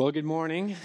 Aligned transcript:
Well, 0.00 0.10
good 0.10 0.24
morning. 0.24 0.76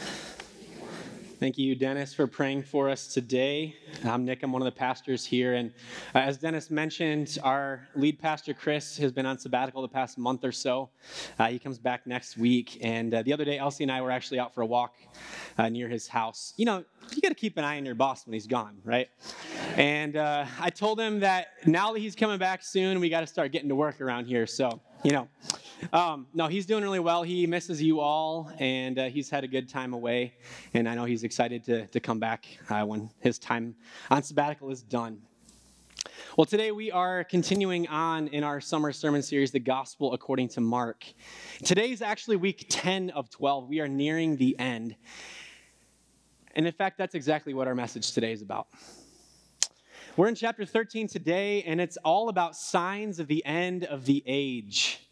Thank 1.39 1.57
you, 1.57 1.73
Dennis, 1.73 2.13
for 2.13 2.27
praying 2.27 2.63
for 2.63 2.89
us 2.89 3.07
today. 3.07 3.77
I'm 4.03 4.25
Nick, 4.25 4.43
I'm 4.43 4.51
one 4.51 4.61
of 4.61 4.65
the 4.65 4.77
pastors 4.77 5.25
here. 5.25 5.53
And 5.53 5.71
uh, 6.13 6.17
as 6.17 6.37
Dennis 6.37 6.69
mentioned, 6.69 7.37
our 7.41 7.87
lead 7.95 8.19
pastor, 8.19 8.53
Chris, 8.53 8.97
has 8.97 9.13
been 9.13 9.25
on 9.25 9.39
sabbatical 9.39 9.81
the 9.81 9.87
past 9.87 10.17
month 10.17 10.43
or 10.43 10.51
so. 10.51 10.89
Uh, 11.39 11.47
he 11.47 11.59
comes 11.59 11.79
back 11.79 12.05
next 12.05 12.35
week. 12.35 12.77
And 12.81 13.13
uh, 13.13 13.21
the 13.21 13.31
other 13.31 13.45
day, 13.45 13.57
Elsie 13.57 13.85
and 13.85 13.91
I 13.91 14.01
were 14.01 14.11
actually 14.11 14.37
out 14.37 14.53
for 14.53 14.63
a 14.63 14.65
walk 14.65 14.95
uh, 15.57 15.69
near 15.69 15.87
his 15.87 16.09
house. 16.09 16.53
You 16.57 16.65
know, 16.65 16.83
you 17.15 17.21
got 17.21 17.29
to 17.29 17.35
keep 17.35 17.57
an 17.57 17.63
eye 17.63 17.77
on 17.77 17.85
your 17.85 17.95
boss 17.95 18.25
when 18.25 18.33
he's 18.33 18.47
gone, 18.47 18.79
right? 18.83 19.07
And 19.77 20.17
uh, 20.17 20.45
I 20.59 20.69
told 20.69 20.99
him 20.99 21.21
that 21.21 21.65
now 21.65 21.93
that 21.93 21.99
he's 21.99 22.17
coming 22.17 22.37
back 22.37 22.63
soon, 22.63 22.99
we 22.99 23.07
got 23.07 23.21
to 23.21 23.27
start 23.27 23.53
getting 23.53 23.69
to 23.69 23.75
work 23.75 24.01
around 24.01 24.25
here. 24.25 24.45
So, 24.45 24.81
you 25.05 25.11
know. 25.11 25.29
Um, 25.91 26.27
no, 26.33 26.47
he's 26.47 26.65
doing 26.65 26.83
really 26.83 26.99
well. 26.99 27.23
He 27.23 27.45
misses 27.47 27.81
you 27.81 27.99
all, 27.99 28.51
and 28.59 28.97
uh, 28.97 29.05
he's 29.05 29.29
had 29.29 29.43
a 29.43 29.47
good 29.47 29.69
time 29.69 29.93
away. 29.93 30.33
And 30.73 30.87
I 30.87 30.95
know 30.95 31.05
he's 31.05 31.23
excited 31.23 31.63
to, 31.65 31.87
to 31.87 31.99
come 31.99 32.19
back 32.19 32.45
uh, 32.69 32.83
when 32.83 33.09
his 33.19 33.39
time 33.39 33.75
on 34.09 34.23
sabbatical 34.23 34.69
is 34.71 34.81
done. 34.81 35.21
Well, 36.37 36.45
today 36.45 36.71
we 36.71 36.91
are 36.91 37.23
continuing 37.23 37.87
on 37.87 38.27
in 38.27 38.43
our 38.43 38.59
summer 38.59 38.91
sermon 38.91 39.21
series, 39.21 39.51
The 39.51 39.59
Gospel 39.59 40.13
According 40.13 40.49
to 40.49 40.61
Mark. 40.61 41.05
Today 41.63 41.91
is 41.91 42.01
actually 42.01 42.37
week 42.37 42.65
10 42.69 43.11
of 43.11 43.29
12. 43.29 43.69
We 43.69 43.79
are 43.79 43.87
nearing 43.87 44.37
the 44.37 44.57
end. 44.59 44.95
And 46.55 46.65
in 46.65 46.73
fact, 46.73 46.97
that's 46.97 47.15
exactly 47.15 47.53
what 47.53 47.67
our 47.67 47.75
message 47.75 48.11
today 48.11 48.31
is 48.31 48.41
about. 48.41 48.67
We're 50.17 50.27
in 50.27 50.35
chapter 50.35 50.65
13 50.65 51.09
today, 51.09 51.63
and 51.63 51.81
it's 51.81 51.97
all 51.97 52.29
about 52.29 52.55
signs 52.55 53.19
of 53.19 53.27
the 53.27 53.45
end 53.45 53.83
of 53.83 54.05
the 54.05 54.23
age. 54.25 55.04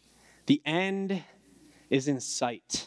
The 0.46 0.60
end 0.66 1.22
is 1.90 2.08
in 2.08 2.20
sight. 2.20 2.86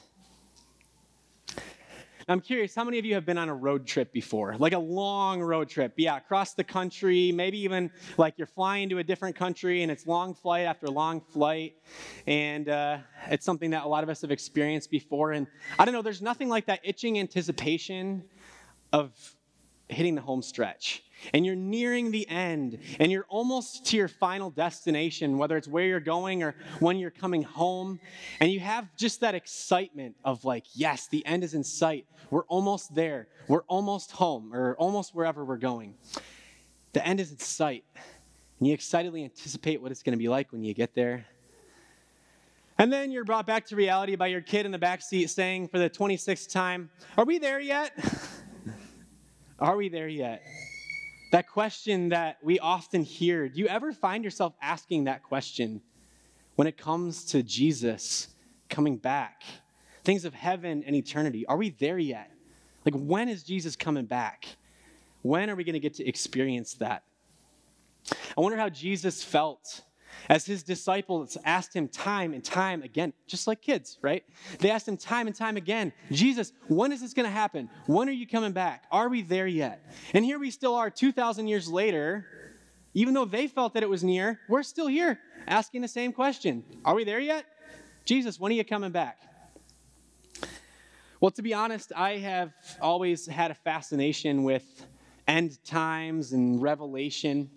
I'm 2.30 2.42
curious, 2.42 2.76
how 2.76 2.84
many 2.84 3.00
of 3.00 3.06
you 3.06 3.14
have 3.14 3.26
been 3.26 3.38
on 3.38 3.48
a 3.48 3.56
road 3.56 3.88
trip 3.88 4.12
before? 4.12 4.58
Like 4.58 4.74
a 4.74 4.80
long 4.80 5.42
road 5.42 5.70
trip? 5.70 5.94
Yeah, 5.96 6.18
across 6.18 6.56
the 6.56 6.64
country, 6.64 7.32
maybe 7.32 7.58
even 7.60 7.90
like 8.18 8.34
you're 8.36 8.48
flying 8.48 8.90
to 8.90 8.98
a 8.98 9.04
different 9.04 9.38
country 9.38 9.82
and 9.82 9.90
it's 9.90 10.06
long 10.06 10.34
flight 10.34 10.66
after 10.66 10.88
long 10.88 11.22
flight. 11.22 11.76
And 12.28 12.68
uh, 12.68 12.98
it's 13.30 13.46
something 13.46 13.70
that 13.70 13.86
a 13.86 13.88
lot 13.88 14.04
of 14.04 14.10
us 14.10 14.22
have 14.22 14.32
experienced 14.32 14.92
before. 14.92 15.32
And 15.32 15.48
I 15.80 15.86
don't 15.86 15.94
know, 15.94 16.02
there's 16.02 16.22
nothing 16.22 16.50
like 16.50 16.66
that 16.66 16.82
itching 16.84 17.18
anticipation 17.18 18.26
of 18.92 19.14
hitting 19.88 20.16
the 20.16 20.22
home 20.22 20.42
stretch 20.42 21.04
and 21.34 21.46
you're 21.46 21.56
nearing 21.56 22.12
the 22.12 22.28
end 22.30 22.80
and 23.00 23.12
you're 23.12 23.26
almost 23.30 23.86
to 23.88 23.98
your 23.98 24.08
final 24.08 24.50
destination, 24.50 25.38
whether 25.38 25.58
it's 25.58 25.68
where 25.68 25.86
you're 25.86 26.00
going 26.00 26.44
or 26.44 26.56
when 26.80 26.98
you're 26.98 27.12
coming 27.12 27.44
home, 27.44 28.00
and 28.40 28.52
you 28.52 28.60
have 28.60 28.88
just 28.96 29.22
that 29.22 29.36
excitement 29.36 30.16
of 30.24 30.46
like, 30.46 30.66
yes, 30.74 31.08
the 31.08 31.26
end 31.26 31.44
is 31.44 31.54
in 31.54 31.64
sight. 31.64 32.06
We're 32.30 32.46
almost 32.46 32.94
there. 32.94 33.28
We're 33.48 33.64
almost 33.64 34.12
home 34.12 34.54
or 34.54 34.76
almost 34.76 35.16
wherever 35.16 35.44
we're 35.46 35.58
going. 35.58 35.96
The 36.94 37.06
end 37.06 37.20
is 37.20 37.32
in 37.32 37.40
sight. 37.40 37.84
And 38.60 38.68
you 38.68 38.74
excitedly 38.74 39.24
anticipate 39.24 39.82
what 39.82 39.92
it's 39.92 40.04
going 40.04 40.14
to 40.14 40.18
be 40.18 40.30
like 40.30 40.52
when 40.52 40.64
you 40.64 40.74
get 40.74 40.96
there. 40.96 41.26
And 42.80 42.94
then 42.94 43.12
you're 43.12 43.24
brought 43.24 43.48
back 43.48 43.66
to 43.68 43.76
reality 43.76 44.16
by 44.16 44.28
your 44.28 44.42
kid 44.42 44.66
in 44.66 44.72
the 44.72 44.78
back 44.78 45.02
seat 45.02 45.30
saying 45.30 45.68
for 45.68 45.80
the 45.80 45.90
26th 45.90 46.52
time, 46.52 46.90
Are 47.18 47.26
we 47.26 47.40
there 47.40 47.60
yet? 47.60 47.92
Are 49.60 49.76
we 49.76 49.90
there 49.90 50.08
yet? 50.08 50.44
That 51.32 51.50
question 51.50 52.10
that 52.10 52.38
we 52.42 52.58
often 52.60 53.04
hear. 53.04 53.50
Do 53.50 53.60
you 53.60 53.68
ever 53.68 53.92
find 53.92 54.24
yourself 54.24 54.54
asking 54.62 55.06
that 55.06 55.24
question 55.24 55.82
when 56.56 56.68
it 56.68 56.78
comes 56.78 57.26
to 57.26 57.44
Jesus 57.44 58.30
coming 58.70 58.98
back? 58.98 59.44
Things 60.06 60.24
of 60.24 60.34
heaven 60.34 60.84
and 60.88 60.96
eternity. 60.96 61.46
Are 61.46 61.58
we 61.58 61.72
there 61.72 62.00
yet? 62.00 62.32
Like, 62.86 62.96
when 62.96 63.28
is 63.28 63.44
Jesus 63.44 63.76
coming 63.76 64.06
back? 64.06 64.48
When 65.22 65.50
are 65.50 65.56
we 65.56 65.66
going 65.66 65.74
to 65.74 65.80
get 65.80 65.96
to 65.96 66.08
experience 66.08 66.76
that? 66.76 67.04
I 68.38 68.40
wonder 68.40 68.58
how 68.58 68.70
Jesus 68.70 69.22
felt 69.22 69.82
as 70.30 70.46
his 70.46 70.64
disciples 70.64 71.38
asked 71.46 71.76
him 71.76 71.88
time 71.88 72.34
and 72.34 72.44
time 72.44 72.84
again, 72.84 73.14
just 73.28 73.48
like 73.48 73.62
kids, 73.62 73.98
right? 74.02 74.24
They 74.60 74.72
asked 74.72 74.88
him 74.88 74.98
time 74.98 75.28
and 75.28 75.36
time 75.36 75.58
again, 75.58 75.94
Jesus, 76.12 76.52
when 76.68 76.92
is 76.92 77.02
this 77.02 77.14
going 77.14 77.26
to 77.26 77.32
happen? 77.32 77.70
When 77.86 78.10
are 78.10 78.14
you 78.14 78.28
coming 78.28 78.52
back? 78.52 78.84
Are 78.92 79.10
we 79.10 79.22
there 79.22 79.48
yet? 79.48 79.84
And 80.14 80.26
here 80.26 80.40
we 80.40 80.52
still 80.52 80.76
are 80.76 80.90
2,000 80.90 81.48
years 81.48 81.70
later. 81.70 82.26
Even 82.94 83.14
though 83.14 83.26
they 83.26 83.48
felt 83.48 83.74
that 83.76 83.84
it 83.84 83.90
was 83.90 84.04
near, 84.04 84.40
we're 84.50 84.64
still 84.64 84.88
here 84.88 85.20
asking 85.48 85.82
the 85.82 85.88
same 85.88 86.12
question 86.12 86.64
Are 86.84 86.96
we 86.96 87.04
there 87.04 87.20
yet? 87.20 87.46
Jesus, 88.06 88.40
when 88.40 88.52
are 88.52 88.56
you 88.56 88.66
coming 88.66 88.92
back? 88.92 89.18
Well, 91.20 91.32
to 91.32 91.42
be 91.42 91.54
honest, 91.54 91.92
I 91.96 92.18
have 92.18 92.54
always 92.80 93.26
had 93.26 93.52
a 93.52 93.56
fascination 93.56 94.44
with 94.44 94.86
end 95.28 95.64
times 95.66 96.32
and 96.32 96.62
revelation. 96.62 97.50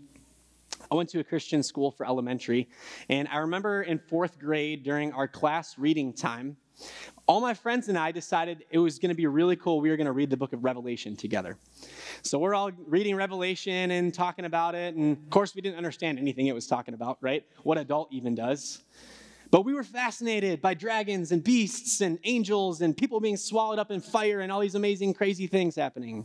I 0.90 0.96
went 0.96 1.08
to 1.10 1.20
a 1.20 1.24
Christian 1.24 1.62
school 1.62 1.92
for 1.92 2.04
elementary, 2.04 2.68
and 3.08 3.28
I 3.28 3.38
remember 3.38 3.82
in 3.82 3.98
fourth 3.98 4.40
grade 4.40 4.82
during 4.82 5.12
our 5.12 5.28
class 5.28 5.78
reading 5.78 6.12
time, 6.12 6.56
all 7.28 7.40
my 7.40 7.54
friends 7.54 7.88
and 7.88 7.96
I 7.96 8.10
decided 8.10 8.64
it 8.70 8.78
was 8.78 8.98
going 8.98 9.10
to 9.10 9.14
be 9.14 9.28
really 9.28 9.54
cool. 9.54 9.80
We 9.80 9.90
were 9.90 9.96
going 9.96 10.06
to 10.06 10.12
read 10.12 10.30
the 10.30 10.36
book 10.36 10.52
of 10.52 10.64
Revelation 10.64 11.14
together. 11.14 11.58
So 12.22 12.40
we're 12.40 12.56
all 12.56 12.72
reading 12.86 13.14
Revelation 13.14 13.92
and 13.92 14.12
talking 14.12 14.46
about 14.46 14.74
it, 14.74 14.96
and 14.96 15.16
of 15.16 15.30
course, 15.30 15.54
we 15.54 15.60
didn't 15.60 15.76
understand 15.76 16.18
anything 16.18 16.48
it 16.48 16.54
was 16.54 16.66
talking 16.66 16.94
about, 16.94 17.18
right? 17.20 17.44
What 17.62 17.78
adult 17.78 18.08
even 18.12 18.34
does. 18.34 18.82
But 19.52 19.64
we 19.64 19.74
were 19.74 19.84
fascinated 19.84 20.60
by 20.60 20.74
dragons 20.74 21.30
and 21.30 21.42
beasts 21.42 22.00
and 22.00 22.18
angels 22.24 22.80
and 22.80 22.96
people 22.96 23.20
being 23.20 23.36
swallowed 23.36 23.78
up 23.78 23.92
in 23.92 24.00
fire 24.00 24.40
and 24.40 24.50
all 24.50 24.60
these 24.60 24.76
amazing, 24.76 25.14
crazy 25.14 25.46
things 25.46 25.76
happening. 25.76 26.24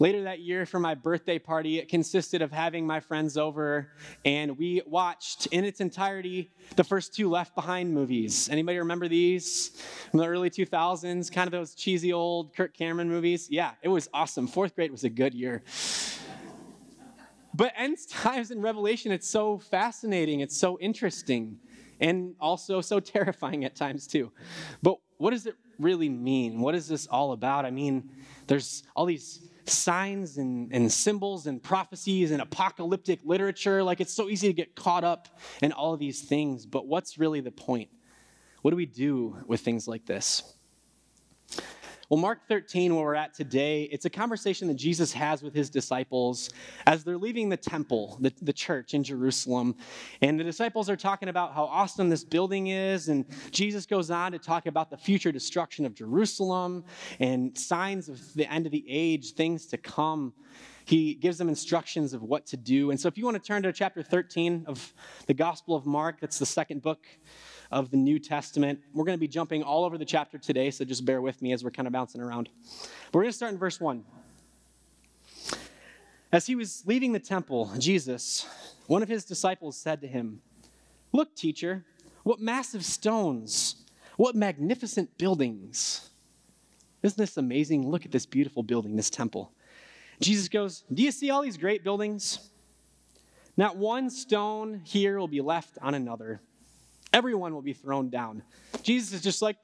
Later 0.00 0.22
that 0.22 0.38
year, 0.38 0.64
for 0.64 0.78
my 0.78 0.94
birthday 0.94 1.40
party, 1.40 1.80
it 1.80 1.88
consisted 1.88 2.40
of 2.40 2.52
having 2.52 2.86
my 2.86 3.00
friends 3.00 3.36
over, 3.36 3.88
and 4.24 4.56
we 4.56 4.80
watched 4.86 5.46
in 5.46 5.64
its 5.64 5.80
entirety 5.80 6.52
the 6.76 6.84
first 6.84 7.12
two 7.12 7.28
Left 7.28 7.52
Behind 7.56 7.92
movies. 7.92 8.48
Anybody 8.48 8.78
remember 8.78 9.08
these 9.08 9.70
from 10.10 10.20
the 10.20 10.26
early 10.26 10.50
2000s? 10.50 11.32
Kind 11.32 11.48
of 11.48 11.52
those 11.52 11.74
cheesy 11.74 12.12
old 12.12 12.54
Kirk 12.54 12.76
Cameron 12.76 13.08
movies? 13.08 13.48
Yeah, 13.50 13.72
it 13.82 13.88
was 13.88 14.08
awesome. 14.14 14.46
Fourth 14.46 14.76
grade 14.76 14.92
was 14.92 15.02
a 15.02 15.10
good 15.10 15.34
year. 15.34 15.64
But 17.52 17.72
end 17.76 17.98
times 18.08 18.52
in 18.52 18.62
Revelation, 18.62 19.10
it's 19.10 19.28
so 19.28 19.58
fascinating, 19.58 20.40
it's 20.40 20.56
so 20.56 20.78
interesting, 20.78 21.58
and 21.98 22.36
also 22.40 22.80
so 22.80 23.00
terrifying 23.14 23.64
at 23.64 23.74
times, 23.74 24.06
too. 24.06 24.30
But 24.80 24.98
what 25.16 25.30
does 25.30 25.46
it 25.46 25.56
really 25.80 26.08
mean? 26.08 26.60
What 26.60 26.76
is 26.76 26.86
this 26.86 27.08
all 27.08 27.32
about? 27.32 27.64
I 27.64 27.72
mean, 27.72 28.10
there's 28.46 28.84
all 28.94 29.04
these 29.04 29.48
signs 29.68 30.38
and, 30.38 30.72
and 30.72 30.90
symbols 30.90 31.46
and 31.46 31.62
prophecies 31.62 32.30
and 32.30 32.42
apocalyptic 32.42 33.20
literature. 33.24 33.82
Like 33.82 34.00
it's 34.00 34.12
so 34.12 34.28
easy 34.28 34.48
to 34.48 34.52
get 34.52 34.74
caught 34.74 35.04
up 35.04 35.28
in 35.62 35.72
all 35.72 35.94
of 35.94 36.00
these 36.00 36.22
things. 36.22 36.66
But 36.66 36.86
what's 36.86 37.18
really 37.18 37.40
the 37.40 37.50
point? 37.50 37.90
What 38.62 38.72
do 38.72 38.76
we 38.76 38.86
do 38.86 39.36
with 39.46 39.60
things 39.60 39.86
like 39.86 40.06
this? 40.06 40.57
Well, 42.10 42.18
Mark 42.18 42.48
13, 42.48 42.94
where 42.94 43.04
we're 43.04 43.14
at 43.16 43.34
today, 43.34 43.82
it's 43.82 44.06
a 44.06 44.10
conversation 44.10 44.66
that 44.68 44.76
Jesus 44.78 45.12
has 45.12 45.42
with 45.42 45.52
his 45.52 45.68
disciples 45.68 46.48
as 46.86 47.04
they're 47.04 47.18
leaving 47.18 47.50
the 47.50 47.56
temple, 47.58 48.16
the, 48.22 48.32
the 48.40 48.52
church 48.54 48.94
in 48.94 49.04
Jerusalem. 49.04 49.74
And 50.22 50.40
the 50.40 50.44
disciples 50.44 50.88
are 50.88 50.96
talking 50.96 51.28
about 51.28 51.52
how 51.52 51.64
awesome 51.64 52.08
this 52.08 52.24
building 52.24 52.68
is. 52.68 53.10
And 53.10 53.26
Jesus 53.50 53.84
goes 53.84 54.10
on 54.10 54.32
to 54.32 54.38
talk 54.38 54.64
about 54.64 54.88
the 54.88 54.96
future 54.96 55.30
destruction 55.30 55.84
of 55.84 55.94
Jerusalem 55.94 56.82
and 57.20 57.56
signs 57.58 58.08
of 58.08 58.32
the 58.32 58.50
end 58.50 58.64
of 58.64 58.72
the 58.72 58.86
age, 58.88 59.34
things 59.34 59.66
to 59.66 59.76
come. 59.76 60.32
He 60.86 61.12
gives 61.12 61.36
them 61.36 61.50
instructions 61.50 62.14
of 62.14 62.22
what 62.22 62.46
to 62.46 62.56
do. 62.56 62.90
And 62.90 62.98
so, 62.98 63.08
if 63.08 63.18
you 63.18 63.26
want 63.26 63.34
to 63.34 63.46
turn 63.46 63.64
to 63.64 63.72
chapter 63.74 64.02
13 64.02 64.64
of 64.66 64.94
the 65.26 65.34
Gospel 65.34 65.76
of 65.76 65.84
Mark, 65.84 66.22
that's 66.22 66.38
the 66.38 66.46
second 66.46 66.80
book 66.80 67.06
of 67.70 67.90
the 67.90 67.96
New 67.96 68.18
Testament. 68.18 68.80
We're 68.94 69.04
going 69.04 69.16
to 69.16 69.20
be 69.20 69.28
jumping 69.28 69.62
all 69.62 69.84
over 69.84 69.98
the 69.98 70.04
chapter 70.04 70.38
today, 70.38 70.70
so 70.70 70.84
just 70.84 71.04
bear 71.04 71.20
with 71.20 71.40
me 71.42 71.52
as 71.52 71.62
we're 71.62 71.70
kind 71.70 71.86
of 71.86 71.92
bouncing 71.92 72.20
around. 72.20 72.48
We're 73.12 73.22
going 73.22 73.32
to 73.32 73.36
start 73.36 73.52
in 73.52 73.58
verse 73.58 73.80
1. 73.80 74.04
As 76.32 76.46
he 76.46 76.54
was 76.54 76.82
leaving 76.86 77.12
the 77.12 77.20
temple, 77.20 77.70
Jesus, 77.78 78.46
one 78.86 79.02
of 79.02 79.08
his 79.08 79.24
disciples, 79.24 79.76
said 79.76 80.00
to 80.02 80.06
him, 80.06 80.40
Look, 81.12 81.34
teacher, 81.34 81.84
what 82.22 82.40
massive 82.40 82.84
stones, 82.84 83.76
what 84.16 84.34
magnificent 84.34 85.16
buildings. 85.16 86.10
Isn't 87.02 87.16
this 87.16 87.36
amazing? 87.36 87.88
Look 87.88 88.04
at 88.04 88.10
this 88.10 88.26
beautiful 88.26 88.62
building, 88.62 88.96
this 88.96 89.08
temple. 89.08 89.52
Jesus 90.20 90.48
goes, 90.48 90.84
Do 90.92 91.02
you 91.02 91.12
see 91.12 91.30
all 91.30 91.42
these 91.42 91.56
great 91.56 91.84
buildings? 91.84 92.50
Not 93.56 93.76
one 93.76 94.10
stone 94.10 94.82
here 94.84 95.18
will 95.18 95.28
be 95.28 95.40
left 95.40 95.78
on 95.80 95.94
another. 95.94 96.40
Everyone 97.12 97.54
will 97.54 97.62
be 97.62 97.72
thrown 97.72 98.10
down. 98.10 98.42
Jesus 98.82 99.12
is 99.12 99.22
just 99.22 99.42
like, 99.42 99.56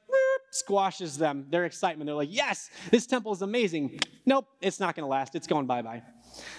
squashes 0.55 1.19
them, 1.19 1.47
their 1.51 1.65
excitement. 1.65 2.07
They're 2.07 2.15
like, 2.15 2.29
yes, 2.31 2.71
this 2.91 3.07
temple 3.07 3.33
is 3.33 3.43
amazing. 3.43 3.99
Nope, 4.25 4.47
it's 4.61 4.79
not 4.79 4.95
going 4.95 5.03
to 5.03 5.09
last. 5.09 5.35
It's 5.35 5.47
going 5.47 5.67
bye 5.67 5.83
bye. 5.83 6.03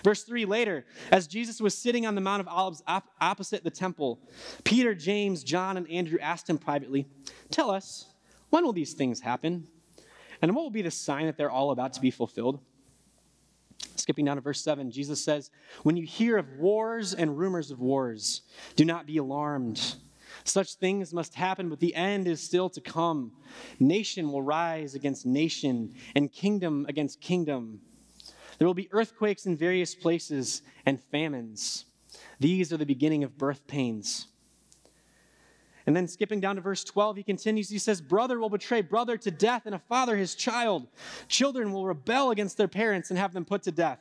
Verse 0.04 0.24
3 0.24 0.46
later, 0.46 0.86
as 1.12 1.28
Jesus 1.28 1.60
was 1.60 1.78
sitting 1.78 2.06
on 2.06 2.16
the 2.16 2.22
Mount 2.22 2.42
of 2.42 2.48
Olives 2.48 2.84
op- 2.88 3.10
opposite 3.20 3.64
the 3.64 3.72
temple, 3.72 4.20
Peter, 4.64 4.94
James, 4.94 5.44
John, 5.44 5.78
and 5.78 5.90
Andrew 5.90 6.20
asked 6.22 6.50
him 6.50 6.58
privately, 6.58 7.08
Tell 7.52 7.72
us, 7.72 8.06
when 8.50 8.64
will 8.64 8.74
these 8.74 8.94
things 8.94 9.22
happen? 9.22 9.68
And 10.42 10.56
what 10.56 10.64
will 10.64 10.72
be 10.72 10.82
the 10.82 10.92
sign 10.92 11.26
that 11.26 11.38
they're 11.38 11.52
all 11.52 11.72
about 11.72 11.94
to 11.94 12.02
be 12.02 12.12
fulfilled? 12.12 12.60
Skipping 13.96 14.26
down 14.26 14.36
to 14.36 14.42
verse 14.42 14.62
7, 14.62 14.92
Jesus 14.92 15.24
says, 15.24 15.52
When 15.84 15.98
you 15.98 16.06
hear 16.06 16.38
of 16.38 16.48
wars 16.58 17.14
and 17.14 17.38
rumors 17.38 17.72
of 17.72 17.80
wars, 17.80 18.42
do 18.76 18.86
not 18.86 19.06
be 19.06 19.18
alarmed. 19.18 19.96
Such 20.46 20.76
things 20.76 21.12
must 21.12 21.34
happen, 21.34 21.70
but 21.70 21.80
the 21.80 21.96
end 21.96 22.28
is 22.28 22.42
still 22.42 22.70
to 22.70 22.80
come. 22.80 23.32
Nation 23.80 24.32
will 24.32 24.44
rise 24.44 24.94
against 24.94 25.26
nation, 25.26 25.96
and 26.16 26.32
kingdom 26.32 26.86
against 26.88 27.20
kingdom. 27.20 27.82
There 28.60 28.68
will 28.68 28.76
be 28.76 28.88
earthquakes 28.92 29.48
in 29.48 29.58
various 29.58 29.96
places 29.96 30.62
and 30.86 31.02
famines. 31.02 31.86
These 32.40 32.72
are 32.72 32.78
the 32.78 32.86
beginning 32.86 33.24
of 33.24 33.38
birth 33.40 33.66
pains. 33.66 34.28
And 35.88 35.96
then 35.96 36.08
skipping 36.08 36.40
down 36.40 36.56
to 36.56 36.62
verse 36.62 36.84
12, 36.84 37.18
he 37.18 37.24
continues. 37.24 37.70
He 37.70 37.80
says, 37.80 38.00
Brother 38.00 38.40
will 38.40 38.50
betray 38.50 38.82
brother 38.82 39.18
to 39.18 39.32
death, 39.32 39.64
and 39.66 39.74
a 39.74 39.80
father 39.80 40.16
his 40.16 40.36
child. 40.36 40.88
Children 41.28 41.72
will 41.72 41.86
rebel 41.86 42.32
against 42.32 42.58
their 42.58 42.68
parents 42.68 43.10
and 43.10 43.20
have 43.20 43.34
them 43.34 43.46
put 43.46 43.64
to 43.64 43.72
death. 43.72 44.00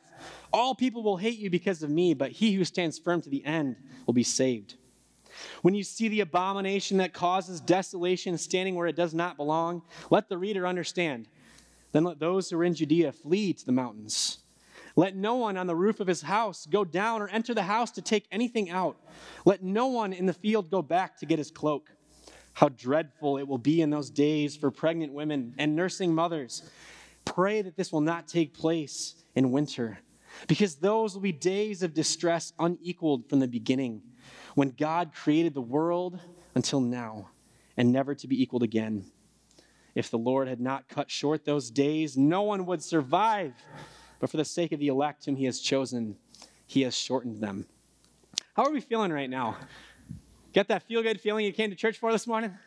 All 0.53 0.75
people 0.75 1.03
will 1.03 1.17
hate 1.17 1.39
you 1.39 1.49
because 1.49 1.81
of 1.83 1.89
me, 1.89 2.13
but 2.13 2.31
he 2.31 2.53
who 2.53 2.65
stands 2.65 2.97
firm 2.99 3.21
to 3.21 3.29
the 3.29 3.43
end 3.45 3.77
will 4.05 4.13
be 4.13 4.23
saved. 4.23 4.75
When 5.61 5.75
you 5.75 5.83
see 5.83 6.07
the 6.07 6.21
abomination 6.21 6.97
that 6.97 7.13
causes 7.13 7.61
desolation 7.61 8.37
standing 8.37 8.75
where 8.75 8.87
it 8.87 8.95
does 8.95 9.13
not 9.13 9.37
belong, 9.37 9.81
let 10.09 10.29
the 10.29 10.37
reader 10.37 10.67
understand. 10.67 11.27
Then 11.91 12.03
let 12.03 12.19
those 12.19 12.49
who 12.49 12.57
are 12.57 12.63
in 12.63 12.73
Judea 12.73 13.11
flee 13.11 13.53
to 13.53 13.65
the 13.65 13.71
mountains. 13.71 14.39
Let 14.97 15.15
no 15.15 15.35
one 15.35 15.57
on 15.57 15.67
the 15.67 15.75
roof 15.75 15.99
of 15.99 16.07
his 16.07 16.21
house 16.21 16.65
go 16.65 16.85
down 16.85 17.21
or 17.21 17.27
enter 17.27 17.53
the 17.53 17.63
house 17.63 17.91
to 17.91 18.01
take 18.01 18.27
anything 18.31 18.69
out. 18.69 18.97
Let 19.45 19.61
no 19.61 19.87
one 19.87 20.13
in 20.13 20.25
the 20.25 20.33
field 20.33 20.71
go 20.71 20.81
back 20.81 21.17
to 21.19 21.25
get 21.25 21.37
his 21.37 21.51
cloak. 21.51 21.89
How 22.53 22.69
dreadful 22.69 23.37
it 23.37 23.47
will 23.47 23.57
be 23.57 23.81
in 23.81 23.89
those 23.89 24.09
days 24.09 24.55
for 24.55 24.71
pregnant 24.71 25.11
women 25.11 25.53
and 25.57 25.75
nursing 25.75 26.15
mothers. 26.15 26.69
Pray 27.25 27.61
that 27.61 27.75
this 27.75 27.91
will 27.91 28.01
not 28.01 28.29
take 28.29 28.53
place 28.53 29.15
in 29.35 29.51
winter, 29.51 29.99
because 30.47 30.75
those 30.75 31.13
will 31.13 31.21
be 31.21 31.33
days 31.33 31.83
of 31.83 31.93
distress 31.93 32.53
unequaled 32.57 33.27
from 33.29 33.39
the 33.39 33.47
beginning, 33.47 34.01
when 34.55 34.71
God 34.71 35.11
created 35.13 35.53
the 35.53 35.61
world 35.61 36.19
until 36.55 36.81
now, 36.81 37.29
and 37.77 37.91
never 37.91 38.15
to 38.15 38.27
be 38.27 38.41
equaled 38.41 38.63
again. 38.63 39.05
If 39.93 40.09
the 40.09 40.17
Lord 40.17 40.47
had 40.47 40.59
not 40.59 40.87
cut 40.89 41.11
short 41.11 41.45
those 41.45 41.69
days, 41.69 42.17
no 42.17 42.41
one 42.41 42.65
would 42.65 42.81
survive 42.81 43.53
but 44.19 44.29
for 44.29 44.37
the 44.37 44.45
sake 44.45 44.71
of 44.71 44.79
the 44.79 44.87
elect 44.87 45.25
whom 45.25 45.35
he 45.35 45.45
has 45.45 45.59
chosen, 45.59 46.17
he 46.65 46.81
has 46.81 46.97
shortened 46.97 47.41
them. 47.41 47.67
How 48.55 48.63
are 48.63 48.71
we 48.71 48.81
feeling 48.81 49.11
right 49.11 49.29
now? 49.29 49.57
Get 50.53 50.69
that 50.69 50.83
feel 50.83 51.03
good 51.03 51.19
feeling 51.19 51.45
you 51.45 51.51
came 51.51 51.69
to 51.69 51.75
church 51.75 51.97
for 51.97 52.11
this 52.11 52.25
morning? 52.25 52.57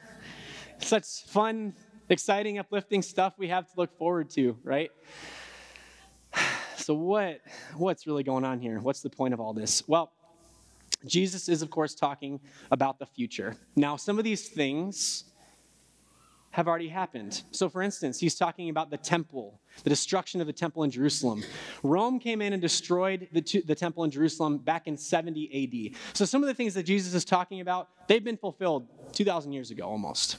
Such 0.79 1.25
fun, 1.25 1.75
exciting, 2.09 2.59
uplifting 2.59 3.03
stuff 3.03 3.35
we 3.39 3.49
have 3.49 3.67
to 3.67 3.73
look 3.77 3.97
forward 3.99 4.31
to, 4.31 4.57
right? 4.63 4.91
So 6.77 6.95
what 6.95 7.41
what's 7.77 8.07
really 8.07 8.23
going 8.23 8.47
on 8.47 8.61
here? 8.61 8.81
What's 8.81 9.03
the 9.03 9.11
point 9.11 9.35
of 9.35 9.41
all 9.41 9.53
this? 9.53 9.87
Well, 9.87 10.11
Jesus 11.07 11.49
is 11.49 11.63
of 11.63 11.71
course 11.71 11.95
talking 11.95 12.41
about 12.71 12.99
the 12.99 13.07
future. 13.07 13.57
Now, 13.77 13.97
some 13.97 14.19
of 14.19 14.25
these 14.25 14.49
things 14.49 15.25
have 16.51 16.67
already 16.67 16.89
happened. 16.89 17.43
So, 17.53 17.69
for 17.69 17.83
instance, 17.83 18.19
he's 18.19 18.35
talking 18.35 18.71
about 18.71 18.91
the 18.91 18.97
temple, 18.97 19.61
the 19.85 19.91
destruction 19.91 20.41
of 20.41 20.47
the 20.47 20.53
temple 20.53 20.83
in 20.83 20.91
Jerusalem. 20.91 21.45
Rome 21.83 22.19
came 22.19 22.41
in 22.41 22.53
and 22.53 22.63
destroyed 22.63 23.29
the, 23.33 23.63
the 23.67 23.75
temple 23.75 24.05
in 24.05 24.11
Jerusalem 24.11 24.59
back 24.59 24.87
in 24.87 24.97
70 24.97 25.93
AD. 25.93 26.17
So, 26.17 26.25
some 26.25 26.43
of 26.43 26.49
the 26.49 26.55
things 26.55 26.75
that 26.75 26.85
Jesus 26.85 27.15
is 27.15 27.25
talking 27.25 27.61
about, 27.61 27.89
they've 28.09 28.25
been 28.25 28.37
fulfilled 28.37 28.89
2,000 29.13 29.53
years 29.53 29.71
ago 29.71 29.85
almost. 29.85 30.39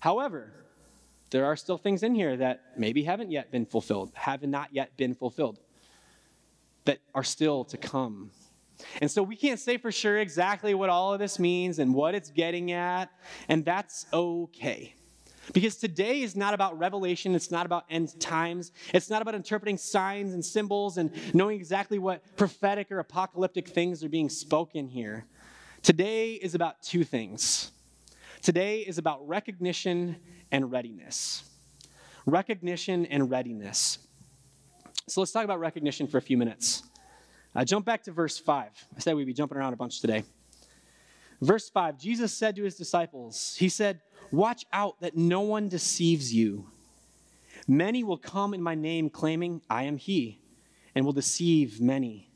However, 0.00 0.52
there 1.30 1.44
are 1.44 1.56
still 1.56 1.78
things 1.78 2.02
in 2.02 2.14
here 2.14 2.36
that 2.36 2.62
maybe 2.76 3.04
haven't 3.04 3.30
yet 3.30 3.50
been 3.50 3.66
fulfilled, 3.66 4.12
have 4.14 4.42
not 4.42 4.68
yet 4.72 4.96
been 4.96 5.14
fulfilled, 5.14 5.58
that 6.84 6.98
are 7.14 7.24
still 7.24 7.64
to 7.64 7.76
come. 7.76 8.30
And 9.00 9.10
so 9.10 9.22
we 9.22 9.36
can't 9.36 9.60
say 9.60 9.76
for 9.76 9.92
sure 9.92 10.18
exactly 10.18 10.74
what 10.74 10.90
all 10.90 11.12
of 11.12 11.20
this 11.20 11.38
means 11.38 11.78
and 11.78 11.94
what 11.94 12.14
it's 12.14 12.30
getting 12.30 12.72
at, 12.72 13.10
and 13.48 13.64
that's 13.64 14.06
okay. 14.12 14.94
Because 15.52 15.76
today 15.76 16.22
is 16.22 16.34
not 16.34 16.54
about 16.54 16.78
revelation, 16.78 17.34
it's 17.34 17.50
not 17.50 17.66
about 17.66 17.84
end 17.90 18.18
times, 18.18 18.72
it's 18.92 19.10
not 19.10 19.20
about 19.20 19.34
interpreting 19.34 19.76
signs 19.76 20.32
and 20.32 20.44
symbols 20.44 20.96
and 20.96 21.10
knowing 21.34 21.56
exactly 21.56 21.98
what 21.98 22.22
prophetic 22.36 22.90
or 22.90 22.98
apocalyptic 22.98 23.68
things 23.68 24.02
are 24.02 24.08
being 24.08 24.30
spoken 24.30 24.88
here. 24.88 25.26
Today 25.82 26.32
is 26.32 26.54
about 26.54 26.82
two 26.82 27.04
things. 27.04 27.70
Today 28.40 28.80
is 28.80 28.96
about 28.96 29.26
recognition 29.28 30.16
and 30.50 30.72
readiness. 30.72 31.44
Recognition 32.26 33.04
and 33.06 33.30
readiness. 33.30 33.98
So 35.08 35.20
let's 35.20 35.32
talk 35.32 35.44
about 35.44 35.60
recognition 35.60 36.06
for 36.06 36.16
a 36.16 36.22
few 36.22 36.38
minutes. 36.38 36.82
Uh, 37.54 37.64
jump 37.64 37.86
back 37.86 38.02
to 38.04 38.12
verse 38.12 38.38
5. 38.38 38.88
I 38.96 39.00
said 39.00 39.14
we'd 39.14 39.26
be 39.26 39.32
jumping 39.32 39.58
around 39.58 39.74
a 39.74 39.76
bunch 39.76 40.00
today. 40.00 40.24
Verse 41.40 41.68
5 41.68 41.98
Jesus 41.98 42.32
said 42.32 42.56
to 42.56 42.64
his 42.64 42.76
disciples, 42.76 43.56
He 43.58 43.68
said, 43.68 44.00
Watch 44.30 44.64
out 44.72 45.00
that 45.00 45.16
no 45.16 45.40
one 45.42 45.68
deceives 45.68 46.32
you. 46.32 46.66
Many 47.68 48.02
will 48.02 48.18
come 48.18 48.54
in 48.54 48.62
my 48.62 48.74
name 48.74 49.08
claiming, 49.08 49.62
I 49.70 49.84
am 49.84 49.96
he, 49.96 50.40
and 50.94 51.04
will 51.04 51.12
deceive 51.12 51.80
many. 51.80 52.30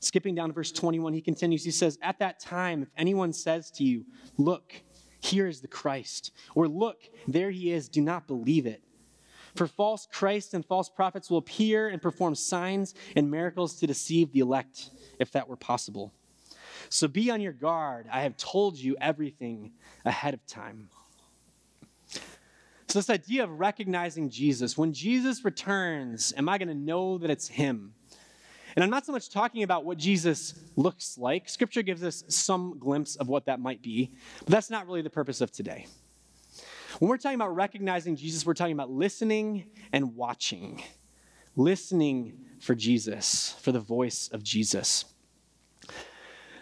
Skipping 0.00 0.34
down 0.34 0.48
to 0.48 0.54
verse 0.54 0.72
21, 0.72 1.12
he 1.12 1.20
continues. 1.20 1.64
He 1.64 1.70
says, 1.70 1.98
At 2.00 2.18
that 2.20 2.40
time, 2.40 2.82
if 2.82 2.88
anyone 2.96 3.32
says 3.32 3.70
to 3.72 3.84
you, 3.84 4.04
Look, 4.38 4.72
here 5.20 5.46
is 5.46 5.60
the 5.60 5.68
Christ, 5.68 6.32
or 6.54 6.68
Look, 6.68 7.02
there 7.28 7.50
he 7.50 7.72
is, 7.72 7.88
do 7.88 8.00
not 8.00 8.26
believe 8.26 8.66
it. 8.66 8.82
For 9.56 9.66
false 9.66 10.06
Christs 10.12 10.52
and 10.52 10.64
false 10.64 10.90
prophets 10.90 11.30
will 11.30 11.38
appear 11.38 11.88
and 11.88 12.00
perform 12.00 12.34
signs 12.34 12.94
and 13.16 13.30
miracles 13.30 13.76
to 13.80 13.86
deceive 13.86 14.32
the 14.32 14.40
elect, 14.40 14.90
if 15.18 15.32
that 15.32 15.48
were 15.48 15.56
possible. 15.56 16.12
So 16.90 17.08
be 17.08 17.30
on 17.30 17.40
your 17.40 17.52
guard. 17.52 18.06
I 18.12 18.20
have 18.20 18.36
told 18.36 18.76
you 18.76 18.96
everything 19.00 19.72
ahead 20.04 20.34
of 20.34 20.46
time. 20.46 20.90
So, 22.88 23.00
this 23.00 23.10
idea 23.10 23.42
of 23.42 23.58
recognizing 23.58 24.30
Jesus, 24.30 24.78
when 24.78 24.92
Jesus 24.92 25.44
returns, 25.44 26.32
am 26.36 26.48
I 26.48 26.56
going 26.56 26.68
to 26.68 26.74
know 26.74 27.18
that 27.18 27.30
it's 27.30 27.48
Him? 27.48 27.94
And 28.76 28.84
I'm 28.84 28.90
not 28.90 29.04
so 29.04 29.12
much 29.12 29.30
talking 29.30 29.64
about 29.64 29.84
what 29.84 29.98
Jesus 29.98 30.54
looks 30.76 31.18
like. 31.18 31.48
Scripture 31.48 31.82
gives 31.82 32.04
us 32.04 32.22
some 32.28 32.78
glimpse 32.78 33.16
of 33.16 33.26
what 33.26 33.46
that 33.46 33.58
might 33.58 33.82
be, 33.82 34.12
but 34.40 34.48
that's 34.48 34.70
not 34.70 34.86
really 34.86 35.02
the 35.02 35.10
purpose 35.10 35.40
of 35.40 35.50
today. 35.50 35.86
When 36.98 37.08
we're 37.08 37.18
talking 37.18 37.36
about 37.36 37.54
recognizing 37.54 38.16
Jesus, 38.16 38.46
we're 38.46 38.54
talking 38.54 38.72
about 38.72 38.90
listening 38.90 39.66
and 39.92 40.16
watching. 40.16 40.82
Listening 41.56 42.38
for 42.60 42.74
Jesus, 42.74 43.56
for 43.60 43.72
the 43.72 43.80
voice 43.80 44.28
of 44.32 44.42
Jesus. 44.42 45.04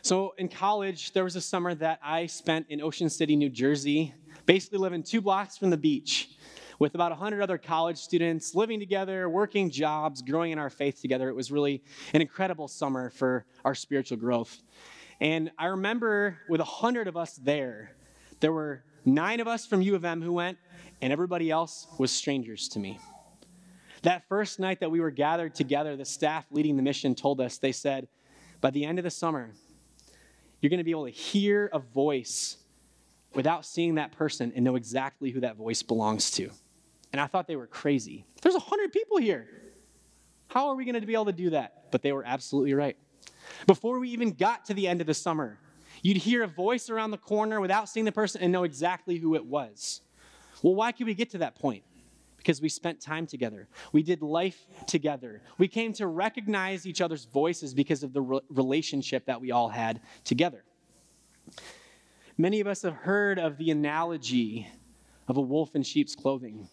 So 0.02 0.34
in 0.38 0.48
college, 0.48 1.12
there 1.12 1.24
was 1.24 1.36
a 1.36 1.40
summer 1.40 1.74
that 1.76 1.98
I 2.02 2.26
spent 2.26 2.66
in 2.68 2.80
Ocean 2.80 3.08
City, 3.08 3.36
New 3.36 3.48
Jersey, 3.48 4.14
basically 4.46 4.78
living 4.78 5.02
two 5.02 5.20
blocks 5.20 5.56
from 5.56 5.70
the 5.70 5.76
beach 5.76 6.30
with 6.78 6.94
about 6.94 7.10
100 7.12 7.40
other 7.40 7.58
college 7.58 7.96
students 7.96 8.54
living 8.54 8.80
together, 8.80 9.28
working 9.28 9.70
jobs, 9.70 10.20
growing 10.22 10.52
in 10.52 10.58
our 10.58 10.70
faith 10.70 11.00
together. 11.00 11.28
It 11.28 11.34
was 11.34 11.50
really 11.50 11.82
an 12.12 12.20
incredible 12.20 12.68
summer 12.68 13.10
for 13.10 13.46
our 13.64 13.74
spiritual 13.74 14.18
growth. 14.18 14.62
And 15.20 15.50
I 15.58 15.66
remember 15.66 16.38
with 16.48 16.60
100 16.60 17.08
of 17.08 17.16
us 17.16 17.36
there, 17.36 17.92
there 18.40 18.52
were 18.52 18.84
nine 19.04 19.40
of 19.40 19.48
us 19.48 19.66
from 19.66 19.82
U 19.82 19.94
of 19.94 20.04
M 20.04 20.22
who 20.22 20.32
went, 20.32 20.58
and 21.00 21.12
everybody 21.12 21.50
else 21.50 21.86
was 21.98 22.10
strangers 22.10 22.68
to 22.68 22.78
me. 22.78 22.98
That 24.02 24.28
first 24.28 24.60
night 24.60 24.80
that 24.80 24.90
we 24.90 25.00
were 25.00 25.10
gathered 25.10 25.54
together, 25.54 25.96
the 25.96 26.04
staff 26.04 26.46
leading 26.50 26.76
the 26.76 26.82
mission 26.82 27.14
told 27.14 27.40
us, 27.40 27.58
they 27.58 27.72
said, 27.72 28.08
by 28.60 28.70
the 28.70 28.84
end 28.84 28.98
of 28.98 29.04
the 29.04 29.10
summer, 29.10 29.52
you're 30.60 30.70
going 30.70 30.78
to 30.78 30.84
be 30.84 30.90
able 30.90 31.06
to 31.06 31.10
hear 31.10 31.70
a 31.72 31.78
voice 31.78 32.58
without 33.34 33.66
seeing 33.66 33.96
that 33.96 34.12
person 34.12 34.52
and 34.54 34.64
know 34.64 34.76
exactly 34.76 35.30
who 35.30 35.40
that 35.40 35.56
voice 35.56 35.82
belongs 35.82 36.30
to. 36.32 36.50
And 37.12 37.20
I 37.20 37.26
thought 37.26 37.46
they 37.46 37.56
were 37.56 37.66
crazy. 37.66 38.24
There's 38.42 38.54
100 38.54 38.92
people 38.92 39.18
here. 39.18 39.48
How 40.48 40.68
are 40.68 40.74
we 40.74 40.84
going 40.84 41.00
to 41.00 41.06
be 41.06 41.14
able 41.14 41.26
to 41.26 41.32
do 41.32 41.50
that? 41.50 41.90
But 41.90 42.02
they 42.02 42.12
were 42.12 42.24
absolutely 42.26 42.74
right. 42.74 42.96
Before 43.66 43.98
we 43.98 44.10
even 44.10 44.32
got 44.32 44.64
to 44.66 44.74
the 44.74 44.86
end 44.86 45.00
of 45.00 45.06
the 45.06 45.14
summer, 45.14 45.58
you'd 46.04 46.18
hear 46.18 46.44
a 46.44 46.46
voice 46.46 46.88
around 46.88 47.10
the 47.10 47.18
corner 47.18 47.60
without 47.60 47.88
seeing 47.88 48.06
the 48.06 48.12
person 48.12 48.40
and 48.40 48.52
know 48.52 48.62
exactly 48.62 49.16
who 49.16 49.34
it 49.34 49.44
was. 49.44 50.02
Well, 50.62 50.76
why 50.76 50.92
could 50.92 51.06
we 51.06 51.14
get 51.14 51.30
to 51.30 51.38
that 51.38 51.56
point? 51.56 51.82
because 52.44 52.60
we 52.60 52.68
spent 52.68 53.00
time 53.00 53.26
together. 53.26 53.68
We 53.92 54.02
did 54.02 54.20
life 54.20 54.66
together. 54.86 55.40
We 55.56 55.66
came 55.66 55.94
to 55.94 56.06
recognize 56.06 56.86
each 56.86 57.00
other's 57.00 57.24
voices 57.24 57.72
because 57.72 58.02
of 58.02 58.12
the 58.12 58.20
re- 58.20 58.40
relationship 58.50 59.24
that 59.24 59.40
we 59.40 59.50
all 59.50 59.70
had 59.70 60.02
together. 60.24 60.62
Many 62.36 62.60
of 62.60 62.66
us 62.66 62.82
have 62.82 62.92
heard 62.92 63.38
of 63.38 63.56
the 63.56 63.70
analogy 63.70 64.68
of 65.26 65.38
a 65.38 65.40
wolf 65.40 65.74
in 65.74 65.82
sheep's 65.82 66.14
clothing. 66.14 66.68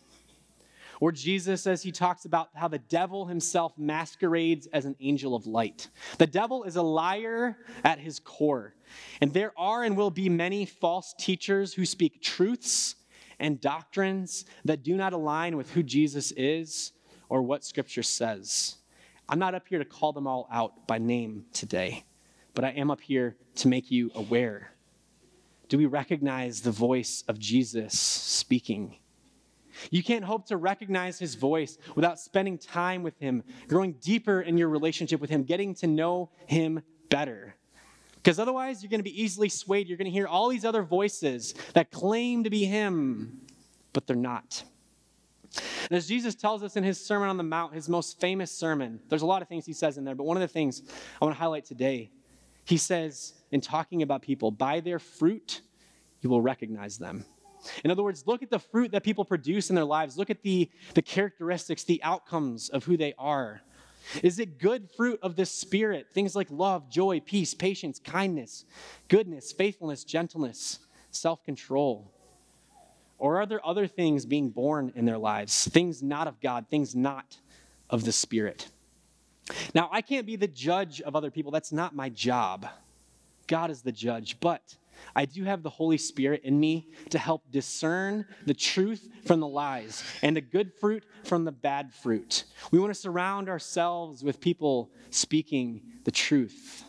Or 1.01 1.11
Jesus, 1.11 1.65
as 1.65 1.81
he 1.81 1.91
talks 1.91 2.25
about 2.25 2.49
how 2.53 2.67
the 2.67 2.77
devil 2.77 3.25
himself 3.25 3.73
masquerades 3.75 4.67
as 4.67 4.85
an 4.85 4.95
angel 4.99 5.35
of 5.35 5.47
light. 5.47 5.89
The 6.19 6.27
devil 6.27 6.63
is 6.63 6.75
a 6.75 6.83
liar 6.83 7.57
at 7.83 7.97
his 7.97 8.19
core. 8.19 8.75
And 9.19 9.33
there 9.33 9.51
are 9.57 9.83
and 9.83 9.97
will 9.97 10.11
be 10.11 10.29
many 10.29 10.67
false 10.67 11.15
teachers 11.17 11.73
who 11.73 11.87
speak 11.87 12.21
truths 12.21 12.95
and 13.39 13.59
doctrines 13.59 14.45
that 14.63 14.83
do 14.83 14.95
not 14.95 15.11
align 15.11 15.57
with 15.57 15.71
who 15.71 15.81
Jesus 15.81 16.31
is 16.33 16.91
or 17.29 17.41
what 17.41 17.65
Scripture 17.65 18.03
says. 18.03 18.75
I'm 19.27 19.39
not 19.39 19.55
up 19.55 19.67
here 19.67 19.79
to 19.79 19.85
call 19.85 20.13
them 20.13 20.27
all 20.27 20.47
out 20.51 20.87
by 20.87 20.99
name 20.99 21.45
today, 21.51 22.03
but 22.53 22.63
I 22.63 22.69
am 22.69 22.91
up 22.91 23.01
here 23.01 23.37
to 23.55 23.67
make 23.67 23.89
you 23.89 24.11
aware. 24.13 24.73
Do 25.67 25.79
we 25.79 25.87
recognize 25.87 26.61
the 26.61 26.69
voice 26.69 27.23
of 27.27 27.39
Jesus 27.39 27.97
speaking? 27.97 28.97
You 29.89 30.03
can't 30.03 30.23
hope 30.23 30.45
to 30.47 30.57
recognize 30.57 31.17
his 31.17 31.35
voice 31.35 31.77
without 31.95 32.19
spending 32.19 32.57
time 32.57 33.03
with 33.03 33.17
him, 33.19 33.43
growing 33.67 33.93
deeper 33.93 34.41
in 34.41 34.57
your 34.57 34.69
relationship 34.69 35.19
with 35.19 35.29
him, 35.29 35.43
getting 35.43 35.73
to 35.75 35.87
know 35.87 36.29
him 36.45 36.81
better. 37.09 37.55
Because 38.15 38.37
otherwise, 38.37 38.83
you're 38.83 38.89
going 38.89 38.99
to 38.99 39.03
be 39.03 39.21
easily 39.21 39.49
swayed. 39.49 39.87
You're 39.87 39.97
going 39.97 40.05
to 40.05 40.11
hear 40.11 40.27
all 40.27 40.49
these 40.49 40.65
other 40.65 40.83
voices 40.83 41.55
that 41.73 41.89
claim 41.89 42.43
to 42.43 42.51
be 42.51 42.65
him, 42.65 43.41
but 43.93 44.05
they're 44.05 44.15
not. 44.15 44.63
And 45.89 45.97
as 45.97 46.07
Jesus 46.07 46.35
tells 46.35 46.63
us 46.63 46.77
in 46.77 46.83
his 46.83 47.03
Sermon 47.03 47.29
on 47.29 47.37
the 47.37 47.43
Mount, 47.43 47.73
his 47.73 47.89
most 47.89 48.21
famous 48.21 48.51
sermon, 48.51 48.99
there's 49.09 49.23
a 49.23 49.25
lot 49.25 49.41
of 49.41 49.47
things 49.47 49.65
he 49.65 49.73
says 49.73 49.97
in 49.97 50.05
there, 50.05 50.15
but 50.15 50.23
one 50.23 50.37
of 50.37 50.41
the 50.41 50.47
things 50.47 50.83
I 51.21 51.25
want 51.25 51.35
to 51.35 51.39
highlight 51.39 51.65
today, 51.65 52.11
he 52.63 52.77
says, 52.77 53.33
in 53.51 53.59
talking 53.59 54.01
about 54.01 54.21
people, 54.21 54.51
by 54.51 54.79
their 54.79 54.99
fruit, 54.99 55.61
you 56.21 56.29
will 56.29 56.41
recognize 56.41 56.97
them. 56.97 57.25
In 57.83 57.91
other 57.91 58.03
words, 58.03 58.25
look 58.25 58.43
at 58.43 58.49
the 58.49 58.59
fruit 58.59 58.91
that 58.91 59.03
people 59.03 59.25
produce 59.25 59.69
in 59.69 59.75
their 59.75 59.85
lives. 59.85 60.17
Look 60.17 60.29
at 60.29 60.41
the, 60.41 60.69
the 60.93 61.01
characteristics, 61.01 61.83
the 61.83 62.01
outcomes 62.03 62.69
of 62.69 62.83
who 62.83 62.97
they 62.97 63.13
are. 63.17 63.61
Is 64.23 64.39
it 64.39 64.57
good 64.57 64.89
fruit 64.97 65.19
of 65.21 65.35
the 65.35 65.45
Spirit? 65.45 66.07
Things 66.13 66.35
like 66.35 66.47
love, 66.49 66.89
joy, 66.89 67.19
peace, 67.19 67.53
patience, 67.53 67.99
kindness, 67.99 68.65
goodness, 69.07 69.51
faithfulness, 69.51 70.03
gentleness, 70.03 70.79
self 71.11 71.43
control. 71.43 72.11
Or 73.17 73.39
are 73.39 73.45
there 73.45 73.65
other 73.65 73.85
things 73.85 74.25
being 74.25 74.49
born 74.49 74.91
in 74.95 75.05
their 75.05 75.19
lives? 75.19 75.67
Things 75.67 76.01
not 76.01 76.27
of 76.27 76.41
God, 76.41 76.65
things 76.69 76.95
not 76.95 77.37
of 77.89 78.03
the 78.03 78.11
Spirit. 78.11 78.67
Now, 79.75 79.89
I 79.91 80.01
can't 80.01 80.25
be 80.25 80.35
the 80.35 80.47
judge 80.47 81.01
of 81.01 81.15
other 81.15 81.29
people. 81.29 81.51
That's 81.51 81.71
not 81.71 81.95
my 81.95 82.09
job. 82.09 82.67
God 83.47 83.69
is 83.69 83.81
the 83.81 83.91
judge. 83.91 84.39
But 84.39 84.75
I 85.15 85.25
do 85.25 85.43
have 85.43 85.63
the 85.63 85.69
Holy 85.69 85.97
Spirit 85.97 86.41
in 86.43 86.59
me 86.59 86.89
to 87.09 87.17
help 87.17 87.51
discern 87.51 88.25
the 88.45 88.53
truth 88.53 89.07
from 89.25 89.39
the 89.39 89.47
lies 89.47 90.03
and 90.21 90.35
the 90.35 90.41
good 90.41 90.71
fruit 90.79 91.03
from 91.23 91.45
the 91.45 91.51
bad 91.51 91.93
fruit. 91.93 92.45
We 92.71 92.79
want 92.79 92.93
to 92.93 92.99
surround 92.99 93.49
ourselves 93.49 94.23
with 94.23 94.39
people 94.39 94.91
speaking 95.09 95.81
the 96.03 96.11
truth. 96.11 96.85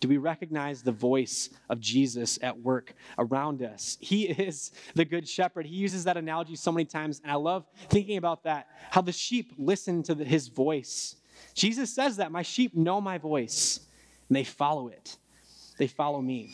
Do 0.00 0.08
we 0.08 0.16
recognize 0.16 0.82
the 0.82 0.92
voice 0.92 1.50
of 1.68 1.80
Jesus 1.80 2.38
at 2.42 2.56
work 2.56 2.94
around 3.18 3.62
us? 3.62 3.98
He 4.00 4.28
is 4.28 4.70
the 4.94 5.04
good 5.04 5.28
shepherd. 5.28 5.66
He 5.66 5.74
uses 5.74 6.04
that 6.04 6.16
analogy 6.16 6.54
so 6.54 6.70
many 6.70 6.84
times, 6.84 7.20
and 7.22 7.32
I 7.32 7.34
love 7.34 7.66
thinking 7.88 8.16
about 8.16 8.44
that 8.44 8.68
how 8.90 9.00
the 9.00 9.12
sheep 9.12 9.52
listen 9.58 10.02
to 10.04 10.14
the, 10.14 10.24
his 10.24 10.48
voice. 10.48 11.16
Jesus 11.54 11.92
says 11.92 12.16
that 12.16 12.30
my 12.30 12.42
sheep 12.42 12.74
know 12.74 13.00
my 13.00 13.18
voice, 13.18 13.80
and 14.28 14.36
they 14.36 14.44
follow 14.44 14.88
it, 14.88 15.16
they 15.78 15.88
follow 15.88 16.20
me. 16.20 16.52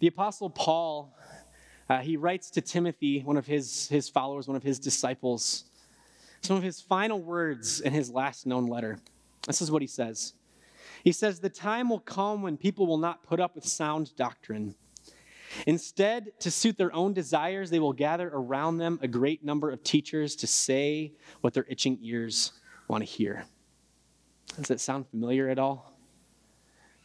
The 0.00 0.06
Apostle 0.06 0.48
Paul, 0.48 1.14
uh, 1.90 1.98
he 1.98 2.16
writes 2.16 2.50
to 2.52 2.62
Timothy, 2.62 3.20
one 3.20 3.36
of 3.36 3.46
his, 3.46 3.86
his 3.88 4.08
followers, 4.08 4.48
one 4.48 4.56
of 4.56 4.62
his 4.62 4.78
disciples, 4.78 5.64
some 6.40 6.56
of 6.56 6.62
his 6.62 6.80
final 6.80 7.20
words 7.20 7.82
in 7.82 7.92
his 7.92 8.10
last 8.10 8.46
known 8.46 8.66
letter. 8.66 8.98
This 9.46 9.60
is 9.60 9.70
what 9.70 9.82
he 9.82 9.88
says. 9.88 10.32
He 11.04 11.12
says, 11.12 11.40
The 11.40 11.50
time 11.50 11.90
will 11.90 12.00
come 12.00 12.40
when 12.40 12.56
people 12.56 12.86
will 12.86 12.96
not 12.96 13.22
put 13.24 13.40
up 13.40 13.54
with 13.54 13.66
sound 13.66 14.16
doctrine. 14.16 14.74
Instead, 15.66 16.32
to 16.40 16.50
suit 16.50 16.78
their 16.78 16.94
own 16.94 17.12
desires, 17.12 17.68
they 17.68 17.78
will 17.78 17.92
gather 17.92 18.30
around 18.32 18.78
them 18.78 18.98
a 19.02 19.08
great 19.08 19.44
number 19.44 19.70
of 19.70 19.82
teachers 19.82 20.34
to 20.36 20.46
say 20.46 21.12
what 21.42 21.52
their 21.52 21.66
itching 21.68 21.98
ears 22.00 22.52
want 22.88 23.02
to 23.02 23.06
hear. 23.06 23.44
Does 24.56 24.68
that 24.68 24.80
sound 24.80 25.08
familiar 25.10 25.50
at 25.50 25.58
all? 25.58 25.89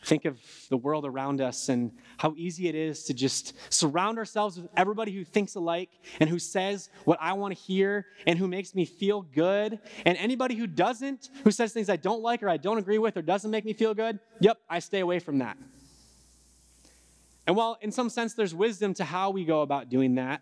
Think 0.06 0.26
of 0.26 0.40
the 0.70 0.78
world 0.78 1.06
around 1.06 1.42
us 1.42 1.70
and 1.70 1.92
how 2.18 2.34
easy 2.38 2.68
it 2.68 2.76
is 2.76 3.04
to 3.06 3.14
just 3.14 3.54
surround 3.70 4.18
ourselves 4.18 4.58
with 4.58 4.70
everybody 4.78 5.12
who 5.12 5.24
thinks 5.24 5.56
alike 5.56 5.90
and 6.20 6.30
who 6.30 6.40
says 6.40 6.90
what 7.06 7.18
I 7.20 7.34
want 7.34 7.56
to 7.56 7.62
hear 7.62 8.06
and 8.28 8.38
who 8.38 8.48
makes 8.48 8.76
me 8.76 8.86
feel 8.86 9.22
good. 9.22 9.80
And 10.06 10.18
anybody 10.18 10.56
who 10.56 10.68
doesn't, 10.68 11.30
who 11.44 11.52
says 11.52 11.74
things 11.74 11.90
I 11.90 11.96
don't 11.96 12.22
like 12.22 12.44
or 12.44 12.50
I 12.50 12.58
don't 12.58 12.78
agree 12.78 13.00
with 13.00 13.18
or 13.18 13.22
doesn't 13.22 13.52
make 13.52 13.66
me 13.66 13.74
feel 13.74 13.94
good, 13.94 14.20
yep, 14.40 14.58
I 14.70 14.80
stay 14.80 15.00
away 15.00 15.20
from 15.20 15.40
that. 15.40 15.58
And 17.48 17.56
while 17.56 17.78
in 17.82 17.92
some 17.92 18.10
sense 18.10 18.34
there's 18.34 18.56
wisdom 18.56 18.94
to 18.96 19.04
how 19.04 19.32
we 19.32 19.46
go 19.46 19.62
about 19.62 19.90
doing 19.90 20.16
that, 20.16 20.42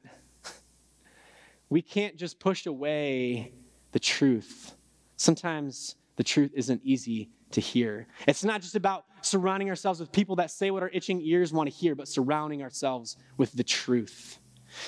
we 1.69 1.81
can't 1.81 2.17
just 2.17 2.39
push 2.39 2.65
away 2.65 3.53
the 3.93 3.99
truth. 3.99 4.75
Sometimes 5.15 5.95
the 6.17 6.23
truth 6.23 6.51
isn't 6.53 6.81
easy 6.83 7.29
to 7.53 7.61
hear. 7.61 8.07
It's 8.27 8.43
not 8.43 8.61
just 8.61 8.75
about 8.75 9.05
surrounding 9.21 9.69
ourselves 9.69 9.99
with 9.99 10.11
people 10.11 10.35
that 10.37 10.51
say 10.51 10.71
what 10.71 10.83
our 10.83 10.89
itching 10.89 11.21
ears 11.21 11.53
want 11.53 11.69
to 11.69 11.75
hear, 11.75 11.95
but 11.95 12.07
surrounding 12.07 12.61
ourselves 12.61 13.17
with 13.37 13.51
the 13.53 13.63
truth. 13.63 14.39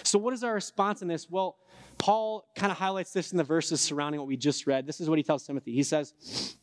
So, 0.03 0.19
what 0.19 0.33
is 0.33 0.43
our 0.43 0.53
response 0.53 1.01
in 1.01 1.07
this? 1.07 1.29
Well, 1.29 1.57
Paul 1.97 2.47
kind 2.55 2.71
of 2.71 2.77
highlights 2.77 3.13
this 3.13 3.31
in 3.31 3.37
the 3.37 3.43
verses 3.43 3.79
surrounding 3.81 4.19
what 4.19 4.27
we 4.27 4.37
just 4.37 4.67
read. 4.67 4.85
This 4.85 4.99
is 4.99 5.09
what 5.09 5.17
he 5.17 5.23
tells 5.23 5.45
Timothy. 5.45 5.73
He 5.73 5.83
says, 5.83 6.57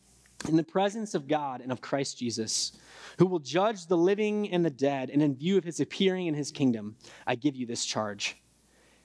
In 0.49 0.57
the 0.57 0.65
presence 0.65 1.15
of 1.15 1.29
God 1.29 1.61
and 1.61 1.73
of 1.73 1.81
Christ 1.81 2.19
Jesus, 2.19 2.73
who 3.19 3.27
will 3.27 3.39
judge 3.39 3.87
the 3.87 3.97
living 3.97 4.51
and 4.51 4.65
the 4.65 4.71
dead, 4.71 5.09
and 5.11 5.23
in 5.23 5.35
view 5.35 5.57
of 5.57 5.65
his 5.65 5.81
appearing 5.81 6.27
in 6.27 6.35
his 6.35 6.51
kingdom, 6.51 6.97
I 7.27 7.37
give 7.37 7.57
you 7.57 7.67
this 7.67 7.85
charge 7.85 8.37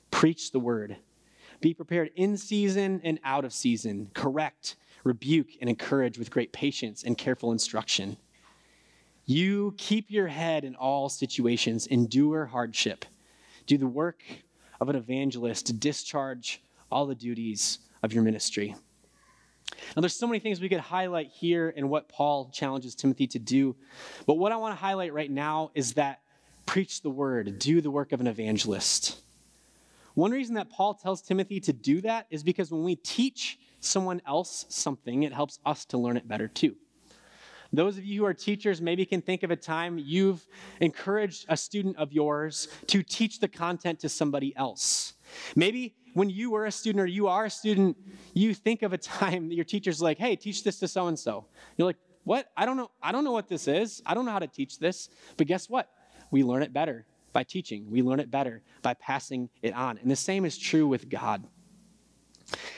preach 0.10 0.52
the 0.52 0.60
word. 0.60 0.98
Be 1.60 1.74
prepared 1.74 2.12
in 2.16 2.38
season 2.38 3.02
and 3.04 3.20
out 3.24 3.44
of 3.44 3.52
season, 3.52 4.10
correct 4.14 4.78
rebuke, 5.08 5.48
and 5.62 5.70
encourage 5.70 6.18
with 6.18 6.30
great 6.30 6.52
patience 6.52 7.04
and 7.04 7.18
careful 7.18 7.52
instruction. 7.52 8.18
You 9.26 9.74
keep 9.78 10.10
your 10.10 10.28
head 10.28 10.64
in 10.64 10.76
all 10.76 11.10
situations, 11.10 11.88
endure 11.88 12.46
hardship, 12.46 13.06
do 13.66 13.78
the 13.78 13.88
work 13.88 14.24
of 14.80 14.90
an 14.90 14.96
evangelist, 14.96 15.80
discharge 15.80 16.62
all 16.92 17.06
the 17.06 17.16
duties 17.16 17.80
of 18.04 18.14
your 18.14 18.24
ministry. 18.24 18.76
Now, 19.96 20.02
there's 20.02 20.16
so 20.16 20.28
many 20.28 20.40
things 20.40 20.62
we 20.62 20.70
could 20.70 20.80
highlight 20.80 21.30
here 21.30 21.70
in 21.70 21.90
what 21.90 22.08
Paul 22.08 22.50
challenges 22.54 22.96
Timothy 22.96 23.28
to 23.28 23.40
do. 23.40 23.76
But 24.26 24.36
what 24.36 24.52
I 24.52 24.56
want 24.56 24.74
to 24.74 24.82
highlight 24.82 25.14
right 25.14 25.30
now 25.30 25.72
is 25.76 25.94
that 25.96 26.22
preach 26.66 27.02
the 27.02 27.10
word, 27.10 27.60
do 27.60 27.82
the 27.82 27.92
work 27.92 28.12
of 28.12 28.22
an 28.22 28.28
evangelist. 28.28 29.20
One 30.14 30.32
reason 30.32 30.56
that 30.56 30.70
Paul 30.70 30.94
tells 30.94 31.22
Timothy 31.22 31.60
to 31.62 31.74
do 31.74 32.02
that 32.02 32.28
is 32.30 32.44
because 32.44 32.72
when 32.72 32.84
we 32.84 32.96
teach 32.96 33.60
someone 33.80 34.22
else 34.26 34.66
something, 34.70 35.24
it 35.24 35.34
helps 35.34 35.60
us 35.66 35.86
to 35.86 35.98
learn 35.98 36.18
it 36.18 36.28
better 36.28 36.48
too. 36.48 36.76
Those 37.74 37.98
of 37.98 38.06
you 38.06 38.22
who 38.22 38.26
are 38.26 38.34
teachers 38.34 38.82
maybe 38.82 39.06
can 39.06 39.22
think 39.22 39.44
of 39.44 39.52
a 39.52 39.56
time 39.56 39.98
you've 39.98 40.48
encouraged 40.80 41.46
a 41.50 41.58
student 41.58 41.98
of 41.98 42.14
yours 42.14 42.70
to 42.88 43.04
teach 43.04 43.40
the 43.40 43.48
content 43.48 44.00
to 44.02 44.10
somebody 44.10 44.56
else. 44.56 45.14
Maybe 45.56 45.96
when 46.14 46.30
you 46.30 46.52
were 46.52 46.66
a 46.66 46.72
student 46.72 47.02
or 47.02 47.06
you 47.06 47.28
are 47.28 47.46
a 47.46 47.50
student, 47.50 47.98
you 48.34 48.54
think 48.54 48.84
of 48.84 48.94
a 48.94 48.98
time 48.98 49.50
that 49.50 49.56
your 49.56 49.66
teacher's 49.66 50.02
like, 50.02 50.18
hey, 50.18 50.36
teach 50.36 50.64
this 50.64 50.80
to 50.80 50.88
so 50.88 51.08
and 51.08 51.20
so. 51.20 51.46
You're 51.78 51.88
like, 51.88 51.98
what? 52.24 52.50
I 52.56 52.66
don't 52.66 52.78
know. 52.78 52.92
I 53.02 53.12
don't 53.12 53.24
know 53.24 53.32
what 53.32 53.48
this 53.48 53.68
is. 53.68 54.02
I 54.06 54.14
don't 54.14 54.26
know 54.26 54.32
how 54.32 54.40
to 54.40 54.48
teach 54.48 54.80
this. 54.80 55.10
But 55.36 55.48
guess 55.48 55.70
what? 55.70 55.90
We 56.32 56.44
learn 56.44 56.64
it 56.64 56.74
better 56.74 57.06
by 57.34 57.44
teaching. 57.44 57.90
We 57.90 58.02
learn 58.02 58.20
it 58.20 58.32
better 58.32 58.64
by 58.82 58.96
passing 58.96 59.50
it 59.62 59.74
on. 59.74 59.98
And 59.98 60.10
the 60.10 60.16
same 60.16 60.46
is 60.46 60.58
true 60.58 60.88
with 60.88 61.10
God 61.10 61.46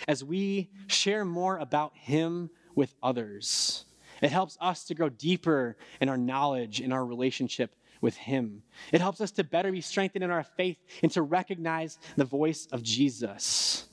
as 0.10 0.24
we 0.24 0.72
share 0.88 1.24
more 1.24 1.60
about 1.60 1.96
Him 1.96 2.50
with 2.74 2.96
others. 3.01 3.86
It 4.24 4.32
helps 4.32 4.58
us 4.60 4.84
to 4.86 4.96
grow 4.96 5.08
deeper 5.08 5.78
in 6.01 6.10
our 6.10 6.18
knowledge, 6.18 6.82
in 6.82 6.92
our 6.92 7.06
relationship 7.06 7.75
with 8.01 8.18
Him. 8.18 8.63
It 8.92 9.01
helps 9.01 9.22
us 9.22 9.30
to 9.34 9.44
better 9.44 9.72
be 9.72 9.82
strengthened 9.82 10.24
in 10.24 10.32
our 10.32 10.44
faith 10.44 10.78
and 11.04 11.12
to 11.12 11.22
recognize 11.22 12.00
the 12.16 12.25
voice 12.25 12.68
of 12.72 12.82
Jesus. 12.82 13.88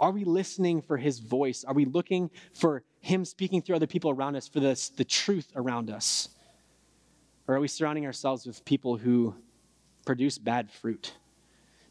Are 0.00 0.10
we 0.10 0.24
listening 0.24 0.82
for 0.82 0.96
His 0.96 1.20
voice? 1.20 1.62
Are 1.62 1.74
we 1.74 1.84
looking 1.84 2.30
for 2.52 2.82
Him 2.98 3.24
speaking 3.24 3.62
through 3.62 3.76
other 3.76 3.86
people 3.86 4.10
around 4.10 4.34
us, 4.34 4.48
for 4.48 4.58
this, 4.58 4.88
the 4.88 5.04
truth 5.04 5.52
around 5.54 5.88
us? 5.88 6.30
Or 7.46 7.54
are 7.54 7.60
we 7.60 7.68
surrounding 7.68 8.06
ourselves 8.06 8.44
with 8.44 8.64
people 8.64 8.96
who 8.96 9.36
produce 10.04 10.36
bad 10.36 10.68
fruit? 10.68 11.14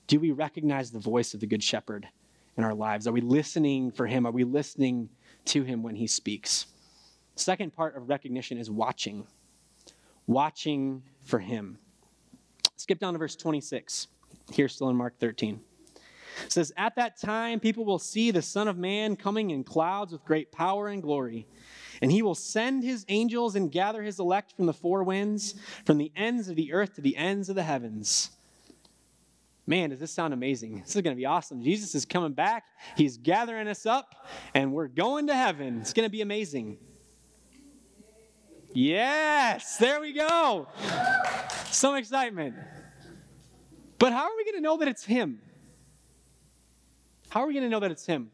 Do 0.08 0.20
we 0.20 0.32
recognize 0.32 0.92
the 0.92 1.00
voice 1.00 1.34
of 1.34 1.40
the 1.40 1.48
Good 1.48 1.64
Shepherd 1.64 2.10
in 2.58 2.64
our 2.64 2.74
lives? 2.74 3.08
Are 3.08 3.12
we 3.12 3.22
listening 3.22 3.92
for 3.92 4.08
Him? 4.08 4.26
Are 4.26 4.32
we 4.32 4.44
listening 4.44 5.10
to 5.46 5.64
Him 5.64 5.84
when 5.84 5.96
He 5.96 6.08
speaks? 6.08 6.66
Second 7.36 7.76
part 7.76 7.96
of 7.96 8.10
recognition 8.10 8.58
is 8.58 8.70
watching. 8.70 9.28
Watching 10.26 11.04
for 11.24 11.40
Him. 11.40 11.78
Skip 12.76 13.00
down 13.00 13.14
to 13.14 13.20
verse 13.20 13.36
26. 13.36 14.08
Here, 14.52 14.68
still 14.68 14.90
in 14.90 14.96
Mark 14.96 15.20
13. 15.20 15.60
It 16.46 16.52
says, 16.52 16.72
At 16.78 16.96
that 16.96 17.20
time, 17.20 17.60
people 17.60 17.86
will 17.86 18.00
see 18.00 18.32
the 18.32 18.42
Son 18.42 18.68
of 18.68 18.78
Man 18.78 19.16
coming 19.16 19.50
in 19.50 19.64
clouds 19.64 20.12
with 20.12 20.24
great 20.26 20.52
power 20.52 20.88
and 20.88 21.02
glory. 21.02 21.48
And 22.02 22.12
he 22.12 22.22
will 22.22 22.36
send 22.36 22.84
his 22.84 23.06
angels 23.08 23.56
and 23.56 23.72
gather 23.72 24.04
his 24.04 24.20
elect 24.20 24.54
from 24.56 24.68
the 24.68 24.74
four 24.74 25.04
winds, 25.04 25.56
from 25.86 25.98
the 25.98 26.12
ends 26.16 26.48
of 26.48 26.56
the 26.56 26.74
earth 26.74 26.96
to 26.96 27.02
the 27.02 27.18
ends 27.18 27.50
of 27.50 27.56
the 27.56 27.64
heavens. 27.64 28.37
Man, 29.70 29.90
does 29.90 30.00
this 30.00 30.12
sound 30.12 30.34
amazing? 30.34 30.82
This 30.88 30.96
is 30.96 31.02
going 31.02 31.16
to 31.16 31.20
be 31.20 31.26
awesome. 31.26 31.62
Jesus 31.62 31.94
is 31.94 32.06
coming 32.06 32.32
back. 32.32 32.64
He's 32.96 33.18
gathering 33.18 33.68
us 33.68 33.86
up, 33.86 34.16
and 34.54 34.72
we're 34.72 34.88
going 34.88 35.28
to 35.28 35.36
heaven. 35.36 35.82
It's 35.82 35.92
going 35.92 36.06
to 36.06 36.12
be 36.12 36.22
amazing. 36.22 36.78
Yes, 38.74 39.78
there 39.78 40.00
we 40.00 40.14
go. 40.14 40.68
Some 41.66 41.96
excitement. 41.96 42.56
But 44.00 44.14
how 44.14 44.24
are 44.24 44.38
we 44.38 44.46
going 44.46 44.56
to 44.56 44.62
know 44.62 44.78
that 44.78 44.88
it's 44.88 45.04
Him? 45.04 45.42
How 47.30 47.42
are 47.42 47.48
we 47.48 47.54
going 47.54 47.66
to 47.66 47.70
know 47.70 47.82
that 47.82 47.92
it's 47.92 48.06
Him? 48.06 48.32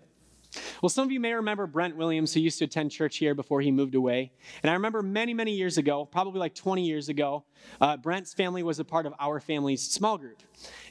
Well, 0.81 0.89
some 0.89 1.05
of 1.05 1.11
you 1.11 1.19
may 1.19 1.33
remember 1.33 1.65
Brent 1.65 1.95
Williams, 1.95 2.33
who 2.33 2.39
used 2.39 2.59
to 2.59 2.65
attend 2.65 2.91
church 2.91 3.17
here 3.17 3.33
before 3.33 3.61
he 3.61 3.71
moved 3.71 3.95
away. 3.95 4.31
And 4.61 4.69
I 4.69 4.73
remember 4.73 5.01
many, 5.01 5.33
many 5.33 5.53
years 5.53 5.77
ago, 5.77 6.05
probably 6.05 6.39
like 6.39 6.53
20 6.53 6.85
years 6.85 7.09
ago, 7.09 7.45
uh, 7.81 7.97
Brent's 7.97 8.33
family 8.33 8.63
was 8.63 8.79
a 8.79 8.85
part 8.85 9.05
of 9.05 9.13
our 9.19 9.39
family's 9.39 9.81
small 9.81 10.17
group. 10.17 10.43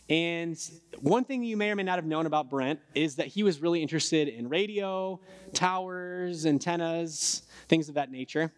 And 0.08 0.58
one 1.00 1.24
thing 1.24 1.42
you 1.42 1.56
may 1.56 1.70
or 1.70 1.76
may 1.76 1.84
not 1.84 1.96
have 1.96 2.04
known 2.04 2.26
about 2.26 2.50
Brent 2.50 2.80
is 2.94 3.16
that 3.16 3.28
he 3.28 3.42
was 3.42 3.60
really 3.60 3.80
interested 3.80 4.28
in 4.28 4.48
radio, 4.48 5.20
towers, 5.54 6.44
antennas, 6.44 7.42
things 7.68 7.88
of 7.88 7.94
that 7.94 8.10
nature. 8.10 8.52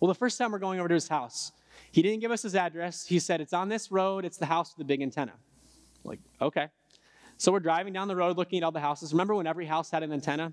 Well, 0.00 0.08
the 0.08 0.14
first 0.14 0.38
time 0.38 0.52
we're 0.52 0.58
going 0.58 0.78
over 0.78 0.88
to 0.88 0.94
his 0.94 1.08
house, 1.08 1.52
he 1.90 2.02
didn't 2.02 2.20
give 2.20 2.30
us 2.30 2.42
his 2.42 2.54
address. 2.54 3.06
He 3.06 3.18
said, 3.18 3.40
It's 3.40 3.52
on 3.52 3.68
this 3.68 3.90
road, 3.90 4.24
it's 4.24 4.36
the 4.36 4.46
house 4.46 4.70
with 4.70 4.78
the 4.78 4.84
big 4.84 5.02
antenna. 5.02 5.32
Like, 6.04 6.20
okay. 6.40 6.68
So 7.36 7.50
we're 7.50 7.60
driving 7.60 7.92
down 7.92 8.08
the 8.08 8.16
road 8.16 8.36
looking 8.36 8.58
at 8.58 8.64
all 8.64 8.72
the 8.72 8.80
houses. 8.80 9.12
Remember 9.12 9.34
when 9.34 9.46
every 9.46 9.66
house 9.66 9.90
had 9.90 10.02
an 10.02 10.12
antenna? 10.12 10.52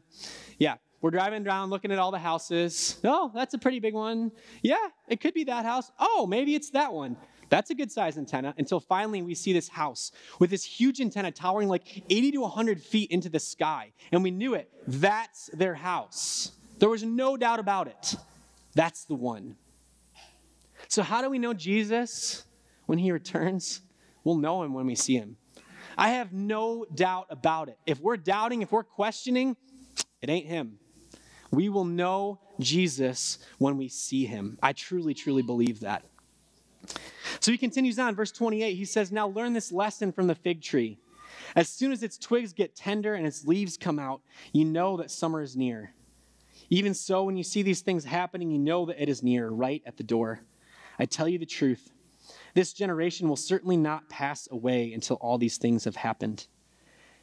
Yeah. 0.57 0.75
We're 1.01 1.11
driving 1.11 1.43
down 1.43 1.69
looking 1.69 1.91
at 1.91 1.99
all 1.99 2.11
the 2.11 2.19
houses. 2.19 2.99
Oh, 3.03 3.31
that's 3.33 3.53
a 3.53 3.57
pretty 3.57 3.79
big 3.79 3.93
one. 3.93 4.31
Yeah, 4.61 4.87
it 5.07 5.21
could 5.21 5.33
be 5.33 5.45
that 5.45 5.63
house. 5.65 5.91
Oh, 5.97 6.27
maybe 6.27 6.55
it's 6.55 6.71
that 6.71 6.91
one. 6.91 7.15
That's 7.49 7.69
a 7.71 7.75
good 7.75 7.91
size 7.91 8.17
antenna 8.17 8.53
until 8.57 8.79
finally 8.79 9.21
we 9.21 9.35
see 9.35 9.53
this 9.53 9.67
house 9.67 10.11
with 10.39 10.49
this 10.49 10.63
huge 10.63 11.01
antenna 11.01 11.31
towering 11.31 11.67
like 11.67 12.03
80 12.09 12.31
to 12.33 12.41
100 12.41 12.81
feet 12.81 13.11
into 13.11 13.29
the 13.29 13.39
sky. 13.39 13.91
And 14.11 14.23
we 14.23 14.31
knew 14.31 14.53
it. 14.53 14.71
That's 14.87 15.49
their 15.53 15.75
house. 15.75 16.51
There 16.77 16.89
was 16.89 17.03
no 17.03 17.37
doubt 17.37 17.59
about 17.59 17.87
it. 17.87 18.15
That's 18.75 19.05
the 19.05 19.15
one. 19.15 19.55
So, 20.87 21.03
how 21.03 21.21
do 21.21 21.29
we 21.29 21.39
know 21.39 21.53
Jesus 21.53 22.45
when 22.85 22.97
he 22.97 23.11
returns? 23.11 23.81
We'll 24.23 24.37
know 24.37 24.63
him 24.63 24.73
when 24.73 24.85
we 24.85 24.95
see 24.95 25.15
him. 25.15 25.37
I 25.97 26.09
have 26.11 26.31
no 26.31 26.85
doubt 26.93 27.27
about 27.29 27.67
it. 27.67 27.77
If 27.85 27.99
we're 27.99 28.17
doubting, 28.17 28.61
if 28.61 28.71
we're 28.71 28.83
questioning, 28.83 29.57
it 30.21 30.29
ain't 30.29 30.45
him. 30.45 30.79
We 31.51 31.67
will 31.67 31.85
know 31.85 32.39
Jesus 32.59 33.39
when 33.57 33.77
we 33.77 33.89
see 33.89 34.25
him. 34.25 34.57
I 34.61 34.73
truly, 34.73 35.13
truly 35.13 35.41
believe 35.41 35.81
that. 35.81 36.05
So 37.39 37.51
he 37.51 37.57
continues 37.57 37.99
on, 37.99 38.15
verse 38.15 38.31
28. 38.31 38.75
He 38.75 38.85
says, 38.85 39.11
Now 39.11 39.27
learn 39.27 39.53
this 39.53 39.71
lesson 39.71 40.11
from 40.11 40.27
the 40.27 40.35
fig 40.35 40.61
tree. 40.61 40.97
As 41.55 41.69
soon 41.69 41.91
as 41.91 42.03
its 42.03 42.17
twigs 42.17 42.53
get 42.53 42.75
tender 42.75 43.13
and 43.13 43.25
its 43.25 43.45
leaves 43.45 43.77
come 43.77 43.99
out, 43.99 44.21
you 44.51 44.65
know 44.65 44.97
that 44.97 45.11
summer 45.11 45.41
is 45.41 45.55
near. 45.55 45.93
Even 46.69 46.93
so, 46.93 47.23
when 47.23 47.37
you 47.37 47.43
see 47.43 47.63
these 47.63 47.81
things 47.81 48.05
happening, 48.05 48.51
you 48.51 48.59
know 48.59 48.85
that 48.85 49.01
it 49.01 49.09
is 49.09 49.23
near, 49.23 49.49
right 49.49 49.81
at 49.85 49.97
the 49.97 50.03
door. 50.03 50.41
I 50.99 51.05
tell 51.05 51.27
you 51.27 51.39
the 51.39 51.45
truth. 51.45 51.91
This 52.53 52.73
generation 52.73 53.27
will 53.27 53.35
certainly 53.35 53.77
not 53.77 54.09
pass 54.09 54.47
away 54.51 54.93
until 54.93 55.15
all 55.17 55.37
these 55.37 55.57
things 55.57 55.85
have 55.85 55.95
happened. 55.95 56.47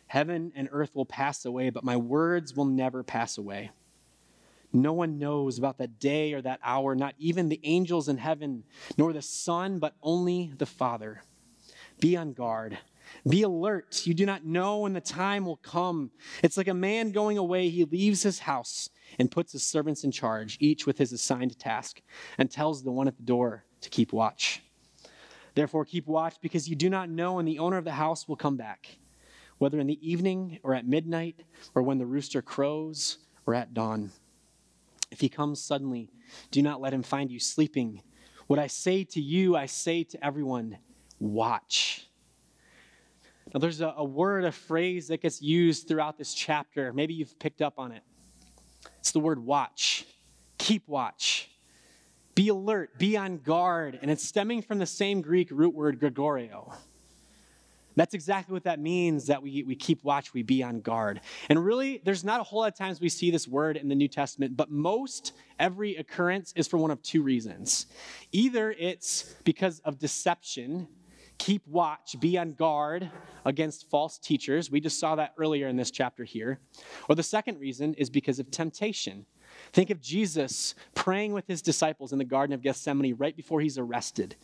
Heaven 0.06 0.52
and 0.56 0.68
earth 0.72 0.94
will 0.94 1.04
pass 1.04 1.44
away, 1.44 1.70
but 1.70 1.84
my 1.84 1.96
words 1.96 2.54
will 2.54 2.64
never 2.64 3.02
pass 3.02 3.38
away. 3.38 3.70
No 4.76 4.92
one 4.92 5.18
knows 5.18 5.58
about 5.58 5.78
that 5.78 5.98
day 5.98 6.34
or 6.34 6.42
that 6.42 6.60
hour, 6.62 6.94
not 6.94 7.14
even 7.18 7.48
the 7.48 7.60
angels 7.64 8.08
in 8.08 8.18
heaven, 8.18 8.64
nor 8.98 9.12
the 9.12 9.22
Son, 9.22 9.78
but 9.78 9.94
only 10.02 10.52
the 10.58 10.66
Father. 10.66 11.22
Be 11.98 12.14
on 12.16 12.34
guard. 12.34 12.76
Be 13.26 13.42
alert. 13.42 14.06
You 14.06 14.12
do 14.12 14.26
not 14.26 14.44
know 14.44 14.78
when 14.80 14.92
the 14.92 15.00
time 15.00 15.46
will 15.46 15.56
come. 15.56 16.10
It's 16.42 16.58
like 16.58 16.68
a 16.68 16.74
man 16.74 17.12
going 17.12 17.38
away. 17.38 17.70
He 17.70 17.84
leaves 17.84 18.22
his 18.22 18.40
house 18.40 18.90
and 19.18 19.30
puts 19.30 19.52
his 19.52 19.66
servants 19.66 20.04
in 20.04 20.12
charge, 20.12 20.58
each 20.60 20.86
with 20.86 20.98
his 20.98 21.12
assigned 21.12 21.58
task, 21.58 22.02
and 22.36 22.50
tells 22.50 22.82
the 22.82 22.92
one 22.92 23.08
at 23.08 23.16
the 23.16 23.22
door 23.22 23.64
to 23.80 23.88
keep 23.88 24.12
watch. 24.12 24.62
Therefore, 25.54 25.86
keep 25.86 26.06
watch 26.06 26.36
because 26.42 26.68
you 26.68 26.76
do 26.76 26.90
not 26.90 27.08
know 27.08 27.34
when 27.34 27.46
the 27.46 27.60
owner 27.60 27.78
of 27.78 27.84
the 27.84 27.92
house 27.92 28.28
will 28.28 28.36
come 28.36 28.58
back, 28.58 28.98
whether 29.56 29.80
in 29.80 29.86
the 29.86 30.06
evening 30.06 30.58
or 30.62 30.74
at 30.74 30.86
midnight, 30.86 31.40
or 31.74 31.82
when 31.82 31.96
the 31.96 32.04
rooster 32.04 32.42
crows 32.42 33.18
or 33.46 33.54
at 33.54 33.72
dawn. 33.72 34.10
If 35.10 35.20
he 35.20 35.28
comes 35.28 35.62
suddenly, 35.62 36.10
do 36.50 36.62
not 36.62 36.80
let 36.80 36.92
him 36.92 37.02
find 37.02 37.30
you 37.30 37.38
sleeping. 37.38 38.02
What 38.46 38.58
I 38.58 38.66
say 38.66 39.04
to 39.04 39.20
you, 39.20 39.56
I 39.56 39.66
say 39.66 40.04
to 40.04 40.24
everyone 40.24 40.78
watch. 41.18 42.08
Now, 43.54 43.60
there's 43.60 43.80
a, 43.80 43.94
a 43.96 44.04
word, 44.04 44.44
a 44.44 44.52
phrase 44.52 45.08
that 45.08 45.22
gets 45.22 45.40
used 45.40 45.86
throughout 45.86 46.18
this 46.18 46.34
chapter. 46.34 46.92
Maybe 46.92 47.14
you've 47.14 47.38
picked 47.38 47.62
up 47.62 47.78
on 47.78 47.92
it. 47.92 48.02
It's 48.98 49.12
the 49.12 49.20
word 49.20 49.38
watch. 49.38 50.04
Keep 50.58 50.88
watch. 50.88 51.50
Be 52.34 52.48
alert, 52.48 52.98
be 52.98 53.16
on 53.16 53.38
guard. 53.38 53.98
And 54.02 54.10
it's 54.10 54.26
stemming 54.26 54.62
from 54.62 54.78
the 54.78 54.86
same 54.86 55.22
Greek 55.22 55.48
root 55.50 55.74
word, 55.74 56.00
Gregoreo. 56.00 56.74
That's 57.96 58.12
exactly 58.14 58.52
what 58.52 58.64
that 58.64 58.78
means 58.78 59.26
that 59.26 59.42
we, 59.42 59.62
we 59.62 59.74
keep 59.74 60.04
watch, 60.04 60.34
we 60.34 60.42
be 60.42 60.62
on 60.62 60.80
guard. 60.80 61.20
And 61.48 61.64
really, 61.64 62.02
there's 62.04 62.24
not 62.24 62.40
a 62.40 62.42
whole 62.42 62.60
lot 62.60 62.70
of 62.70 62.76
times 62.78 63.00
we 63.00 63.08
see 63.08 63.30
this 63.30 63.48
word 63.48 63.76
in 63.78 63.88
the 63.88 63.94
New 63.94 64.08
Testament, 64.08 64.56
but 64.56 64.70
most 64.70 65.32
every 65.58 65.96
occurrence 65.96 66.52
is 66.56 66.68
for 66.68 66.76
one 66.76 66.90
of 66.90 67.02
two 67.02 67.22
reasons. 67.22 67.86
Either 68.32 68.70
it's 68.78 69.34
because 69.44 69.80
of 69.80 69.98
deception, 69.98 70.88
keep 71.38 71.66
watch, 71.66 72.16
be 72.20 72.36
on 72.36 72.52
guard 72.52 73.10
against 73.46 73.88
false 73.88 74.18
teachers. 74.18 74.70
We 74.70 74.80
just 74.80 75.00
saw 75.00 75.14
that 75.16 75.32
earlier 75.38 75.68
in 75.68 75.76
this 75.76 75.90
chapter 75.90 76.24
here. 76.24 76.60
Or 77.08 77.14
the 77.14 77.22
second 77.22 77.58
reason 77.58 77.94
is 77.94 78.10
because 78.10 78.38
of 78.38 78.50
temptation. 78.50 79.24
Think 79.72 79.90
of 79.90 80.00
Jesus 80.02 80.74
praying 80.94 81.32
with 81.32 81.46
his 81.46 81.62
disciples 81.62 82.12
in 82.12 82.18
the 82.18 82.24
Garden 82.24 82.52
of 82.52 82.62
Gethsemane 82.62 83.14
right 83.16 83.34
before 83.34 83.60
he's 83.60 83.78
arrested. 83.78 84.36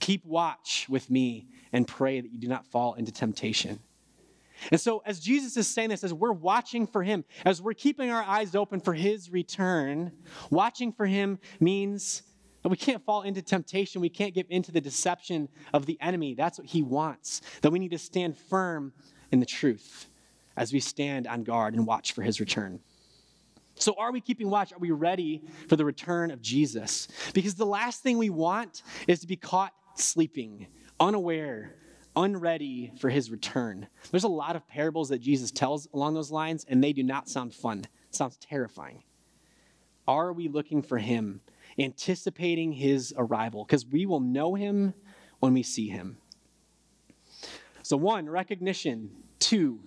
Keep 0.00 0.24
watch 0.24 0.86
with 0.88 1.10
me 1.10 1.48
and 1.72 1.86
pray 1.86 2.20
that 2.20 2.32
you 2.32 2.38
do 2.38 2.48
not 2.48 2.66
fall 2.66 2.94
into 2.94 3.12
temptation. 3.12 3.80
And 4.70 4.80
so, 4.80 5.02
as 5.06 5.20
Jesus 5.20 5.56
is 5.56 5.68
saying 5.68 5.90
this, 5.90 6.02
as 6.02 6.12
we're 6.12 6.32
watching 6.32 6.86
for 6.86 7.02
him, 7.02 7.24
as 7.44 7.62
we're 7.62 7.74
keeping 7.74 8.10
our 8.10 8.22
eyes 8.22 8.54
open 8.54 8.80
for 8.80 8.92
his 8.92 9.30
return, 9.30 10.12
watching 10.50 10.92
for 10.92 11.06
him 11.06 11.38
means 11.60 12.22
that 12.62 12.68
we 12.68 12.76
can't 12.76 13.04
fall 13.04 13.22
into 13.22 13.40
temptation. 13.40 14.00
We 14.00 14.08
can't 14.08 14.34
give 14.34 14.46
into 14.50 14.72
the 14.72 14.80
deception 14.80 15.48
of 15.72 15.86
the 15.86 15.96
enemy. 16.00 16.34
That's 16.34 16.58
what 16.58 16.66
he 16.66 16.82
wants. 16.82 17.40
That 17.62 17.70
we 17.70 17.78
need 17.78 17.92
to 17.92 17.98
stand 17.98 18.36
firm 18.36 18.92
in 19.30 19.40
the 19.40 19.46
truth 19.46 20.08
as 20.56 20.72
we 20.72 20.80
stand 20.80 21.26
on 21.28 21.44
guard 21.44 21.74
and 21.74 21.86
watch 21.86 22.12
for 22.12 22.22
his 22.22 22.40
return. 22.40 22.80
So, 23.76 23.94
are 23.96 24.10
we 24.10 24.20
keeping 24.20 24.50
watch? 24.50 24.72
Are 24.72 24.78
we 24.78 24.90
ready 24.90 25.42
for 25.68 25.76
the 25.76 25.84
return 25.84 26.32
of 26.32 26.42
Jesus? 26.42 27.06
Because 27.32 27.54
the 27.54 27.66
last 27.66 28.02
thing 28.02 28.18
we 28.18 28.30
want 28.30 28.82
is 29.06 29.20
to 29.20 29.28
be 29.28 29.36
caught 29.36 29.72
sleeping, 30.00 30.66
unaware, 31.00 31.74
unready 32.16 32.92
for 32.98 33.08
his 33.08 33.30
return. 33.30 33.88
There's 34.10 34.24
a 34.24 34.28
lot 34.28 34.56
of 34.56 34.66
parables 34.66 35.08
that 35.10 35.20
Jesus 35.20 35.50
tells 35.50 35.88
along 35.94 36.14
those 36.14 36.30
lines, 36.30 36.64
and 36.68 36.82
they 36.82 36.92
do 36.92 37.02
not 37.02 37.28
sound 37.28 37.54
fun. 37.54 37.80
It 37.80 38.14
sounds 38.14 38.36
terrifying. 38.36 39.02
Are 40.06 40.32
we 40.32 40.48
looking 40.48 40.82
for 40.82 40.98
him, 40.98 41.40
anticipating 41.78 42.72
his 42.72 43.14
arrival? 43.16 43.64
Because 43.64 43.86
we 43.86 44.06
will 44.06 44.20
know 44.20 44.54
him 44.54 44.94
when 45.40 45.52
we 45.54 45.62
see 45.62 45.88
him. 45.88 46.18
So, 47.82 47.96
one, 47.96 48.28
recognition. 48.28 49.10
Two, 49.38 49.80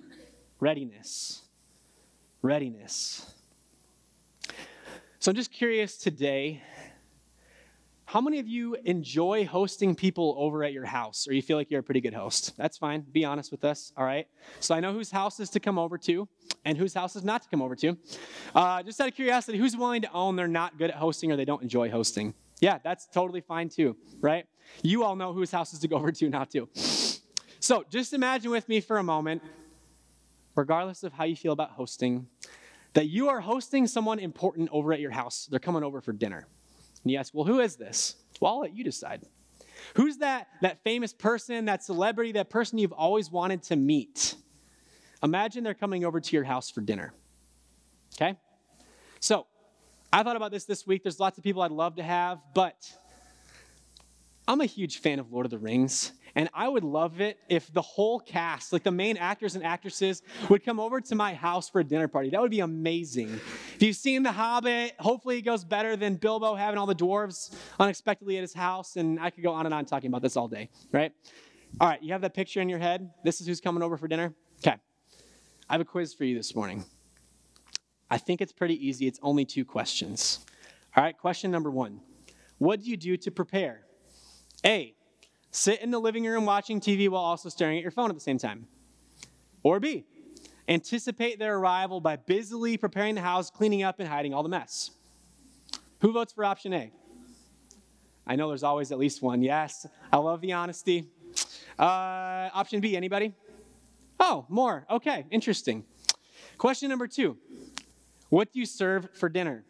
readiness. 0.59 1.41
Readiness. 2.41 3.33
So 5.19 5.29
I'm 5.29 5.35
just 5.35 5.51
curious 5.51 5.97
today 5.97 6.63
how 8.11 8.19
many 8.19 8.39
of 8.39 8.47
you 8.47 8.75
enjoy 8.83 9.45
hosting 9.45 9.95
people 9.95 10.35
over 10.37 10.65
at 10.65 10.73
your 10.73 10.83
house, 10.83 11.29
or 11.29 11.33
you 11.33 11.41
feel 11.41 11.55
like 11.55 11.71
you're 11.71 11.79
a 11.79 11.83
pretty 11.83 12.01
good 12.01 12.13
host? 12.13 12.53
That's 12.57 12.77
fine. 12.77 13.05
Be 13.09 13.23
honest 13.23 13.53
with 13.53 13.63
us, 13.63 13.93
all 13.95 14.03
right? 14.03 14.27
So 14.59 14.75
I 14.75 14.81
know 14.81 14.91
whose 14.91 15.09
house 15.09 15.39
is 15.39 15.49
to 15.51 15.61
come 15.61 15.79
over 15.79 15.97
to 15.99 16.27
and 16.65 16.77
whose 16.77 16.93
house 16.93 17.15
is 17.15 17.23
not 17.23 17.43
to 17.43 17.47
come 17.47 17.61
over 17.61 17.73
to. 17.77 17.97
Uh, 18.53 18.83
just 18.83 18.99
out 18.99 19.07
of 19.07 19.15
curiosity, 19.15 19.57
who's 19.57 19.77
willing 19.77 20.01
to 20.01 20.11
own 20.11 20.35
they're 20.35 20.49
not 20.49 20.77
good 20.77 20.89
at 20.89 20.97
hosting 20.97 21.31
or 21.31 21.37
they 21.37 21.45
don't 21.45 21.63
enjoy 21.63 21.89
hosting? 21.89 22.33
Yeah, 22.59 22.79
that's 22.83 23.07
totally 23.07 23.39
fine 23.39 23.69
too, 23.69 23.95
right? 24.19 24.45
You 24.83 25.05
all 25.05 25.15
know 25.15 25.31
whose 25.31 25.49
house 25.49 25.71
is 25.71 25.79
to 25.79 25.87
go 25.87 25.95
over 25.95 26.11
to, 26.11 26.29
not 26.29 26.51
to. 26.51 26.67
So 27.61 27.85
just 27.89 28.11
imagine 28.11 28.51
with 28.51 28.67
me 28.67 28.81
for 28.81 28.97
a 28.97 29.03
moment, 29.03 29.41
regardless 30.53 31.03
of 31.03 31.13
how 31.13 31.23
you 31.23 31.37
feel 31.37 31.53
about 31.53 31.71
hosting, 31.71 32.27
that 32.91 33.07
you 33.07 33.29
are 33.29 33.39
hosting 33.39 33.87
someone 33.87 34.19
important 34.19 34.67
over 34.73 34.91
at 34.91 34.99
your 34.99 35.11
house. 35.11 35.47
They're 35.49 35.61
coming 35.61 35.81
over 35.81 36.01
for 36.01 36.11
dinner. 36.11 36.49
And 37.03 37.11
you 37.11 37.17
ask, 37.17 37.33
well, 37.33 37.45
who 37.45 37.59
is 37.59 37.75
this? 37.75 38.15
Well, 38.39 38.53
I'll 38.53 38.59
let 38.61 38.75
you 38.75 38.83
decide. 38.83 39.23
Who's 39.95 40.17
that, 40.17 40.47
that 40.61 40.83
famous 40.83 41.13
person, 41.13 41.65
that 41.65 41.83
celebrity, 41.83 42.33
that 42.33 42.49
person 42.49 42.77
you've 42.77 42.91
always 42.91 43.31
wanted 43.31 43.63
to 43.63 43.75
meet? 43.75 44.35
Imagine 45.23 45.63
they're 45.63 45.73
coming 45.73 46.05
over 46.05 46.19
to 46.19 46.35
your 46.35 46.43
house 46.43 46.69
for 46.69 46.81
dinner. 46.81 47.13
Okay? 48.15 48.37
So, 49.19 49.45
I 50.13 50.23
thought 50.23 50.35
about 50.35 50.51
this 50.51 50.65
this 50.65 50.85
week. 50.85 51.03
There's 51.03 51.19
lots 51.19 51.37
of 51.37 51.43
people 51.43 51.61
I'd 51.61 51.71
love 51.71 51.95
to 51.95 52.03
have, 52.03 52.39
but 52.53 52.91
I'm 54.47 54.59
a 54.59 54.65
huge 54.65 54.99
fan 54.99 55.19
of 55.19 55.31
Lord 55.31 55.45
of 55.45 55.51
the 55.51 55.57
Rings, 55.57 56.11
and 56.35 56.49
I 56.53 56.67
would 56.67 56.83
love 56.83 57.21
it 57.21 57.37
if 57.49 57.71
the 57.73 57.81
whole 57.81 58.19
cast, 58.19 58.73
like 58.73 58.83
the 58.83 58.91
main 58.91 59.17
actors 59.17 59.55
and 59.55 59.63
actresses, 59.63 60.21
would 60.49 60.63
come 60.63 60.79
over 60.79 61.01
to 61.01 61.15
my 61.15 61.33
house 61.33 61.69
for 61.69 61.81
a 61.81 61.83
dinner 61.83 62.07
party. 62.07 62.29
That 62.29 62.41
would 62.41 62.51
be 62.51 62.59
amazing. 62.59 63.29
If 63.75 63.81
you've 63.81 63.95
seen 63.95 64.23
The 64.23 64.31
Hobbit, 64.31 64.93
hopefully 64.99 65.37
it 65.37 65.41
goes 65.41 65.63
better 65.63 65.95
than 65.95 66.15
Bilbo 66.15 66.55
having 66.55 66.77
all 66.77 66.85
the 66.85 66.95
dwarves 66.95 67.55
unexpectedly 67.79 68.37
at 68.37 68.41
his 68.41 68.53
house, 68.53 68.95
and 68.95 69.19
I 69.19 69.29
could 69.29 69.43
go 69.43 69.51
on 69.51 69.65
and 69.65 69.73
on 69.73 69.85
talking 69.85 70.07
about 70.07 70.21
this 70.21 70.37
all 70.37 70.47
day, 70.47 70.69
right? 70.91 71.11
All 71.79 71.87
right, 71.87 72.01
you 72.01 72.11
have 72.11 72.21
that 72.21 72.33
picture 72.33 72.61
in 72.61 72.69
your 72.69 72.79
head? 72.79 73.11
This 73.23 73.41
is 73.41 73.47
who's 73.47 73.61
coming 73.61 73.81
over 73.81 73.97
for 73.97 74.07
dinner? 74.07 74.33
Okay. 74.59 74.77
I 75.69 75.73
have 75.73 75.81
a 75.81 75.85
quiz 75.85 76.13
for 76.13 76.25
you 76.25 76.35
this 76.35 76.53
morning. 76.53 76.83
I 78.09 78.17
think 78.17 78.41
it's 78.41 78.51
pretty 78.51 78.85
easy. 78.85 79.07
It's 79.07 79.19
only 79.23 79.45
two 79.45 79.63
questions. 79.63 80.45
All 80.95 81.03
right, 81.03 81.17
question 81.17 81.49
number 81.49 81.71
one 81.71 82.01
What 82.57 82.81
do 82.81 82.89
you 82.89 82.97
do 82.97 83.15
to 83.17 83.31
prepare? 83.31 83.85
A, 84.65 84.93
sit 85.51 85.81
in 85.81 85.91
the 85.91 85.99
living 85.99 86.25
room 86.25 86.45
watching 86.45 86.79
TV 86.79 87.07
while 87.09 87.21
also 87.21 87.49
staring 87.49 87.77
at 87.77 87.81
your 87.81 87.91
phone 87.91 88.09
at 88.09 88.15
the 88.15 88.21
same 88.21 88.37
time. 88.37 88.67
Or 89.63 89.79
B, 89.79 90.05
anticipate 90.67 91.37
their 91.37 91.57
arrival 91.57 91.99
by 92.01 92.15
busily 92.15 92.77
preparing 92.77 93.15
the 93.15 93.21
house, 93.21 93.49
cleaning 93.51 93.83
up, 93.83 93.99
and 93.99 94.07
hiding 94.07 94.33
all 94.33 94.43
the 94.43 94.49
mess. 94.49 94.91
Who 95.99 96.11
votes 96.13 96.33
for 96.33 96.43
option 96.43 96.73
A? 96.73 96.91
I 98.25 98.35
know 98.35 98.47
there's 98.47 98.63
always 98.63 98.91
at 98.91 98.97
least 98.97 99.21
one. 99.21 99.41
Yes, 99.41 99.85
I 100.11 100.17
love 100.17 100.41
the 100.41 100.53
honesty. 100.53 101.07
Uh, 101.77 102.49
option 102.53 102.79
B, 102.79 102.95
anybody? 102.95 103.33
Oh, 104.19 104.45
more. 104.49 104.85
Okay, 104.89 105.25
interesting. 105.31 105.83
Question 106.57 106.89
number 106.89 107.07
two 107.07 107.37
What 108.29 108.53
do 108.53 108.59
you 108.59 108.65
serve 108.65 109.09
for 109.13 109.29
dinner? 109.29 109.63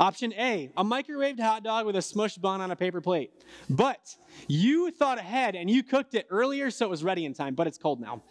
Option 0.00 0.32
A, 0.32 0.70
a 0.78 0.82
microwaved 0.82 1.38
hot 1.38 1.62
dog 1.62 1.84
with 1.84 1.94
a 1.94 1.98
smushed 1.98 2.40
bun 2.40 2.62
on 2.62 2.70
a 2.70 2.76
paper 2.76 3.02
plate. 3.02 3.32
But 3.68 4.16
you 4.48 4.90
thought 4.90 5.18
ahead 5.18 5.54
and 5.54 5.70
you 5.70 5.82
cooked 5.82 6.14
it 6.14 6.26
earlier 6.30 6.70
so 6.70 6.86
it 6.86 6.88
was 6.88 7.04
ready 7.04 7.26
in 7.26 7.34
time, 7.34 7.54
but 7.54 7.66
it's 7.66 7.76
cold 7.76 8.00
now. 8.00 8.22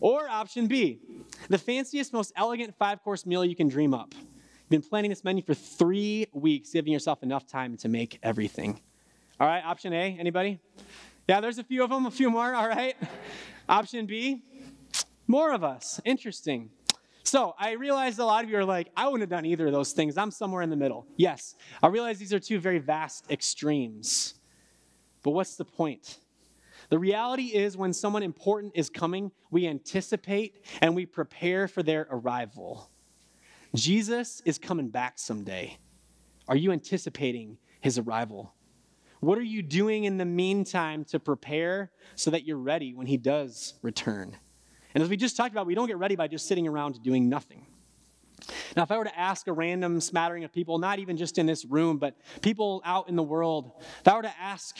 Or 0.00 0.28
option 0.28 0.66
B, 0.66 1.00
the 1.48 1.56
fanciest, 1.56 2.12
most 2.12 2.34
elegant 2.36 2.74
five 2.76 3.02
course 3.02 3.24
meal 3.24 3.46
you 3.46 3.56
can 3.56 3.66
dream 3.66 3.94
up. 3.94 4.12
You've 4.14 4.68
been 4.68 4.82
planning 4.82 5.08
this 5.08 5.24
menu 5.24 5.42
for 5.42 5.54
three 5.54 6.26
weeks, 6.34 6.72
giving 6.72 6.92
yourself 6.92 7.22
enough 7.22 7.46
time 7.46 7.78
to 7.78 7.88
make 7.88 8.18
everything. 8.22 8.78
All 9.40 9.46
right, 9.46 9.64
option 9.64 9.94
A, 9.94 10.18
anybody? 10.20 10.60
Yeah, 11.26 11.40
there's 11.40 11.58
a 11.58 11.64
few 11.64 11.82
of 11.82 11.88
them, 11.88 12.04
a 12.04 12.10
few 12.10 12.28
more, 12.28 12.54
all 12.54 12.68
right. 12.68 12.94
Option 13.70 14.04
B, 14.04 14.42
more 15.26 15.52
of 15.52 15.64
us. 15.64 15.98
Interesting. 16.04 16.68
So 17.24 17.54
I 17.58 17.72
realize 17.72 18.18
a 18.18 18.24
lot 18.24 18.44
of 18.44 18.50
you 18.50 18.58
are 18.58 18.64
like, 18.64 18.90
I 18.96 19.06
wouldn't 19.06 19.22
have 19.22 19.30
done 19.30 19.46
either 19.46 19.66
of 19.66 19.72
those 19.72 19.92
things. 19.92 20.18
I'm 20.18 20.30
somewhere 20.30 20.62
in 20.62 20.68
the 20.68 20.76
middle. 20.76 21.06
Yes, 21.16 21.54
I 21.82 21.86
realize 21.86 22.18
these 22.18 22.34
are 22.34 22.38
two 22.38 22.60
very 22.60 22.78
vast 22.78 23.30
extremes. 23.30 24.34
But 25.22 25.30
what's 25.30 25.56
the 25.56 25.64
point? 25.64 26.18
The 26.90 26.98
reality 26.98 27.44
is, 27.44 27.78
when 27.78 27.94
someone 27.94 28.22
important 28.22 28.72
is 28.74 28.90
coming, 28.90 29.32
we 29.50 29.66
anticipate 29.66 30.66
and 30.82 30.94
we 30.94 31.06
prepare 31.06 31.66
for 31.66 31.82
their 31.82 32.06
arrival. 32.10 32.90
Jesus 33.74 34.42
is 34.44 34.58
coming 34.58 34.88
back 34.88 35.18
someday. 35.18 35.78
Are 36.46 36.56
you 36.56 36.72
anticipating 36.72 37.56
his 37.80 37.98
arrival? 37.98 38.54
What 39.20 39.38
are 39.38 39.42
you 39.42 39.62
doing 39.62 40.04
in 40.04 40.18
the 40.18 40.26
meantime 40.26 41.04
to 41.06 41.18
prepare 41.18 41.90
so 42.16 42.30
that 42.30 42.44
you're 42.44 42.58
ready 42.58 42.92
when 42.92 43.06
he 43.06 43.16
does 43.16 43.74
return? 43.80 44.36
And 44.94 45.02
as 45.02 45.08
we 45.08 45.16
just 45.16 45.36
talked 45.36 45.52
about, 45.52 45.66
we 45.66 45.74
don't 45.74 45.88
get 45.88 45.98
ready 45.98 46.16
by 46.16 46.28
just 46.28 46.46
sitting 46.46 46.68
around 46.68 47.02
doing 47.02 47.28
nothing. 47.28 47.66
Now, 48.76 48.82
if 48.82 48.90
I 48.90 48.98
were 48.98 49.04
to 49.04 49.18
ask 49.18 49.46
a 49.46 49.52
random 49.52 50.00
smattering 50.00 50.44
of 50.44 50.52
people, 50.52 50.78
not 50.78 50.98
even 50.98 51.16
just 51.16 51.38
in 51.38 51.46
this 51.46 51.64
room, 51.64 51.98
but 51.98 52.16
people 52.42 52.82
out 52.84 53.08
in 53.08 53.16
the 53.16 53.22
world, 53.22 53.72
if 54.00 54.08
I 54.08 54.16
were 54.16 54.22
to 54.22 54.40
ask 54.40 54.78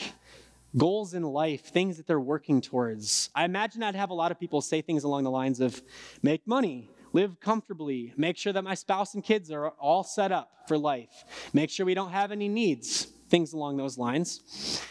goals 0.77 1.13
in 1.13 1.23
life, 1.23 1.65
things 1.65 1.97
that 1.97 2.07
they're 2.07 2.19
working 2.19 2.61
towards, 2.61 3.29
I 3.33 3.45
imagine 3.45 3.81
I'd 3.83 3.95
have 3.95 4.09
a 4.09 4.13
lot 4.13 4.31
of 4.31 4.39
people 4.39 4.61
say 4.61 4.81
things 4.81 5.03
along 5.03 5.23
the 5.23 5.31
lines 5.31 5.59
of 5.59 5.81
make 6.21 6.45
money, 6.45 6.89
live 7.13 7.39
comfortably, 7.39 8.13
make 8.17 8.37
sure 8.37 8.51
that 8.53 8.63
my 8.63 8.75
spouse 8.75 9.13
and 9.13 9.23
kids 9.23 9.49
are 9.51 9.69
all 9.69 10.03
set 10.03 10.31
up 10.31 10.51
for 10.67 10.77
life, 10.77 11.49
make 11.53 11.69
sure 11.69 11.85
we 11.85 11.93
don't 11.93 12.11
have 12.11 12.31
any 12.31 12.49
needs, 12.49 13.05
things 13.29 13.53
along 13.53 13.77
those 13.77 13.97
lines. 13.97 14.81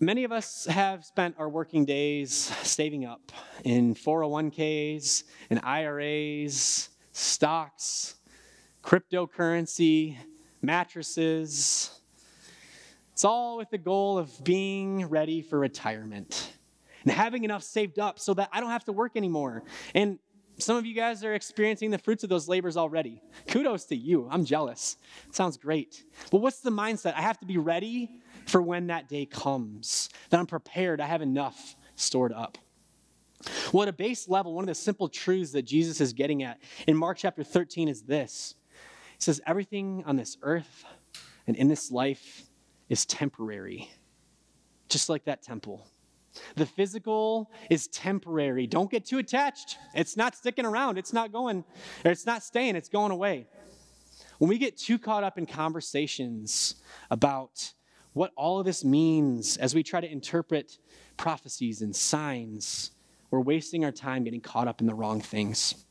Many 0.00 0.22
of 0.22 0.30
us 0.30 0.64
have 0.66 1.04
spent 1.04 1.34
our 1.38 1.48
working 1.48 1.84
days 1.84 2.32
saving 2.32 3.04
up 3.04 3.32
in 3.64 3.96
401ks 3.96 5.24
and 5.50 5.60
IRAs, 5.64 6.90
stocks, 7.10 8.14
cryptocurrency, 8.84 10.16
mattresses. 10.62 11.90
It's 13.12 13.24
all 13.24 13.56
with 13.56 13.70
the 13.70 13.78
goal 13.78 14.18
of 14.18 14.44
being 14.44 15.04
ready 15.06 15.42
for 15.42 15.58
retirement 15.58 16.52
and 17.02 17.10
having 17.10 17.42
enough 17.42 17.64
saved 17.64 17.98
up 17.98 18.20
so 18.20 18.34
that 18.34 18.50
I 18.52 18.60
don't 18.60 18.70
have 18.70 18.84
to 18.84 18.92
work 18.92 19.16
anymore. 19.16 19.64
And 19.96 20.20
some 20.58 20.76
of 20.76 20.86
you 20.86 20.94
guys 20.94 21.24
are 21.24 21.34
experiencing 21.34 21.90
the 21.90 21.98
fruits 21.98 22.22
of 22.22 22.30
those 22.30 22.48
labors 22.48 22.76
already. 22.76 23.20
Kudos 23.48 23.84
to 23.86 23.96
you. 23.96 24.28
I'm 24.30 24.44
jealous. 24.44 24.96
Sounds 25.32 25.56
great. 25.56 26.04
But 26.30 26.38
what's 26.38 26.60
the 26.60 26.70
mindset? 26.70 27.14
I 27.14 27.22
have 27.22 27.38
to 27.38 27.46
be 27.46 27.58
ready 27.58 28.20
for 28.48 28.62
when 28.62 28.88
that 28.88 29.08
day 29.08 29.26
comes, 29.26 30.08
that 30.30 30.40
I'm 30.40 30.46
prepared, 30.46 31.00
I 31.00 31.06
have 31.06 31.22
enough 31.22 31.76
stored 31.96 32.32
up. 32.32 32.58
Well, 33.72 33.82
at 33.82 33.88
a 33.88 33.92
base 33.92 34.28
level, 34.28 34.54
one 34.54 34.64
of 34.64 34.68
the 34.68 34.74
simple 34.74 35.08
truths 35.08 35.52
that 35.52 35.62
Jesus 35.62 36.00
is 36.00 36.12
getting 36.12 36.42
at 36.42 36.58
in 36.86 36.96
Mark 36.96 37.18
chapter 37.18 37.44
13 37.44 37.88
is 37.88 38.02
this 38.02 38.54
He 39.12 39.22
says, 39.22 39.40
Everything 39.46 40.02
on 40.06 40.16
this 40.16 40.36
earth 40.42 40.84
and 41.46 41.56
in 41.56 41.68
this 41.68 41.90
life 41.92 42.44
is 42.88 43.06
temporary, 43.06 43.90
just 44.88 45.08
like 45.08 45.24
that 45.24 45.42
temple. 45.42 45.86
The 46.56 46.66
physical 46.66 47.50
is 47.70 47.88
temporary. 47.88 48.66
Don't 48.66 48.90
get 48.90 49.04
too 49.04 49.18
attached. 49.18 49.76
It's 49.94 50.16
not 50.16 50.36
sticking 50.36 50.64
around. 50.64 50.98
It's 50.98 51.12
not 51.12 51.32
going, 51.32 51.64
or 52.04 52.10
it's 52.10 52.26
not 52.26 52.42
staying, 52.42 52.76
it's 52.76 52.88
going 52.88 53.12
away. 53.12 53.46
When 54.38 54.48
we 54.48 54.58
get 54.58 54.76
too 54.76 54.98
caught 54.98 55.24
up 55.24 55.36
in 55.36 55.46
conversations 55.46 56.76
about 57.10 57.72
what 58.18 58.32
all 58.34 58.58
of 58.58 58.66
this 58.66 58.84
means 58.84 59.56
as 59.58 59.76
we 59.76 59.82
try 59.84 60.00
to 60.00 60.10
interpret 60.10 60.78
prophecies 61.16 61.82
and 61.82 61.94
signs. 61.94 62.90
We're 63.30 63.38
wasting 63.38 63.84
our 63.84 63.92
time 63.92 64.24
getting 64.24 64.40
caught 64.40 64.66
up 64.66 64.80
in 64.80 64.88
the 64.88 64.94
wrong 64.94 65.20
things. 65.20 65.86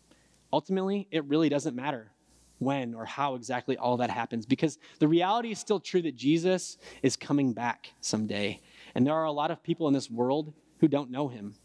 Ultimately, 0.51 1.07
it 1.09 1.23
really 1.23 1.47
doesn't 1.47 1.73
matter 1.73 2.11
when 2.59 2.93
or 2.93 3.05
how 3.05 3.35
exactly 3.35 3.77
all 3.77 3.95
that 3.97 4.09
happens 4.09 4.45
because 4.45 4.77
the 4.99 5.07
reality 5.07 5.51
is 5.51 5.59
still 5.59 5.79
true 5.79 6.01
that 6.01 6.17
Jesus 6.17 6.77
is 7.01 7.15
coming 7.15 7.53
back 7.53 7.93
someday. 8.01 8.59
And 8.93 9.07
there 9.07 9.13
are 9.13 9.23
a 9.23 9.31
lot 9.31 9.49
of 9.49 9.63
people 9.63 9.87
in 9.87 9.93
this 9.93 10.11
world 10.11 10.53
who 10.79 10.89
don't 10.89 11.09
know 11.09 11.29
him. 11.29 11.55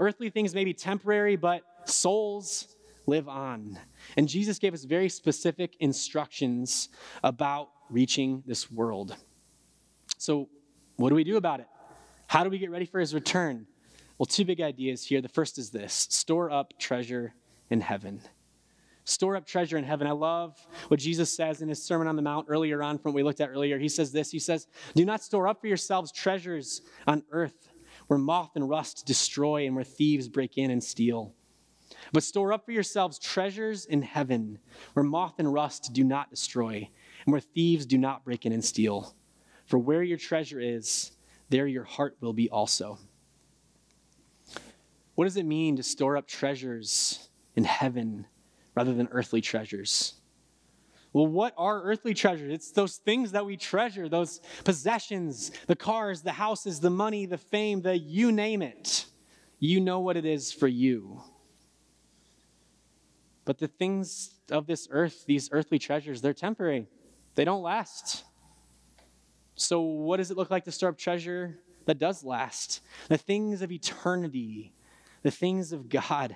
Earthly 0.00 0.30
things 0.30 0.52
may 0.52 0.64
be 0.64 0.74
temporary, 0.74 1.36
but 1.36 1.62
souls 1.84 2.74
live 3.06 3.28
on. 3.28 3.78
And 4.16 4.28
Jesus 4.28 4.58
gave 4.58 4.74
us 4.74 4.82
very 4.82 5.08
specific 5.08 5.76
instructions 5.78 6.88
about 7.22 7.68
reaching 7.88 8.42
this 8.46 8.68
world. 8.68 9.16
So, 10.20 10.50
what 10.96 11.08
do 11.08 11.14
we 11.14 11.24
do 11.24 11.38
about 11.38 11.60
it? 11.60 11.66
How 12.26 12.44
do 12.44 12.50
we 12.50 12.58
get 12.58 12.70
ready 12.70 12.84
for 12.84 13.00
his 13.00 13.14
return? 13.14 13.66
Well, 14.18 14.26
two 14.26 14.44
big 14.44 14.60
ideas 14.60 15.02
here. 15.02 15.22
The 15.22 15.30
first 15.30 15.56
is 15.56 15.70
this 15.70 16.08
store 16.10 16.50
up 16.50 16.74
treasure 16.78 17.32
in 17.70 17.80
heaven. 17.80 18.20
Store 19.04 19.34
up 19.34 19.46
treasure 19.46 19.78
in 19.78 19.84
heaven. 19.84 20.06
I 20.06 20.10
love 20.10 20.58
what 20.88 21.00
Jesus 21.00 21.34
says 21.34 21.62
in 21.62 21.70
his 21.70 21.82
Sermon 21.82 22.06
on 22.06 22.16
the 22.16 22.22
Mount 22.22 22.48
earlier 22.50 22.82
on 22.82 22.98
from 22.98 23.12
what 23.12 23.16
we 23.16 23.22
looked 23.22 23.40
at 23.40 23.48
earlier. 23.48 23.78
He 23.78 23.88
says 23.88 24.12
this 24.12 24.30
He 24.30 24.38
says, 24.38 24.66
Do 24.94 25.06
not 25.06 25.22
store 25.22 25.48
up 25.48 25.62
for 25.62 25.68
yourselves 25.68 26.12
treasures 26.12 26.82
on 27.06 27.22
earth 27.30 27.70
where 28.08 28.18
moth 28.18 28.50
and 28.56 28.68
rust 28.68 29.06
destroy 29.06 29.64
and 29.64 29.74
where 29.74 29.84
thieves 29.84 30.28
break 30.28 30.58
in 30.58 30.70
and 30.70 30.84
steal. 30.84 31.32
But 32.12 32.24
store 32.24 32.52
up 32.52 32.66
for 32.66 32.72
yourselves 32.72 33.18
treasures 33.18 33.86
in 33.86 34.02
heaven 34.02 34.58
where 34.92 35.02
moth 35.02 35.38
and 35.38 35.50
rust 35.50 35.94
do 35.94 36.04
not 36.04 36.28
destroy 36.28 36.90
and 37.24 37.32
where 37.32 37.40
thieves 37.40 37.86
do 37.86 37.96
not 37.96 38.22
break 38.22 38.44
in 38.44 38.52
and 38.52 38.62
steal. 38.62 39.14
For 39.70 39.78
where 39.78 40.02
your 40.02 40.18
treasure 40.18 40.58
is, 40.58 41.12
there 41.48 41.68
your 41.68 41.84
heart 41.84 42.16
will 42.20 42.32
be 42.32 42.50
also. 42.50 42.98
What 45.14 45.26
does 45.26 45.36
it 45.36 45.46
mean 45.46 45.76
to 45.76 45.84
store 45.84 46.16
up 46.16 46.26
treasures 46.26 47.28
in 47.54 47.62
heaven 47.62 48.26
rather 48.74 48.92
than 48.92 49.08
earthly 49.12 49.40
treasures? 49.40 50.14
Well, 51.12 51.28
what 51.28 51.54
are 51.56 51.84
earthly 51.84 52.14
treasures? 52.14 52.52
It's 52.52 52.72
those 52.72 52.96
things 52.96 53.30
that 53.30 53.46
we 53.46 53.56
treasure, 53.56 54.08
those 54.08 54.40
possessions, 54.64 55.52
the 55.68 55.76
cars, 55.76 56.22
the 56.22 56.32
houses, 56.32 56.80
the 56.80 56.90
money, 56.90 57.26
the 57.26 57.38
fame, 57.38 57.80
the 57.80 57.96
you 57.96 58.32
name 58.32 58.62
it. 58.62 59.04
You 59.60 59.80
know 59.80 60.00
what 60.00 60.16
it 60.16 60.24
is 60.24 60.52
for 60.52 60.66
you. 60.66 61.22
But 63.44 63.58
the 63.58 63.68
things 63.68 64.34
of 64.50 64.66
this 64.66 64.88
earth, 64.90 65.26
these 65.26 65.48
earthly 65.52 65.78
treasures, 65.78 66.20
they're 66.20 66.34
temporary, 66.34 66.88
they 67.36 67.44
don't 67.44 67.62
last. 67.62 68.24
So, 69.60 69.82
what 69.82 70.16
does 70.16 70.30
it 70.30 70.38
look 70.38 70.50
like 70.50 70.64
to 70.64 70.72
store 70.72 70.88
up 70.88 70.96
treasure 70.96 71.58
that 71.84 71.98
does 71.98 72.24
last? 72.24 72.80
The 73.08 73.18
things 73.18 73.60
of 73.60 73.70
eternity, 73.70 74.72
the 75.22 75.30
things 75.30 75.72
of 75.72 75.90
God. 75.90 76.34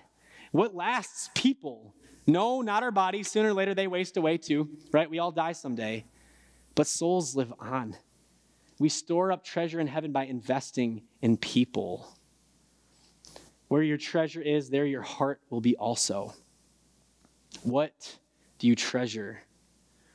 What 0.52 0.74
lasts 0.74 1.30
people? 1.34 1.94
No, 2.26 2.60
not 2.60 2.82
our 2.82 2.90
bodies. 2.90 3.30
Sooner 3.30 3.48
or 3.48 3.54
later, 3.54 3.74
they 3.74 3.87
waste 3.87 4.18
away 4.18 4.37
too, 4.37 4.68
right? 4.92 5.08
We 5.08 5.20
all 5.20 5.32
die 5.32 5.52
someday. 5.52 6.04
But 6.74 6.87
souls 6.87 7.34
live 7.34 7.50
on. 7.58 7.96
We 8.78 8.90
store 8.90 9.32
up 9.32 9.42
treasure 9.42 9.80
in 9.80 9.87
heaven 9.87 10.12
by 10.12 10.26
investing 10.26 11.02
in 11.22 11.38
people. 11.38 12.06
Where 13.68 13.82
your 13.82 13.96
treasure 13.96 14.42
is, 14.42 14.68
there 14.68 14.84
your 14.84 15.02
heart 15.02 15.40
will 15.48 15.62
be 15.62 15.76
also. 15.76 16.34
What 17.62 18.18
do 18.58 18.66
you 18.66 18.76
treasure? 18.76 19.40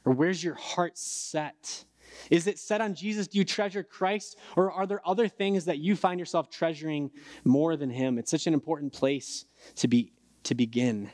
Or 0.06 0.14
where's 0.14 0.44
your 0.44 0.56
heart 0.56 0.96
set? 0.96 1.86
Is 2.30 2.48
it 2.48 2.60
set 2.60 2.82
on 2.82 2.96
Jesus? 2.96 3.28
Do 3.28 3.38
you 3.38 3.46
treasure 3.46 3.84
Christ? 3.84 4.38
Or 4.56 4.72
are 4.72 4.86
there 4.86 5.02
other 5.08 5.28
things 5.28 5.66
that 5.66 5.80
you 5.80 5.96
find 5.96 6.20
yourself 6.20 6.50
treasuring 6.50 7.12
more 7.44 7.76
than 7.76 7.90
Him? 7.90 8.18
It's 8.18 8.32
such 8.32 8.48
an 8.48 8.54
important 8.54 8.94
place 8.94 9.46
to, 9.76 9.88
be, 9.88 10.14
to 10.44 10.56
begin. 10.56 11.12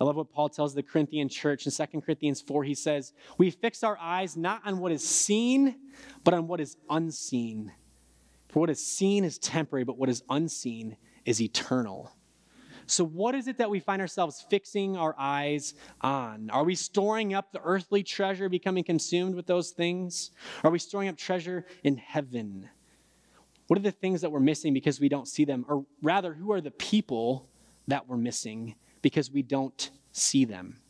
I 0.00 0.04
love 0.04 0.16
what 0.16 0.32
Paul 0.32 0.48
tells 0.48 0.74
the 0.74 0.82
Corinthian 0.82 1.28
church 1.28 1.64
in 1.66 1.72
2 1.72 2.00
Corinthians 2.00 2.40
4. 2.40 2.64
He 2.64 2.74
says, 2.74 3.12
We 3.38 3.50
fix 3.50 3.84
our 3.84 3.96
eyes 3.98 4.36
not 4.36 4.62
on 4.64 4.78
what 4.78 4.90
is 4.90 5.08
seen, 5.08 5.76
but 6.24 6.34
on 6.34 6.48
what 6.48 6.60
is 6.60 6.76
unseen. 6.90 7.72
For 8.48 8.60
what 8.60 8.70
is 8.70 8.84
seen 8.84 9.24
is 9.24 9.38
temporary, 9.38 9.84
but 9.84 9.96
what 9.96 10.08
is 10.08 10.24
unseen 10.28 10.96
is 11.24 11.40
eternal. 11.40 12.12
So, 12.92 13.06
what 13.06 13.34
is 13.34 13.48
it 13.48 13.56
that 13.56 13.70
we 13.70 13.80
find 13.80 14.02
ourselves 14.02 14.44
fixing 14.50 14.98
our 14.98 15.14
eyes 15.18 15.72
on? 16.02 16.50
Are 16.50 16.62
we 16.62 16.74
storing 16.74 17.32
up 17.32 17.50
the 17.50 17.60
earthly 17.64 18.02
treasure, 18.02 18.50
becoming 18.50 18.84
consumed 18.84 19.34
with 19.34 19.46
those 19.46 19.70
things? 19.70 20.30
Are 20.62 20.70
we 20.70 20.78
storing 20.78 21.08
up 21.08 21.16
treasure 21.16 21.64
in 21.84 21.96
heaven? 21.96 22.68
What 23.68 23.78
are 23.78 23.82
the 23.82 23.92
things 23.92 24.20
that 24.20 24.30
we're 24.30 24.40
missing 24.40 24.74
because 24.74 25.00
we 25.00 25.08
don't 25.08 25.26
see 25.26 25.46
them? 25.46 25.64
Or 25.68 25.86
rather, 26.02 26.34
who 26.34 26.52
are 26.52 26.60
the 26.60 26.70
people 26.70 27.48
that 27.88 28.06
we're 28.06 28.18
missing 28.18 28.74
because 29.00 29.30
we 29.30 29.40
don't 29.40 29.90
see 30.12 30.44
them? 30.44 30.82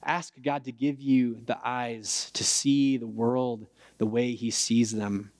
Ask 0.00 0.34
God 0.44 0.62
to 0.62 0.70
give 0.70 1.00
you 1.00 1.40
the 1.44 1.58
eyes 1.64 2.30
to 2.34 2.44
see 2.44 2.98
the 2.98 3.08
world 3.08 3.66
the 3.98 4.06
way 4.06 4.36
He 4.36 4.52
sees 4.52 4.92
them 4.92 5.32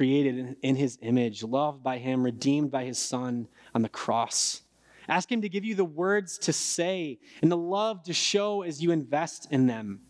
created 0.00 0.56
in 0.62 0.76
his 0.76 0.98
image, 1.02 1.42
loved 1.42 1.82
by 1.82 1.98
him, 1.98 2.22
redeemed 2.22 2.70
by 2.70 2.84
his 2.84 2.98
son 2.98 3.46
on 3.74 3.82
the 3.82 3.88
cross. 3.90 4.62
Ask 5.06 5.30
him 5.30 5.42
to 5.42 5.48
give 5.50 5.62
you 5.62 5.74
the 5.74 5.84
words 5.84 6.38
to 6.38 6.54
say 6.54 7.18
and 7.42 7.52
the 7.52 7.56
love 7.58 8.02
to 8.04 8.14
show 8.14 8.62
as 8.62 8.82
you 8.82 8.92
invest 8.92 9.48
in 9.50 9.66
them. 9.66 10.00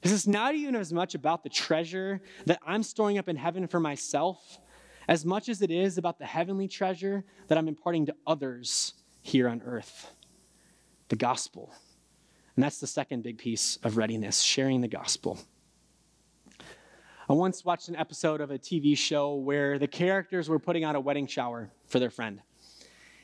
Because 0.00 0.12
it's 0.12 0.26
not 0.26 0.56
even 0.56 0.74
as 0.74 0.92
much 0.92 1.14
about 1.14 1.44
the 1.44 1.48
treasure 1.48 2.20
that 2.46 2.58
I'm 2.66 2.82
storing 2.82 3.16
up 3.16 3.28
in 3.28 3.36
heaven 3.36 3.68
for 3.68 3.78
myself, 3.78 4.58
as 5.06 5.24
much 5.24 5.48
as 5.48 5.62
it 5.62 5.70
is 5.70 5.98
about 5.98 6.18
the 6.18 6.26
heavenly 6.26 6.66
treasure 6.66 7.24
that 7.46 7.56
I'm 7.56 7.68
imparting 7.68 8.06
to 8.06 8.16
others 8.26 8.94
here 9.22 9.48
on 9.48 9.62
earth 9.64 10.10
the 11.10 11.14
gospel. 11.14 11.72
And 12.56 12.64
that's 12.64 12.80
the 12.80 12.88
second 12.88 13.22
big 13.22 13.38
piece 13.38 13.78
of 13.84 13.98
readiness 13.98 14.40
sharing 14.40 14.80
the 14.80 14.88
gospel. 14.88 15.38
I 17.28 17.32
once 17.32 17.64
watched 17.64 17.88
an 17.88 17.96
episode 17.96 18.40
of 18.40 18.52
a 18.52 18.58
TV 18.58 18.96
show 18.96 19.34
where 19.34 19.80
the 19.80 19.88
characters 19.88 20.48
were 20.48 20.60
putting 20.60 20.84
on 20.84 20.94
a 20.94 21.00
wedding 21.00 21.26
shower 21.26 21.70
for 21.88 21.98
their 21.98 22.10
friend. 22.10 22.40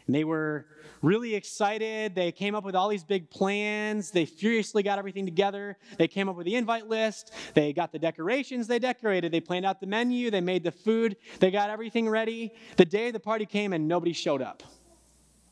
And 0.08 0.16
they 0.16 0.24
were 0.24 0.66
really 1.02 1.36
excited. 1.36 2.16
They 2.16 2.32
came 2.32 2.56
up 2.56 2.64
with 2.64 2.74
all 2.74 2.88
these 2.88 3.04
big 3.04 3.30
plans. 3.30 4.10
They 4.10 4.24
furiously 4.24 4.82
got 4.82 4.98
everything 4.98 5.24
together. 5.24 5.76
They 5.98 6.08
came 6.08 6.28
up 6.28 6.34
with 6.34 6.46
the 6.46 6.56
invite 6.56 6.88
list. 6.88 7.32
They 7.54 7.72
got 7.72 7.92
the 7.92 7.98
decorations 8.00 8.66
they 8.66 8.80
decorated. 8.80 9.30
They 9.30 9.40
planned 9.40 9.64
out 9.64 9.80
the 9.80 9.86
menu. 9.86 10.32
They 10.32 10.40
made 10.40 10.64
the 10.64 10.72
food. 10.72 11.16
They 11.38 11.52
got 11.52 11.70
everything 11.70 12.08
ready. 12.08 12.54
The 12.76 12.84
day 12.84 13.12
the 13.12 13.20
party 13.20 13.46
came 13.46 13.72
and 13.72 13.86
nobody 13.86 14.12
showed 14.12 14.42
up. 14.42 14.64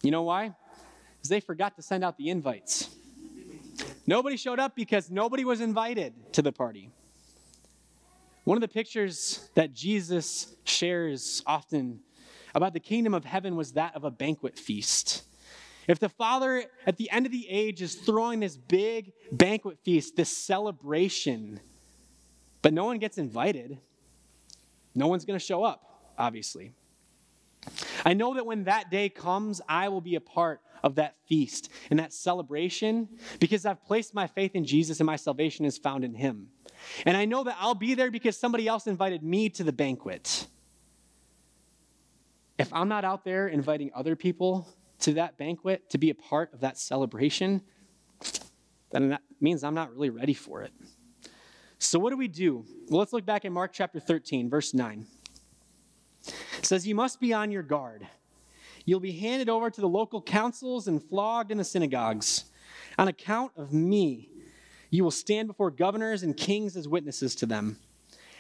You 0.03 0.11
know 0.11 0.23
why? 0.23 0.57
Because 1.19 1.29
they 1.29 1.39
forgot 1.39 1.77
to 1.77 1.83
send 1.83 2.03
out 2.03 2.19
the 2.19 2.31
invites. 2.31 2.91
Nobody 4.09 4.37
showed 4.37 4.59
up 4.59 4.75
because 4.75 5.09
nobody 5.09 5.45
was 5.45 5.61
invited 5.61 6.33
to 6.33 6.43
the 6.43 6.51
party. 6.51 6.91
One 8.45 8.57
of 8.57 8.63
the 8.63 8.69
pictures 8.69 9.49
that 9.55 9.75
Jesus 9.75 10.55
shares 10.65 11.43
often 11.47 12.01
about 12.55 12.73
the 12.73 12.81
kingdom 12.81 13.15
of 13.15 13.25
heaven 13.25 13.57
was 13.57 13.73
that 13.73 13.95
of 13.95 14.05
a 14.05 14.11
banquet 14.11 14.59
feast. 14.59 15.23
If 15.87 15.99
the 15.99 16.09
Father 16.09 16.65
at 16.87 16.97
the 16.97 17.11
end 17.11 17.27
of 17.27 17.33
the 17.33 17.49
age 17.49 17.83
is 17.83 17.95
throwing 17.95 18.41
this 18.41 18.57
big 18.57 19.13
banquet 19.33 19.79
feast, 19.85 20.17
this 20.17 20.35
celebration, 20.37 21.61
but 22.63 22.73
no 22.73 22.85
one 22.85 22.99
gets 22.99 23.19
invited, 23.19 23.79
no 24.95 25.07
one's 25.07 25.25
going 25.25 25.39
to 25.39 25.45
show 25.45 25.65
up, 25.65 26.13
obviously. 26.19 26.73
I 28.05 28.15
know 28.15 28.35
that 28.35 28.47
when 28.47 28.65
that 28.65 28.91
day 28.91 29.09
comes, 29.09 29.61
I 29.69 29.89
will 29.89 30.01
be 30.01 30.15
a 30.15 30.21
part 30.21 30.61
of 30.83 30.95
that 30.95 31.17
feast 31.29 31.71
and 31.91 31.99
that 31.99 32.13
celebration 32.13 33.09
because 33.39 33.67
I've 33.67 33.85
placed 33.85 34.15
my 34.15 34.27
faith 34.27 34.53
in 34.55 34.65
Jesus 34.65 35.01
and 35.01 35.07
my 35.07 35.17
salvation 35.17 35.65
is 35.65 35.77
found 35.77 36.05
in 36.05 36.15
Him. 36.15 36.49
And 37.07 37.17
I 37.17 37.25
know 37.25 37.45
that 37.45 37.57
I'll 37.59 37.75
be 37.75 37.95
there 37.95 38.11
because 38.11 38.39
somebody 38.39 38.67
else 38.67 38.87
invited 38.87 39.23
me 39.23 39.49
to 39.51 39.65
the 39.65 39.73
banquet. 39.73 40.47
If 42.59 42.73
I'm 42.73 42.89
not 42.89 43.05
out 43.05 43.25
there 43.25 43.49
inviting 43.49 43.91
other 43.95 44.17
people 44.17 44.69
to 45.01 45.15
that 45.15 45.39
banquet 45.39 45.89
to 45.91 45.99
be 45.99 46.11
a 46.11 46.15
part 46.15 46.53
of 46.53 46.61
that 46.61 46.79
celebration, 46.79 47.63
then 48.91 49.11
that 49.11 49.23
means 49.41 49.65
I'm 49.65 49.75
not 49.75 49.93
really 49.93 50.11
ready 50.11 50.35
for 50.35 50.63
it. 50.63 50.73
So, 51.79 51.99
what 51.99 52.11
do 52.11 52.17
we 52.19 52.29
do? 52.29 52.65
Well, 52.89 52.99
let's 52.99 53.13
look 53.13 53.25
back 53.25 53.47
at 53.47 53.53
Mark 53.53 53.73
chapter 53.73 53.99
13, 53.99 54.51
verse 54.51 54.75
9. 54.75 55.07
It 56.59 56.67
says, 56.67 56.87
You 56.87 56.95
must 56.95 57.21
be 57.21 57.33
on 57.33 57.51
your 57.51 57.63
guard. 57.63 58.07
You'll 58.85 59.01
be 59.01 59.13
handed 59.13 59.49
over 59.49 59.71
to 59.71 59.81
the 59.81 59.89
local 59.89 60.21
councils 60.21 60.89
and 60.89 61.03
flogged 61.03 61.51
in 61.51 61.59
the 61.59 61.65
synagogues. 61.65 62.45
On 62.99 63.09
account 63.09 63.53
of 63.57 63.73
me, 63.73 64.29
you 64.91 65.05
will 65.05 65.11
stand 65.11 65.49
before 65.49 65.71
governors 65.71 66.23
and 66.23 66.37
kings 66.37 66.77
as 66.77 66.89
witnesses 66.89 67.35
to 67.37 67.47
them. 67.47 67.79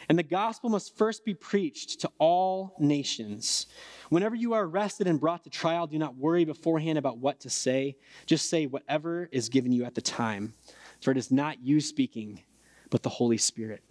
And 0.09 0.19
the 0.19 0.25
gospel 0.25 0.71
must 0.71 0.97
first 0.97 1.25
be 1.25 1.35
preached 1.35 2.01
to 2.01 2.11
all 2.19 2.75
nations. 2.81 3.67
Whenever 4.09 4.35
you 4.35 4.55
are 4.55 4.65
arrested 4.65 5.07
and 5.07 5.21
brought 5.21 5.45
to 5.45 5.51
trial, 5.51 5.87
do 5.87 5.99
not 5.99 6.17
worry 6.17 6.45
beforehand 6.45 6.99
about 6.99 7.19
what 7.19 7.39
to 7.41 7.51
say. 7.51 7.97
Just 8.27 8.51
say 8.51 8.67
whatever 8.67 9.29
is 9.31 9.49
given 9.49 9.71
you 9.71 9.85
at 9.85 9.95
the 9.95 10.01
time. 10.01 10.53
For 11.01 11.13
it 11.13 11.17
is 11.17 11.31
not 11.31 11.63
you 11.63 11.81
speaking, 11.81 12.43
but 12.91 13.05
the 13.05 13.09
Holy 13.09 13.39
Spirit. 13.39 13.85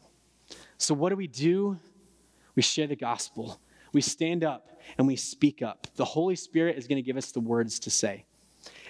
So, 0.77 0.93
what 0.93 1.09
do 1.09 1.15
we 1.15 1.27
do? 1.27 1.79
We 2.53 2.61
share 2.63 2.87
the 2.87 2.97
gospel. 2.97 3.61
We 3.93 4.01
stand 4.01 4.43
up 4.43 4.77
and 4.97 5.07
we 5.07 5.15
speak 5.15 5.61
up. 5.61 5.87
The 5.95 6.05
Holy 6.05 6.35
Spirit 6.35 6.77
is 6.77 6.87
going 6.87 6.97
to 6.97 7.01
give 7.01 7.17
us 7.17 7.31
the 7.31 7.39
words 7.39 7.79
to 7.79 7.89
say. 7.89 8.25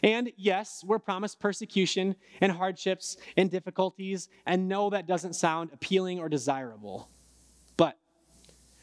And 0.04 0.32
yes, 0.38 0.84
we're 0.86 1.00
promised 1.00 1.40
persecution 1.40 2.16
and 2.42 2.52
hardships 2.52 3.18
and 3.36 3.52
difficulties, 3.52 4.30
and 4.46 4.68
no, 4.68 4.90
that 4.90 5.08
doesn't 5.08 5.34
sound 5.34 5.72
appealing 5.74 6.20
or 6.20 6.30
desirable. 6.30 7.10
But 7.78 7.98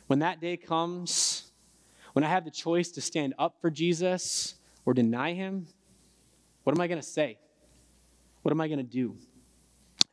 when 0.07 0.19
that 0.21 0.41
day 0.41 0.57
comes, 0.57 1.51
when 2.13 2.25
I 2.25 2.29
have 2.29 2.45
the 2.45 2.51
choice 2.51 2.91
to 2.93 3.01
stand 3.01 3.35
up 3.39 3.57
for 3.61 3.71
Jesus 3.71 4.55
or 4.85 4.95
deny 4.95 5.33
him, 5.33 5.67
what 6.65 6.75
am 6.75 6.81
I 6.81 6.87
going 6.87 7.01
to 7.01 7.07
say? 7.07 7.39
What 8.43 8.53
am 8.53 8.61
I 8.61 8.69
going 8.69 8.79
to 8.79 8.85
do? 8.85 9.17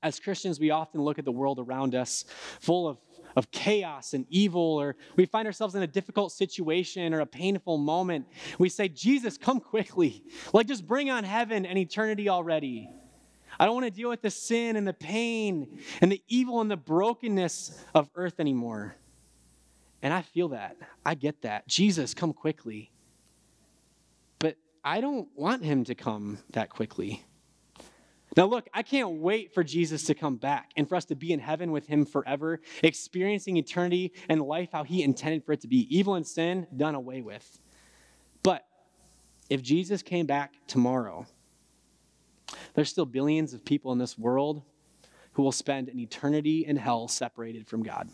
As 0.01 0.19
Christians, 0.19 0.59
we 0.59 0.69
often 0.71 1.01
look 1.01 1.17
at 1.17 1.25
the 1.25 1.31
world 1.31 1.59
around 1.59 1.95
us 1.95 2.25
full 2.59 2.87
of 2.87 2.97
of 3.35 3.51
chaos 3.51 4.13
and 4.13 4.25
evil, 4.29 4.61
or 4.61 4.95
we 5.15 5.25
find 5.25 5.47
ourselves 5.47 5.75
in 5.75 5.81
a 5.81 5.87
difficult 5.87 6.31
situation 6.31 7.13
or 7.13 7.19
a 7.21 7.25
painful 7.25 7.77
moment, 7.77 8.27
we 8.59 8.69
say, 8.69 8.87
Jesus, 8.87 9.37
come 9.37 9.59
quickly. 9.59 10.23
Like, 10.53 10.67
just 10.67 10.87
bring 10.87 11.09
on 11.09 11.23
heaven 11.23 11.65
and 11.65 11.77
eternity 11.77 12.29
already. 12.29 12.89
I 13.59 13.65
don't 13.65 13.75
want 13.75 13.85
to 13.85 13.91
deal 13.91 14.09
with 14.09 14.21
the 14.21 14.31
sin 14.31 14.75
and 14.75 14.87
the 14.87 14.93
pain 14.93 15.79
and 16.01 16.11
the 16.11 16.21
evil 16.27 16.61
and 16.61 16.71
the 16.71 16.77
brokenness 16.77 17.83
of 17.93 18.09
earth 18.15 18.39
anymore. 18.39 18.95
And 20.01 20.13
I 20.13 20.21
feel 20.21 20.49
that. 20.49 20.75
I 21.05 21.15
get 21.15 21.41
that. 21.43 21.67
Jesus, 21.67 22.13
come 22.13 22.33
quickly. 22.33 22.91
But 24.39 24.57
I 24.83 25.01
don't 25.01 25.29
want 25.35 25.63
him 25.63 25.85
to 25.85 25.95
come 25.95 26.39
that 26.51 26.69
quickly. 26.69 27.23
Now, 28.35 28.45
look, 28.45 28.67
I 28.73 28.81
can't 28.81 29.19
wait 29.19 29.53
for 29.53 29.63
Jesus 29.63 30.03
to 30.05 30.15
come 30.15 30.37
back 30.37 30.71
and 30.75 30.89
for 30.89 30.95
us 30.95 31.05
to 31.05 31.15
be 31.15 31.31
in 31.31 31.39
heaven 31.39 31.71
with 31.71 31.85
him 31.85 32.05
forever, 32.05 32.61
experiencing 32.81 33.57
eternity 33.57 34.13
and 34.27 34.41
life 34.41 34.69
how 34.71 34.83
he 34.83 35.03
intended 35.03 35.45
for 35.45 35.53
it 35.53 35.61
to 35.61 35.67
be. 35.67 35.87
Evil 35.95 36.15
and 36.15 36.25
sin 36.25 36.65
done 36.75 36.95
away 36.95 37.21
with. 37.21 37.59
But 38.41 38.65
if 39.49 39.61
Jesus 39.61 40.01
came 40.01 40.25
back 40.25 40.53
tomorrow, 40.67 41.27
there's 42.73 42.89
still 42.89 43.05
billions 43.05 43.53
of 43.53 43.63
people 43.63 43.91
in 43.91 43.99
this 43.99 44.17
world 44.17 44.63
who 45.33 45.43
will 45.43 45.51
spend 45.51 45.89
an 45.89 45.99
eternity 45.99 46.65
in 46.65 46.75
hell 46.75 47.07
separated 47.07 47.67
from 47.67 47.83
God. 47.83 48.09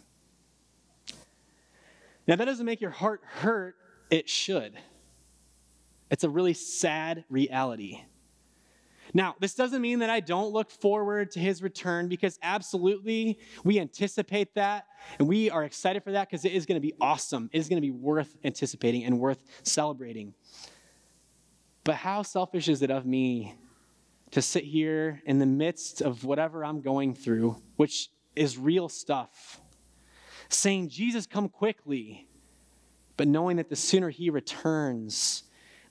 Now, 2.28 2.36
that 2.36 2.46
doesn't 2.46 2.66
make 2.66 2.82
your 2.82 2.92
heart 2.92 3.22
hurt, 3.24 3.76
it 4.10 4.30
should. 4.30 4.78
It's 6.12 6.24
a 6.24 6.30
really 6.30 6.54
sad 6.54 7.24
reality. 7.30 8.02
Now, 9.14 9.36
this 9.40 9.56
doesn't 9.56 9.82
mean 9.82 10.00
that 10.00 10.10
I 10.10 10.20
don't 10.20 10.52
look 10.52 10.70
forward 10.70 11.32
to 11.32 11.40
his 11.40 11.64
return 11.64 12.08
because 12.08 12.38
absolutely 12.44 13.40
we 13.64 13.80
anticipate 13.80 14.54
that 14.56 14.86
and 15.18 15.28
we 15.28 15.50
are 15.50 15.64
excited 15.64 16.04
for 16.04 16.12
that 16.12 16.30
because 16.30 16.46
it 16.46 16.52
is 16.52 16.66
going 16.66 16.76
to 16.76 16.86
be 16.86 16.94
awesome. 17.02 17.50
It 17.52 17.58
is 17.58 17.70
going 17.70 17.82
to 17.82 17.86
be 17.86 17.92
worth 17.92 18.38
anticipating 18.44 19.04
and 19.06 19.20
worth 19.20 19.44
celebrating. 19.64 20.34
But 21.84 21.96
how 21.96 22.22
selfish 22.22 22.68
is 22.68 22.82
it 22.82 22.92
of 22.92 23.06
me 23.06 23.56
to 24.32 24.42
sit 24.42 24.64
here 24.64 25.22
in 25.26 25.40
the 25.40 25.46
midst 25.46 26.02
of 26.02 26.24
whatever 26.24 26.64
I'm 26.64 26.82
going 26.82 27.16
through, 27.16 27.62
which 27.78 28.10
is 28.36 28.58
real 28.58 28.90
stuff. 28.90 29.60
Saying, 30.50 30.90
Jesus, 30.90 31.26
come 31.26 31.50
quickly, 31.50 32.28
but 33.18 33.28
knowing 33.28 33.58
that 33.58 33.70
the 33.70 33.76
sooner 33.76 34.10
he 34.10 34.30
returns, 34.30 35.44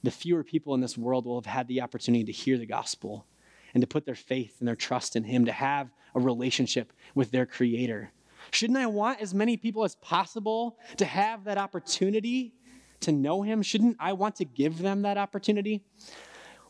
the 0.03 0.11
fewer 0.11 0.45
people 0.45 0.75
in 0.75 0.81
this 0.81 0.97
world 0.97 1.27
will 1.27 1.41
have 1.41 1.47
had 1.47 1.69
the 1.69 1.81
opportunity 1.81 2.25
to 2.25 2.33
hear 2.33 2.59
the 2.59 2.67
gospel 2.67 3.27
and 3.75 3.81
to 3.81 3.87
put 3.87 4.07
their 4.07 4.15
faith 4.15 4.57
and 4.59 4.69
their 4.69 4.77
trust 4.77 5.17
in 5.17 5.25
him, 5.25 5.45
to 5.45 5.53
have 5.53 5.91
a 6.15 6.21
relationship 6.21 6.93
with 7.15 7.31
their 7.31 7.47
creator. 7.47 8.13
Shouldn't 8.51 8.79
I 8.79 8.87
want 8.87 9.21
as 9.21 9.35
many 9.35 9.57
people 9.57 9.85
as 9.85 9.97
possible 9.97 10.79
to 10.97 11.05
have 11.05 11.45
that 11.45 11.59
opportunity 11.59 12.55
to 13.01 13.13
know 13.13 13.43
him? 13.43 13.63
Shouldn't 13.63 13.97
I 14.01 14.13
want 14.15 14.37
to 14.37 14.45
give 14.45 14.79
them 14.79 15.03
that 15.03 15.19
opportunity? 15.19 15.85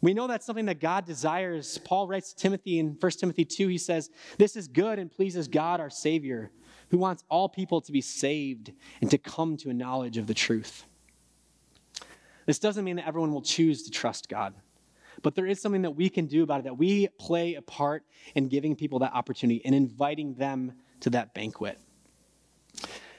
We 0.01 0.15
know 0.15 0.27
that's 0.27 0.47
something 0.47 0.67
that 0.67 0.81
God 0.81 1.07
desires. 1.07 1.79
Paul 1.79 2.07
writes 2.07 2.33
to 2.33 2.37
Timothy 2.37 2.79
in 2.79 2.97
1 2.99 3.13
Timothy 3.13 3.45
2, 3.45 3.69
he 3.69 3.79
says, 3.79 4.11
This 4.37 4.57
is 4.57 4.69
good 4.69 4.99
and 4.99 5.11
pleases 5.11 5.49
God 5.49 5.81
our 5.81 5.91
Savior, 5.91 6.51
who 6.91 6.99
wants 6.99 7.25
all 7.29 7.49
people 7.49 7.81
to 7.81 7.93
be 7.93 8.01
saved 8.01 8.73
and 9.01 9.11
to 9.11 9.19
come 9.19 9.57
to 9.59 9.71
a 9.71 9.75
knowledge 9.75 10.17
of 10.17 10.27
the 10.27 10.35
truth. 10.35 10.85
This 12.49 12.59
doesn't 12.59 12.83
mean 12.83 12.97
that 12.97 13.07
everyone 13.07 13.31
will 13.31 13.43
choose 13.43 13.83
to 13.83 13.91
trust 13.91 14.31
God, 14.31 14.55
but 15.21 15.35
there 15.35 15.45
is 15.45 15.61
something 15.61 15.83
that 15.83 15.91
we 15.91 16.09
can 16.09 16.25
do 16.25 16.43
about 16.43 16.61
it, 16.61 16.65
that 16.65 16.79
we 16.79 17.07
play 17.19 17.57
a 17.57 17.61
part 17.61 18.05
in 18.35 18.49
giving 18.49 18.75
people 18.75 19.01
that 19.01 19.13
opportunity 19.13 19.61
and 19.67 19.75
inviting 19.75 20.33
them 20.33 20.73
to 21.01 21.11
that 21.11 21.35
banquet. 21.35 21.79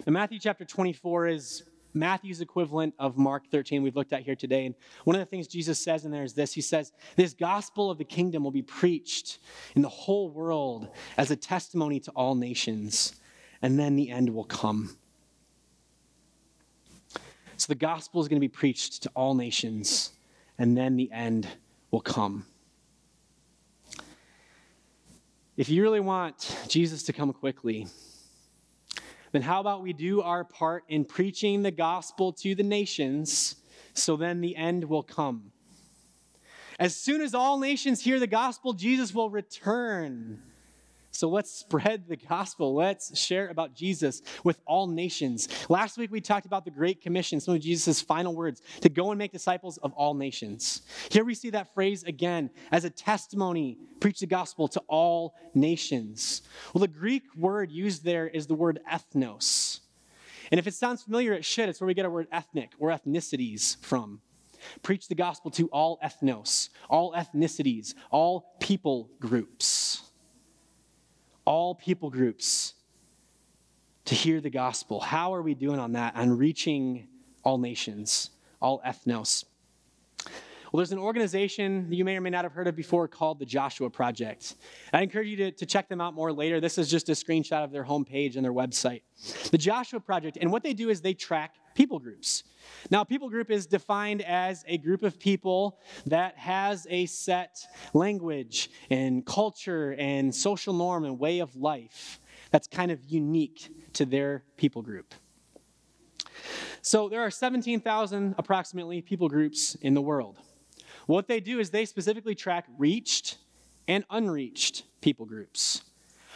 Now, 0.07 0.13
Matthew 0.13 0.39
chapter 0.39 0.65
24 0.65 1.27
is 1.27 1.61
Matthew's 1.93 2.41
equivalent 2.41 2.95
of 2.97 3.19
Mark 3.19 3.45
13 3.51 3.83
we've 3.83 3.95
looked 3.95 4.13
at 4.13 4.23
here 4.23 4.35
today. 4.35 4.65
And 4.65 4.73
one 5.03 5.15
of 5.15 5.19
the 5.19 5.27
things 5.27 5.45
Jesus 5.45 5.77
says 5.77 6.05
in 6.05 6.11
there 6.11 6.23
is 6.23 6.33
this 6.33 6.51
He 6.51 6.61
says, 6.61 6.91
This 7.15 7.35
gospel 7.35 7.91
of 7.91 7.99
the 7.99 8.05
kingdom 8.05 8.43
will 8.43 8.49
be 8.49 8.63
preached 8.63 9.37
in 9.75 9.83
the 9.83 9.89
whole 9.89 10.31
world 10.31 10.89
as 11.17 11.29
a 11.29 11.35
testimony 11.35 11.99
to 11.99 12.11
all 12.15 12.33
nations, 12.33 13.13
and 13.61 13.77
then 13.77 13.95
the 13.95 14.09
end 14.09 14.33
will 14.33 14.45
come. 14.45 14.97
So 17.59 17.65
the 17.67 17.75
gospel 17.75 18.21
is 18.21 18.29
going 18.29 18.37
to 18.37 18.39
be 18.39 18.47
preached 18.47 19.03
to 19.03 19.11
all 19.17 19.35
nations, 19.35 20.13
and 20.57 20.77
then 20.77 20.95
the 20.95 21.11
end 21.11 21.45
will 21.91 21.99
come. 21.99 22.45
If 25.57 25.67
you 25.67 25.83
really 25.83 25.99
want 25.99 26.57
Jesus 26.69 27.03
to 27.03 27.11
come 27.11 27.33
quickly, 27.33 27.87
then 29.33 29.41
how 29.41 29.59
about 29.59 29.83
we 29.83 29.91
do 29.91 30.21
our 30.21 30.45
part 30.45 30.85
in 30.87 31.03
preaching 31.03 31.61
the 31.61 31.71
gospel 31.71 32.31
to 32.31 32.55
the 32.55 32.63
nations 32.63 33.57
so 33.93 34.15
then 34.15 34.39
the 34.39 34.55
end 34.55 34.85
will 34.85 35.03
come? 35.03 35.51
As 36.79 36.95
soon 36.95 37.19
as 37.19 37.35
all 37.35 37.59
nations 37.59 38.01
hear 38.01 38.21
the 38.21 38.27
gospel, 38.27 38.71
Jesus 38.71 39.13
will 39.13 39.29
return 39.29 40.41
so 41.19 41.27
let's 41.27 41.51
spread 41.51 42.07
the 42.07 42.15
gospel. 42.15 42.73
Let's 42.73 43.19
share 43.19 43.49
about 43.49 43.75
Jesus 43.75 44.21
with 44.45 44.61
all 44.65 44.87
nations. 44.87 45.49
Last 45.67 45.97
week 45.97 46.11
we 46.11 46.21
talked 46.21 46.45
about 46.45 46.63
the 46.63 46.71
Great 46.71 47.01
Commission, 47.01 47.41
some 47.41 47.55
of 47.55 47.59
Jesus' 47.59 48.01
final 48.01 48.33
words 48.33 48.61
to 48.79 48.87
go 48.87 49.11
and 49.11 49.19
make 49.19 49.33
disciples 49.33 49.77
of 49.79 49.91
all 49.95 50.13
nations. 50.13 50.81
Here 51.11 51.25
we 51.25 51.35
see 51.35 51.49
that 51.49 51.73
phrase 51.73 52.03
again 52.03 52.49
as 52.71 52.85
a 52.85 52.89
testimony 52.89 53.77
preach 53.99 54.21
the 54.21 54.27
gospel 54.27 54.69
to 54.69 54.79
all 54.87 55.35
nations. 55.53 56.41
Well, 56.73 56.79
the 56.79 56.87
Greek 56.87 57.23
word 57.35 57.69
used 57.69 58.05
there 58.05 58.29
is 58.29 58.47
the 58.47 58.55
word 58.55 58.79
ethnos. 58.89 59.81
And 60.53 60.57
if 60.57 60.67
it 60.67 60.73
sounds 60.73 61.03
familiar, 61.03 61.33
it 61.33 61.43
should. 61.43 61.67
It's 61.67 61.81
where 61.81 61.87
we 61.87 61.95
get 61.95 62.05
our 62.05 62.11
word 62.11 62.29
ethnic 62.31 62.71
or 62.79 62.91
ethnicities 62.91 63.75
from. 63.83 64.21
Preach 64.83 65.09
the 65.09 65.15
gospel 65.15 65.51
to 65.51 65.67
all 65.67 65.99
ethnos, 66.01 66.69
all 66.89 67.11
ethnicities, 67.11 67.93
all 68.09 68.55
people 68.61 69.09
groups 69.19 70.08
all 71.49 71.73
people 71.73 72.11
groups 72.11 72.75
to 74.05 74.13
hear 74.13 74.39
the 74.39 74.51
gospel. 74.51 74.99
How 74.99 75.33
are 75.33 75.41
we 75.41 75.55
doing 75.55 75.79
on 75.79 75.93
that, 75.93 76.15
on 76.15 76.37
reaching 76.37 77.07
all 77.43 77.57
nations, 77.57 78.29
all 78.61 78.79
ethnos? 78.85 79.45
Well, 80.71 80.77
there's 80.77 80.91
an 80.91 80.99
organization 80.99 81.89
that 81.89 81.95
you 81.95 82.05
may 82.05 82.15
or 82.15 82.21
may 82.21 82.29
not 82.29 82.45
have 82.45 82.53
heard 82.53 82.67
of 82.67 82.75
before 82.75 83.07
called 83.07 83.39
the 83.39 83.47
Joshua 83.47 83.89
Project. 83.89 84.57
I 84.93 85.01
encourage 85.01 85.27
you 85.27 85.37
to, 85.37 85.51
to 85.51 85.65
check 85.65 85.89
them 85.89 85.99
out 85.99 86.13
more 86.13 86.31
later. 86.31 86.61
This 86.61 86.77
is 86.77 86.87
just 86.87 87.09
a 87.09 87.13
screenshot 87.13 87.63
of 87.63 87.71
their 87.71 87.83
homepage 87.83 88.35
and 88.35 88.45
their 88.45 88.53
website. 88.53 89.01
The 89.49 89.57
Joshua 89.57 89.99
Project, 89.99 90.37
and 90.39 90.51
what 90.51 90.61
they 90.61 90.73
do 90.73 90.91
is 90.91 91.01
they 91.01 91.15
track 91.15 91.55
people 91.79 91.97
groups. 91.97 92.43
Now, 92.91 93.05
people 93.05 93.29
group 93.29 93.49
is 93.49 93.65
defined 93.65 94.21
as 94.23 94.65
a 94.67 94.77
group 94.77 95.01
of 95.01 95.17
people 95.17 95.79
that 96.07 96.37
has 96.37 96.85
a 96.89 97.05
set 97.05 97.65
language 97.93 98.69
and 98.89 99.25
culture 99.25 99.95
and 99.97 100.35
social 100.35 100.73
norm 100.73 101.05
and 101.05 101.17
way 101.17 101.39
of 101.39 101.55
life 101.55 102.19
that's 102.51 102.67
kind 102.67 102.91
of 102.91 102.99
unique 103.05 103.73
to 103.93 104.05
their 104.05 104.43
people 104.57 104.81
group. 104.81 105.15
So 106.81 107.07
there 107.07 107.21
are 107.21 107.31
17,000 107.31 108.35
approximately 108.37 109.01
people 109.01 109.29
groups 109.29 109.75
in 109.75 109.93
the 109.93 110.01
world. 110.01 110.37
What 111.05 111.29
they 111.29 111.39
do 111.39 111.59
is 111.59 111.69
they 111.69 111.85
specifically 111.85 112.35
track 112.35 112.65
reached 112.77 113.37
and 113.87 114.03
unreached 114.09 114.83
people 114.99 115.25
groups. 115.25 115.83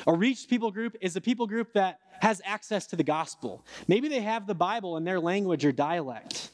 A 0.05 0.13
reached 0.13 0.49
people 0.49 0.71
group 0.71 0.95
is 1.01 1.15
a 1.15 1.21
people 1.21 1.47
group 1.47 1.73
that 1.73 1.99
has 2.21 2.41
access 2.45 2.87
to 2.87 2.95
the 2.95 3.03
gospel. 3.03 3.65
Maybe 3.87 4.07
they 4.07 4.21
have 4.21 4.47
the 4.47 4.55
Bible 4.55 4.97
in 4.97 5.03
their 5.03 5.19
language 5.19 5.65
or 5.65 5.71
dialect. 5.71 6.51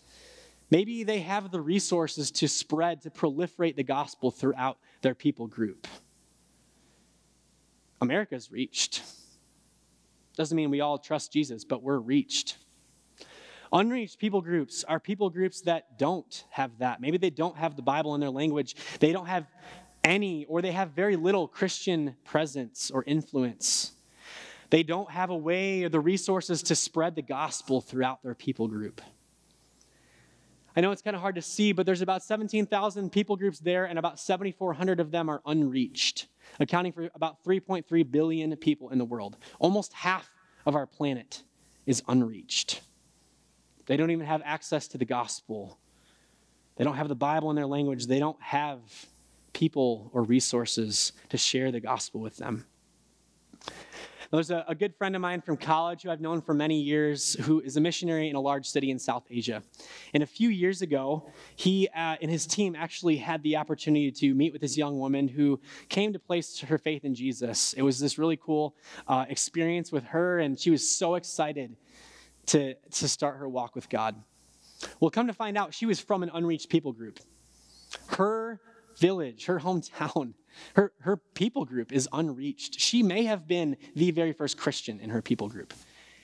Maybe 0.72 1.04
they 1.04 1.20
have 1.20 1.52
the 1.52 1.62
resources 1.62 2.30
to 2.32 2.48
spread, 2.48 3.02
to 3.02 3.10
proliferate 3.10 3.76
the 3.76 3.84
gospel 3.84 4.30
throughout 4.30 4.78
their 5.02 5.16
people 5.16 5.48
group. 5.48 5.88
America's 8.02 8.52
reached. 8.52 9.02
Doesn't 10.36 10.56
mean 10.56 10.70
we 10.70 10.82
all 10.82 10.98
trust 10.98 11.34
Jesus, 11.34 11.66
but 11.66 11.82
we're 11.82 11.98
reached. 11.98 12.58
Unreached 13.72 14.20
people 14.20 14.42
groups 14.42 14.84
are 14.84 15.00
people 15.00 15.30
groups 15.30 15.62
that 15.62 16.00
don't 16.00 16.46
have 16.50 16.78
that. 16.80 17.02
Maybe 17.02 17.18
they 17.18 17.30
don't 17.30 17.58
have 17.58 17.76
the 17.76 17.82
Bible 17.82 18.16
in 18.16 18.22
their 18.22 18.30
language. 18.30 18.76
They 19.00 19.12
don't 19.12 19.28
have 19.28 19.46
any, 20.10 20.46
or 20.46 20.62
they 20.62 20.72
have 20.72 20.92
very 20.92 21.16
little 21.16 21.48
Christian 21.48 22.16
presence 22.26 22.90
or 22.92 23.04
influence. 23.06 23.94
They 24.72 24.84
don't 24.84 25.10
have 25.12 25.30
a 25.30 25.38
way 25.38 25.84
or 25.84 25.90
the 25.90 26.00
resources 26.00 26.64
to 26.64 26.76
spread 26.76 27.16
the 27.16 27.22
gospel 27.22 27.80
throughout 27.80 28.24
their 28.24 28.34
people 28.34 28.68
group. 28.68 29.02
I 30.76 30.82
know 30.82 30.92
it's 30.92 31.02
kind 31.02 31.16
of 31.16 31.22
hard 31.22 31.36
to 31.36 31.42
see, 31.42 31.74
but 31.74 31.86
there's 31.86 32.02
about 32.02 32.24
17,000 32.24 33.12
people 33.12 33.36
groups 33.36 33.60
there, 33.60 33.86
and 33.86 34.00
about 34.00 34.20
7,400 34.20 35.00
of 35.00 35.12
them 35.12 35.30
are 35.30 35.42
unreached, 35.46 36.28
accounting 36.60 36.92
for 36.92 37.10
about 37.14 37.44
3.3 37.44 38.12
billion 38.12 38.56
people 38.58 38.90
in 38.90 38.98
the 38.98 39.06
world. 39.06 39.38
Almost 39.60 39.94
half 39.94 40.32
of 40.66 40.76
our 40.76 40.88
planet 40.88 41.44
is 41.86 42.02
unreached. 42.08 42.82
They 43.86 43.98
don't 43.98 44.12
even 44.12 44.26
have 44.26 44.42
access 44.46 44.88
to 44.90 44.98
the 44.98 45.06
gospel. 45.06 45.80
They 46.78 46.84
don't 46.84 46.96
have 46.96 47.10
the 47.10 47.16
Bible 47.16 47.50
in 47.50 47.56
their 47.56 47.68
language. 47.68 48.06
They 48.06 48.20
don't 48.20 48.42
have 48.42 48.80
people 49.54 50.10
or 50.14 50.24
resources 50.24 51.14
to 51.30 51.38
share 51.38 51.72
the 51.72 51.80
gospel 51.80 52.22
with 52.22 52.38
them. 52.38 52.66
There's 54.32 54.52
a, 54.52 54.64
a, 54.68 54.76
good 54.76 54.96
friend 54.96 55.16
of 55.16 55.24
mine 55.24 55.42
from 55.42 55.58
college 55.58 56.04
who 56.04 56.12
I've 56.12 56.22
known 56.22 56.42
for 56.42 56.54
many 56.54 56.80
years 56.80 57.34
who 57.34 57.62
is 57.62 57.78
a 57.78 57.82
missionary 57.82 58.30
in 58.30 58.36
a 58.36 58.40
large 58.40 58.68
city 58.68 58.92
in 58.92 59.00
South 59.00 59.24
Asia. 59.28 59.64
And 60.14 60.22
a 60.22 60.28
few 60.28 60.50
years 60.50 60.84
ago, 60.84 61.32
he 61.56 61.88
uh, 61.96 62.18
and 62.22 62.30
his 62.30 62.46
team 62.46 62.76
actually 62.76 63.18
had 63.18 63.42
the 63.42 63.56
opportunity 63.56 64.12
to 64.12 64.36
meet 64.36 64.54
with 64.54 64.62
this 64.62 64.78
young 64.78 65.00
woman 65.00 65.28
who 65.28 65.60
came 65.90 66.14
to 66.14 66.20
place 66.20 66.60
her 66.60 66.78
faith 66.78 67.06
in 67.06 67.16
Jesus. 67.16 67.74
It 67.74 67.82
was 67.82 67.98
this 67.98 68.20
really 68.20 68.38
cool 68.38 68.76
uh, 69.08 69.26
experience 69.30 69.92
with 69.92 70.04
her, 70.04 70.38
and 70.38 70.60
she 70.60 70.70
was 70.70 70.88
so 70.88 71.16
excited 71.16 71.76
to, 72.48 72.76
to 72.76 73.08
start 73.08 73.38
her 73.38 73.50
walk 73.50 73.74
with 73.74 73.90
God. 73.90 74.16
Well, 75.00 75.10
come 75.10 75.26
to 75.26 75.34
find 75.34 75.58
out, 75.58 75.74
she 75.74 75.88
was 75.88 76.00
from 76.00 76.22
an 76.22 76.30
unreached 76.32 76.70
people 76.70 76.94
group. 76.94 77.20
Her 78.10 78.60
village, 79.00 79.46
her 79.46 79.60
hometown, 79.60 80.34
her, 80.76 80.94
her 81.02 81.18
people 81.18 81.66
group 81.66 81.92
is 81.92 82.08
unreached. 82.12 82.80
She 82.80 83.04
may 83.04 83.24
have 83.24 83.48
been 83.48 83.78
the 83.96 84.12
very 84.12 84.34
first 84.34 84.58
Christian 84.58 85.00
in 85.00 85.10
her 85.10 85.22
people 85.22 85.50
group. 85.50 85.74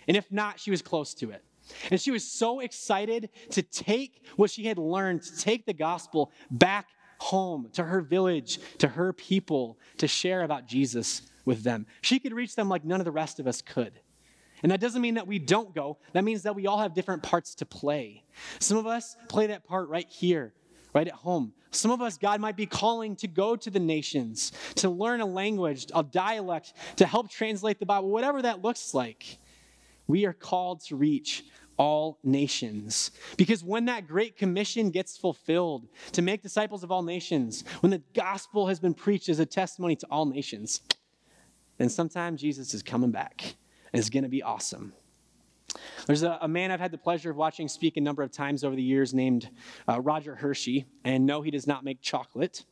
And 0.08 0.16
if 0.16 0.32
not, 0.32 0.60
she 0.60 0.72
was 0.72 0.82
close 0.82 1.14
to 1.16 1.32
it. 1.32 1.44
And 1.90 2.00
she 2.00 2.12
was 2.12 2.24
so 2.24 2.60
excited 2.60 3.30
to 3.52 3.62
take 3.64 4.24
what 4.36 4.52
she 4.52 4.66
had 4.66 4.78
learned, 4.78 5.24
to 5.24 5.38
take 5.38 5.66
the 5.66 5.74
gospel 5.74 6.32
back 6.52 6.88
home 7.20 7.70
to 7.74 7.84
her 7.84 8.02
village, 8.02 8.60
to 8.80 8.88
her 8.88 9.14
people, 9.14 9.80
to 9.98 10.08
share 10.08 10.44
about 10.44 10.68
Jesus 10.68 11.24
with 11.44 11.64
them. 11.64 11.88
She 12.02 12.20
could 12.20 12.34
reach 12.34 12.56
them 12.56 12.70
like 12.70 12.86
none 12.86 13.02
of 13.02 13.06
the 13.06 13.12
rest 13.12 13.40
of 13.40 13.48
us 13.48 13.62
could. 13.62 14.00
And 14.64 14.72
that 14.72 14.80
doesn't 14.80 15.02
mean 15.02 15.16
that 15.16 15.28
we 15.28 15.40
don't 15.40 15.76
go. 15.76 15.98
That 16.14 16.24
means 16.24 16.44
that 16.44 16.56
we 16.56 16.66
all 16.66 16.80
have 16.80 16.94
different 16.94 17.24
parts 17.24 17.56
to 17.56 17.66
play. 17.66 18.24
Some 18.60 18.78
of 18.78 18.88
us 18.88 19.16
play 19.28 19.48
that 19.48 19.64
part 19.66 19.90
right 19.90 20.08
here, 20.10 20.54
right 20.96 21.08
at 21.08 21.14
home. 21.14 21.54
Some 21.72 21.92
of 21.92 22.02
us, 22.02 22.18
God 22.18 22.40
might 22.40 22.56
be 22.56 22.66
calling 22.66 23.18
to 23.18 23.28
go 23.28 23.58
to 23.58 23.70
the 23.70 23.80
nations, 23.80 24.54
to 24.76 24.90
learn 24.90 25.20
a 25.20 25.26
language, 25.26 25.88
a 25.94 26.02
dialect, 26.02 26.74
to 26.96 27.06
help 27.06 27.30
translate 27.30 27.80
the 27.80 27.86
Bible, 27.86 28.10
whatever 28.10 28.42
that 28.42 28.64
looks 28.64 28.94
like. 28.94 29.38
We 30.08 30.26
are 30.26 30.34
called 30.34 30.80
to 30.86 30.96
reach 30.96 31.44
all 31.78 32.18
nations. 32.24 33.12
Because 33.36 33.62
when 33.62 33.86
that 33.86 34.08
great 34.08 34.38
commission 34.38 34.90
gets 34.90 35.18
fulfilled 35.18 35.90
to 36.14 36.22
make 36.22 36.42
disciples 36.42 36.84
of 36.84 36.92
all 36.92 37.04
nations, 37.04 37.66
when 37.82 37.92
the 37.92 38.02
gospel 38.14 38.68
has 38.68 38.80
been 38.80 38.94
preached 38.94 39.28
as 39.28 39.40
a 39.40 39.46
testimony 39.46 39.98
to 39.98 40.08
all 40.10 40.26
nations, 40.26 40.80
then 41.78 41.90
sometime 41.90 42.38
Jesus 42.38 42.74
is 42.74 42.82
coming 42.82 43.12
back. 43.12 43.56
And 43.92 44.00
it's 44.00 44.10
going 44.10 44.24
to 44.24 44.30
be 44.30 44.42
awesome. 44.42 44.94
There's 46.06 46.24
a, 46.24 46.38
a, 46.42 46.48
man 46.48 46.72
I've 46.72 46.80
had 46.80 46.92
the 46.92 46.98
pleasure 46.98 47.32
of 47.32 47.38
watching 47.38 47.68
speak 47.68 47.98
a 47.98 48.02
number 48.02 48.24
of 48.24 48.32
times 48.32 48.64
over 48.64 48.76
the 48.76 48.84
years 48.84 49.14
named 49.14 49.50
uh, 49.88 50.00
Roger 50.00 50.36
Hershey. 50.36 50.86
And 51.04 51.26
no, 51.26 51.42
he 51.42 51.52
does 51.52 51.68
not 51.68 51.84
make 51.84 52.02
chocolate. 52.02 52.64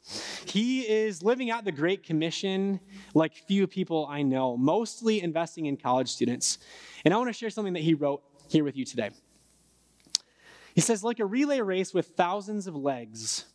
He 0.46 0.82
is 0.82 1.24
living 1.24 1.50
out 1.50 1.66
the 1.66 1.72
Great 1.72 2.04
Commission 2.04 2.80
like 3.14 3.36
few 3.36 3.68
people 3.68 4.08
I 4.10 4.22
know, 4.22 4.58
mostly 4.58 5.22
investing 5.22 5.66
in 5.66 5.78
college 5.78 6.10
students. 6.10 6.60
And 7.06 7.14
I 7.14 7.18
want 7.18 7.30
to 7.30 7.34
share 7.34 7.50
something 7.50 7.74
that 7.74 7.84
he 7.84 7.94
wrote 7.94 8.24
here 8.50 8.64
with 8.64 8.78
you 8.78 8.86
today. 8.86 9.12
He 10.76 10.82
says, 10.82 11.04
like 11.04 11.20
a 11.20 11.26
relay 11.26 11.62
race 11.62 11.94
with 11.94 12.08
thousands 12.08 12.68
of 12.68 12.76
legs, 12.76 13.46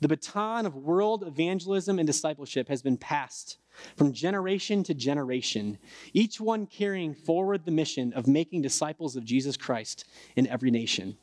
the 0.00 0.08
baton 0.08 0.66
of 0.66 0.74
world 0.74 1.22
evangelism 1.26 1.98
and 1.98 2.06
discipleship 2.06 2.68
has 2.68 2.82
been 2.82 2.96
passed 2.96 3.58
from 3.96 4.12
generation 4.12 4.82
to 4.84 4.94
generation, 4.94 5.78
each 6.12 6.40
one 6.40 6.66
carrying 6.66 7.14
forward 7.14 7.64
the 7.64 7.70
mission 7.70 8.12
of 8.12 8.26
making 8.26 8.62
disciples 8.62 9.16
of 9.16 9.24
Jesus 9.24 9.56
Christ 9.56 10.04
in 10.36 10.46
every 10.46 10.70
nation. 10.70 11.16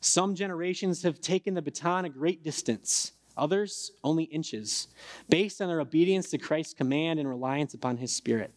Some 0.00 0.34
generations 0.34 1.02
have 1.04 1.20
taken 1.20 1.54
the 1.54 1.62
baton 1.62 2.04
a 2.04 2.08
great 2.08 2.42
distance, 2.42 3.12
others 3.36 3.92
only 4.02 4.24
inches, 4.24 4.88
based 5.28 5.62
on 5.62 5.68
their 5.68 5.80
obedience 5.80 6.30
to 6.30 6.38
Christ's 6.38 6.74
command 6.74 7.20
and 7.20 7.28
reliance 7.28 7.72
upon 7.74 7.98
his 7.98 8.12
Spirit. 8.12 8.52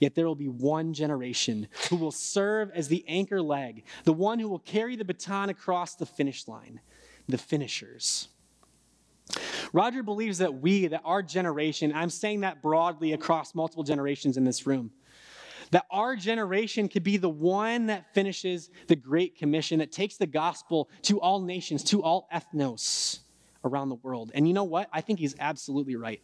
Yet 0.00 0.16
there 0.16 0.26
will 0.26 0.34
be 0.34 0.48
one 0.48 0.92
generation 0.92 1.68
who 1.88 1.94
will 1.94 2.10
serve 2.10 2.72
as 2.74 2.88
the 2.88 3.04
anchor 3.06 3.40
leg, 3.40 3.84
the 4.02 4.12
one 4.12 4.40
who 4.40 4.48
will 4.48 4.58
carry 4.58 4.96
the 4.96 5.04
baton 5.04 5.48
across 5.48 5.94
the 5.94 6.06
finish 6.06 6.48
line, 6.48 6.80
the 7.28 7.38
finishers. 7.38 8.26
Roger 9.72 10.02
believes 10.02 10.38
that 10.38 10.54
we, 10.60 10.88
that 10.88 11.00
our 11.04 11.22
generation, 11.22 11.92
I'm 11.94 12.10
saying 12.10 12.40
that 12.40 12.62
broadly 12.62 13.12
across 13.12 13.54
multiple 13.54 13.84
generations 13.84 14.36
in 14.36 14.44
this 14.44 14.66
room, 14.66 14.90
that 15.70 15.86
our 15.90 16.14
generation 16.16 16.88
could 16.88 17.02
be 17.02 17.16
the 17.16 17.30
one 17.30 17.86
that 17.86 18.12
finishes 18.14 18.68
the 18.88 18.96
Great 18.96 19.38
Commission, 19.38 19.78
that 19.78 19.90
takes 19.90 20.18
the 20.18 20.26
gospel 20.26 20.90
to 21.02 21.18
all 21.20 21.40
nations, 21.40 21.82
to 21.84 22.02
all 22.02 22.28
ethnos 22.32 23.20
around 23.64 23.88
the 23.88 23.96
world. 23.96 24.30
And 24.34 24.46
you 24.46 24.52
know 24.52 24.64
what? 24.64 24.88
I 24.92 25.00
think 25.00 25.18
he's 25.18 25.34
absolutely 25.38 25.96
right. 25.96 26.20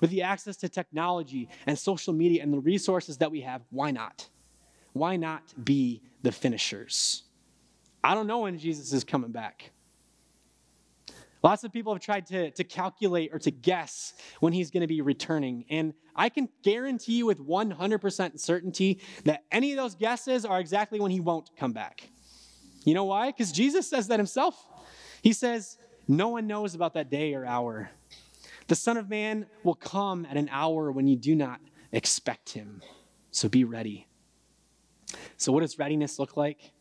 With 0.00 0.10
the 0.10 0.22
access 0.22 0.56
to 0.58 0.68
technology 0.68 1.48
and 1.66 1.78
social 1.78 2.12
media 2.12 2.42
and 2.42 2.52
the 2.52 2.58
resources 2.58 3.18
that 3.18 3.30
we 3.30 3.42
have, 3.42 3.62
why 3.70 3.92
not? 3.92 4.28
Why 4.92 5.16
not 5.16 5.42
be 5.64 6.02
the 6.22 6.32
finishers? 6.32 7.22
I 8.02 8.14
don't 8.14 8.26
know 8.26 8.40
when 8.40 8.58
Jesus 8.58 8.92
is 8.92 9.04
coming 9.04 9.30
back. 9.30 9.70
Lots 11.42 11.64
of 11.64 11.72
people 11.72 11.94
have 11.94 12.02
tried 12.02 12.26
to, 12.26 12.50
to 12.50 12.64
calculate 12.64 13.30
or 13.32 13.38
to 13.38 13.50
guess 13.50 14.14
when 14.40 14.52
he's 14.52 14.70
going 14.70 14.82
to 14.82 14.86
be 14.86 15.00
returning. 15.00 15.64
And 15.70 15.94
I 16.14 16.28
can 16.28 16.48
guarantee 16.62 17.14
you 17.14 17.26
with 17.26 17.38
100% 17.38 18.38
certainty 18.38 19.00
that 19.24 19.44
any 19.50 19.72
of 19.72 19.78
those 19.78 19.94
guesses 19.94 20.44
are 20.44 20.60
exactly 20.60 21.00
when 21.00 21.10
he 21.10 21.20
won't 21.20 21.50
come 21.56 21.72
back. 21.72 22.10
You 22.84 22.94
know 22.94 23.04
why? 23.04 23.28
Because 23.28 23.52
Jesus 23.52 23.88
says 23.88 24.08
that 24.08 24.18
himself. 24.18 24.66
He 25.22 25.32
says, 25.32 25.78
No 26.08 26.28
one 26.28 26.46
knows 26.46 26.74
about 26.74 26.94
that 26.94 27.10
day 27.10 27.34
or 27.34 27.46
hour. 27.46 27.90
The 28.68 28.74
Son 28.74 28.96
of 28.96 29.08
Man 29.08 29.46
will 29.64 29.74
come 29.74 30.26
at 30.30 30.36
an 30.36 30.48
hour 30.50 30.92
when 30.92 31.06
you 31.06 31.16
do 31.16 31.34
not 31.34 31.60
expect 31.92 32.50
him. 32.50 32.82
So 33.30 33.48
be 33.48 33.64
ready. 33.64 34.06
So, 35.36 35.52
what 35.52 35.60
does 35.60 35.78
readiness 35.78 36.18
look 36.18 36.36
like? 36.36 36.72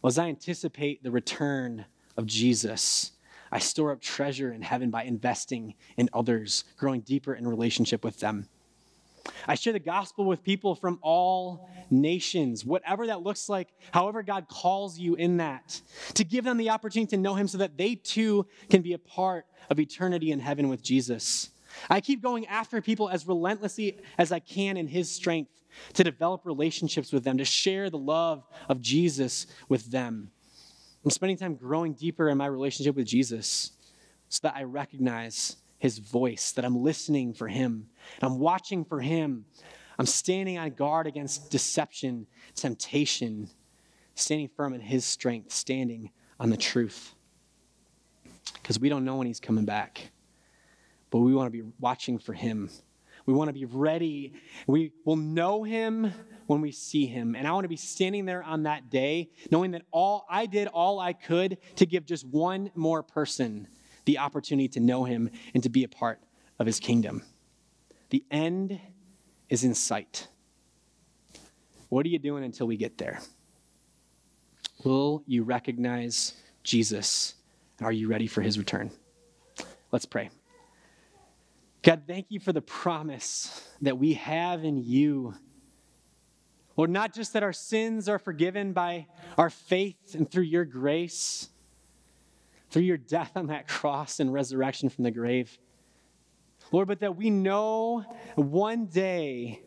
Well, 0.00 0.08
as 0.08 0.18
I 0.18 0.28
anticipate 0.28 1.02
the 1.02 1.10
return 1.10 1.84
of 2.16 2.26
Jesus, 2.26 3.11
I 3.52 3.58
store 3.58 3.92
up 3.92 4.00
treasure 4.00 4.50
in 4.50 4.62
heaven 4.62 4.90
by 4.90 5.04
investing 5.04 5.74
in 5.98 6.08
others, 6.14 6.64
growing 6.78 7.02
deeper 7.02 7.34
in 7.34 7.46
relationship 7.46 8.02
with 8.02 8.18
them. 8.18 8.48
I 9.46 9.54
share 9.54 9.72
the 9.72 9.78
gospel 9.78 10.24
with 10.24 10.42
people 10.42 10.74
from 10.74 10.98
all 11.02 11.68
nations, 11.90 12.64
whatever 12.64 13.06
that 13.06 13.22
looks 13.22 13.48
like, 13.48 13.68
however 13.92 14.22
God 14.22 14.48
calls 14.48 14.98
you 14.98 15.14
in 15.14 15.36
that, 15.36 15.80
to 16.14 16.24
give 16.24 16.44
them 16.44 16.56
the 16.56 16.70
opportunity 16.70 17.10
to 17.10 17.22
know 17.22 17.34
Him 17.34 17.46
so 17.46 17.58
that 17.58 17.76
they 17.76 17.94
too 17.94 18.46
can 18.70 18.82
be 18.82 18.94
a 18.94 18.98
part 18.98 19.46
of 19.70 19.78
eternity 19.78 20.32
in 20.32 20.40
heaven 20.40 20.68
with 20.68 20.82
Jesus. 20.82 21.50
I 21.88 22.00
keep 22.00 22.20
going 22.22 22.46
after 22.46 22.80
people 22.80 23.08
as 23.08 23.26
relentlessly 23.26 23.98
as 24.18 24.32
I 24.32 24.40
can 24.40 24.76
in 24.76 24.88
His 24.88 25.10
strength 25.10 25.52
to 25.94 26.04
develop 26.04 26.44
relationships 26.44 27.12
with 27.12 27.22
them, 27.22 27.38
to 27.38 27.44
share 27.44 27.90
the 27.90 27.98
love 27.98 28.44
of 28.68 28.80
Jesus 28.80 29.46
with 29.68 29.90
them. 29.90 30.31
I'm 31.04 31.10
spending 31.10 31.36
time 31.36 31.54
growing 31.56 31.94
deeper 31.94 32.28
in 32.28 32.38
my 32.38 32.46
relationship 32.46 32.94
with 32.94 33.06
Jesus 33.06 33.72
so 34.28 34.40
that 34.44 34.54
I 34.56 34.62
recognize 34.62 35.56
his 35.78 35.98
voice, 35.98 36.52
that 36.52 36.64
I'm 36.64 36.82
listening 36.82 37.34
for 37.34 37.48
him, 37.48 37.88
I'm 38.20 38.38
watching 38.38 38.84
for 38.84 39.00
him. 39.00 39.44
I'm 39.98 40.06
standing 40.06 40.58
on 40.58 40.70
guard 40.70 41.06
against 41.06 41.50
deception, 41.50 42.26
temptation, 42.54 43.48
standing 44.14 44.48
firm 44.48 44.74
in 44.74 44.80
his 44.80 45.04
strength, 45.04 45.52
standing 45.52 46.10
on 46.40 46.50
the 46.50 46.56
truth. 46.56 47.14
Because 48.54 48.80
we 48.80 48.88
don't 48.88 49.04
know 49.04 49.16
when 49.16 49.26
he's 49.26 49.40
coming 49.40 49.64
back, 49.64 50.10
but 51.10 51.18
we 51.18 51.34
want 51.34 51.52
to 51.52 51.62
be 51.62 51.68
watching 51.78 52.18
for 52.18 52.32
him. 52.32 52.70
We 53.26 53.32
want 53.32 53.48
to 53.48 53.52
be 53.52 53.64
ready. 53.64 54.32
We 54.66 54.92
will 55.04 55.16
know 55.16 55.62
him 55.62 56.12
when 56.46 56.60
we 56.60 56.72
see 56.72 57.06
him. 57.06 57.34
And 57.34 57.46
I 57.46 57.52
want 57.52 57.64
to 57.64 57.68
be 57.68 57.76
standing 57.76 58.24
there 58.24 58.42
on 58.42 58.64
that 58.64 58.90
day, 58.90 59.30
knowing 59.50 59.72
that 59.72 59.82
all 59.90 60.26
I 60.28 60.46
did 60.46 60.68
all 60.68 60.98
I 60.98 61.12
could 61.12 61.58
to 61.76 61.86
give 61.86 62.04
just 62.04 62.26
one 62.26 62.70
more 62.74 63.02
person 63.02 63.68
the 64.04 64.18
opportunity 64.18 64.68
to 64.68 64.80
know 64.80 65.04
him 65.04 65.30
and 65.54 65.62
to 65.62 65.68
be 65.68 65.84
a 65.84 65.88
part 65.88 66.20
of 66.58 66.66
his 66.66 66.80
kingdom. 66.80 67.22
The 68.10 68.24
end 68.30 68.80
is 69.48 69.64
in 69.64 69.74
sight. 69.74 70.28
What 71.88 72.04
are 72.06 72.08
you 72.08 72.18
doing 72.18 72.44
until 72.44 72.66
we 72.66 72.76
get 72.76 72.98
there? 72.98 73.20
Will 74.84 75.22
you 75.26 75.44
recognize 75.44 76.34
Jesus? 76.64 77.34
And 77.78 77.86
are 77.86 77.92
you 77.92 78.08
ready 78.08 78.26
for 78.26 78.42
his 78.42 78.58
return? 78.58 78.90
Let's 79.92 80.06
pray. 80.06 80.30
God, 81.82 82.04
thank 82.06 82.26
you 82.28 82.38
for 82.38 82.52
the 82.52 82.62
promise 82.62 83.68
that 83.80 83.98
we 83.98 84.14
have 84.14 84.64
in 84.64 84.76
you. 84.78 85.34
Lord, 86.76 86.90
not 86.90 87.12
just 87.12 87.32
that 87.32 87.42
our 87.42 87.52
sins 87.52 88.08
are 88.08 88.20
forgiven 88.20 88.72
by 88.72 89.08
our 89.36 89.50
faith 89.50 90.14
and 90.14 90.30
through 90.30 90.44
your 90.44 90.64
grace, 90.64 91.48
through 92.70 92.82
your 92.82 92.96
death 92.96 93.32
on 93.34 93.48
that 93.48 93.66
cross 93.66 94.20
and 94.20 94.32
resurrection 94.32 94.88
from 94.88 95.04
the 95.04 95.10
grave, 95.10 95.58
Lord, 96.70 96.86
but 96.86 97.00
that 97.00 97.16
we 97.16 97.30
know 97.30 98.04
one 98.36 98.86
day 98.86 99.60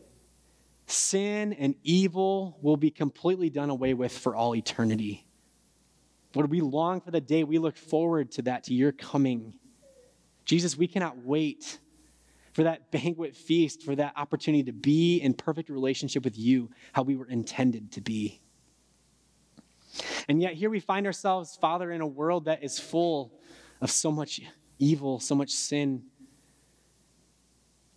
sin 0.88 1.54
and 1.54 1.76
evil 1.84 2.58
will 2.62 2.78
be 2.78 2.92
completely 2.92 3.50
done 3.50 3.70
away 3.70 3.94
with 3.94 4.18
for 4.18 4.36
all 4.36 4.56
eternity. 4.56 5.28
Lord, 6.34 6.50
we 6.50 6.62
long 6.62 7.02
for 7.02 7.12
the 7.12 7.22
day. 7.22 7.44
We 7.44 7.60
look 7.60 7.78
forward 7.78 8.32
to 8.34 8.44
that, 8.44 8.64
to 8.66 8.74
your 8.74 8.92
coming. 8.92 9.54
Jesus, 10.46 10.78
we 10.78 10.88
cannot 10.88 11.18
wait 11.24 11.80
for 12.56 12.64
that 12.64 12.90
banquet 12.92 13.36
feast, 13.36 13.84
for 13.84 13.96
that 13.96 14.14
opportunity 14.16 14.64
to 14.64 14.72
be 14.72 15.18
in 15.18 15.34
perfect 15.34 15.70
relationship 15.70 16.24
with 16.24 16.40
you, 16.40 16.72
how 16.94 17.04
we 17.04 17.16
were 17.16 17.28
intended 17.28 17.92
to 17.92 18.02
be. 18.02 18.42
And 20.28 20.42
yet, 20.42 20.54
here 20.54 20.70
we 20.70 20.80
find 20.80 21.06
ourselves, 21.06 21.58
Father, 21.60 21.92
in 21.92 22.02
a 22.02 22.08
world 22.08 22.46
that 22.46 22.64
is 22.64 22.80
full 22.80 23.34
of 23.82 23.92
so 23.92 24.12
much 24.12 24.42
evil, 24.80 25.20
so 25.20 25.36
much 25.36 25.52
sin. 25.52 26.04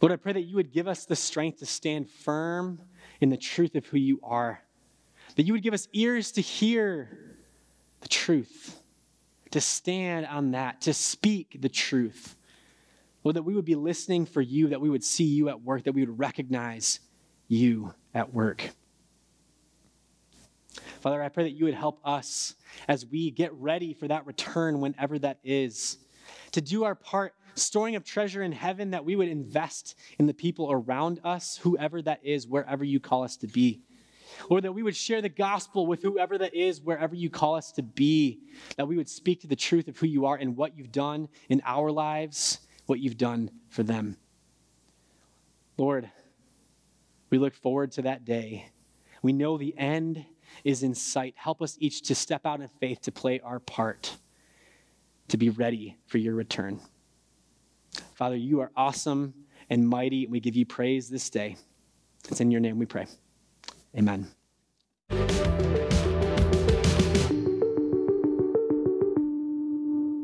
Lord, 0.00 0.12
I 0.12 0.16
pray 0.16 0.32
that 0.32 0.42
you 0.42 0.56
would 0.56 0.72
give 0.72 0.86
us 0.86 1.06
the 1.06 1.16
strength 1.16 1.60
to 1.60 1.66
stand 1.66 2.10
firm 2.10 2.80
in 3.20 3.30
the 3.30 3.36
truth 3.36 3.74
of 3.76 3.86
who 3.86 3.96
you 3.96 4.20
are, 4.22 4.62
that 5.36 5.44
you 5.44 5.52
would 5.52 5.62
give 5.62 5.74
us 5.74 5.88
ears 5.92 6.32
to 6.32 6.40
hear 6.40 7.36
the 8.00 8.08
truth, 8.08 8.80
to 9.52 9.60
stand 9.60 10.26
on 10.26 10.52
that, 10.52 10.80
to 10.82 10.92
speak 10.92 11.58
the 11.60 11.68
truth. 11.68 12.36
Lord, 13.24 13.36
that 13.36 13.42
we 13.42 13.54
would 13.54 13.64
be 13.64 13.74
listening 13.74 14.26
for 14.26 14.40
you, 14.40 14.68
that 14.68 14.80
we 14.80 14.90
would 14.90 15.04
see 15.04 15.24
you 15.24 15.48
at 15.48 15.62
work, 15.62 15.84
that 15.84 15.92
we 15.92 16.04
would 16.04 16.18
recognize 16.18 17.00
you 17.48 17.92
at 18.14 18.32
work. 18.32 18.70
Father, 21.00 21.22
I 21.22 21.28
pray 21.28 21.44
that 21.44 21.52
you 21.52 21.64
would 21.64 21.74
help 21.74 22.00
us 22.04 22.54
as 22.86 23.06
we 23.06 23.30
get 23.30 23.52
ready 23.54 23.94
for 23.94 24.08
that 24.08 24.26
return, 24.26 24.80
whenever 24.80 25.18
that 25.18 25.38
is, 25.42 25.98
to 26.52 26.60
do 26.60 26.84
our 26.84 26.94
part, 26.94 27.34
storing 27.54 27.96
up 27.96 28.04
treasure 28.04 28.42
in 28.42 28.52
heaven, 28.52 28.90
that 28.90 29.04
we 29.04 29.16
would 29.16 29.28
invest 29.28 29.96
in 30.18 30.26
the 30.26 30.34
people 30.34 30.70
around 30.70 31.20
us, 31.24 31.58
whoever 31.62 32.00
that 32.02 32.20
is, 32.24 32.46
wherever 32.46 32.84
you 32.84 33.00
call 33.00 33.24
us 33.24 33.36
to 33.38 33.46
be. 33.46 33.82
Lord, 34.50 34.64
that 34.64 34.72
we 34.72 34.82
would 34.82 34.94
share 34.94 35.22
the 35.22 35.28
gospel 35.28 35.86
with 35.86 36.02
whoever 36.02 36.38
that 36.38 36.54
is, 36.54 36.80
wherever 36.80 37.14
you 37.14 37.30
call 37.30 37.54
us 37.56 37.72
to 37.72 37.82
be, 37.82 38.40
that 38.76 38.86
we 38.86 38.96
would 38.96 39.08
speak 39.08 39.40
to 39.40 39.48
the 39.48 39.56
truth 39.56 39.88
of 39.88 39.96
who 39.98 40.06
you 40.06 40.26
are 40.26 40.36
and 40.36 40.56
what 40.56 40.76
you've 40.76 40.92
done 40.92 41.28
in 41.48 41.62
our 41.64 41.90
lives 41.90 42.60
what 42.88 43.00
you've 43.00 43.18
done 43.18 43.50
for 43.68 43.82
them. 43.82 44.16
Lord, 45.76 46.10
we 47.30 47.38
look 47.38 47.54
forward 47.54 47.92
to 47.92 48.02
that 48.02 48.24
day. 48.24 48.70
We 49.22 49.32
know 49.32 49.58
the 49.58 49.76
end 49.78 50.24
is 50.64 50.82
in 50.82 50.94
sight. 50.94 51.34
Help 51.36 51.62
us 51.62 51.76
each 51.78 52.02
to 52.02 52.14
step 52.14 52.46
out 52.46 52.60
in 52.60 52.68
faith 52.80 53.02
to 53.02 53.12
play 53.12 53.40
our 53.40 53.60
part, 53.60 54.16
to 55.28 55.36
be 55.36 55.50
ready 55.50 55.96
for 56.06 56.18
your 56.18 56.34
return. 56.34 56.80
Father, 58.14 58.36
you 58.36 58.60
are 58.60 58.70
awesome, 58.76 59.34
and 59.70 59.86
mighty. 59.86 60.24
And 60.24 60.32
we 60.32 60.40
give 60.40 60.56
you 60.56 60.66
praise 60.66 61.08
this 61.08 61.30
day. 61.30 61.56
It's 62.28 62.40
in 62.40 62.50
your 62.50 62.60
name 62.60 62.78
we 62.78 62.86
pray. 62.86 63.06
Amen. 63.96 64.28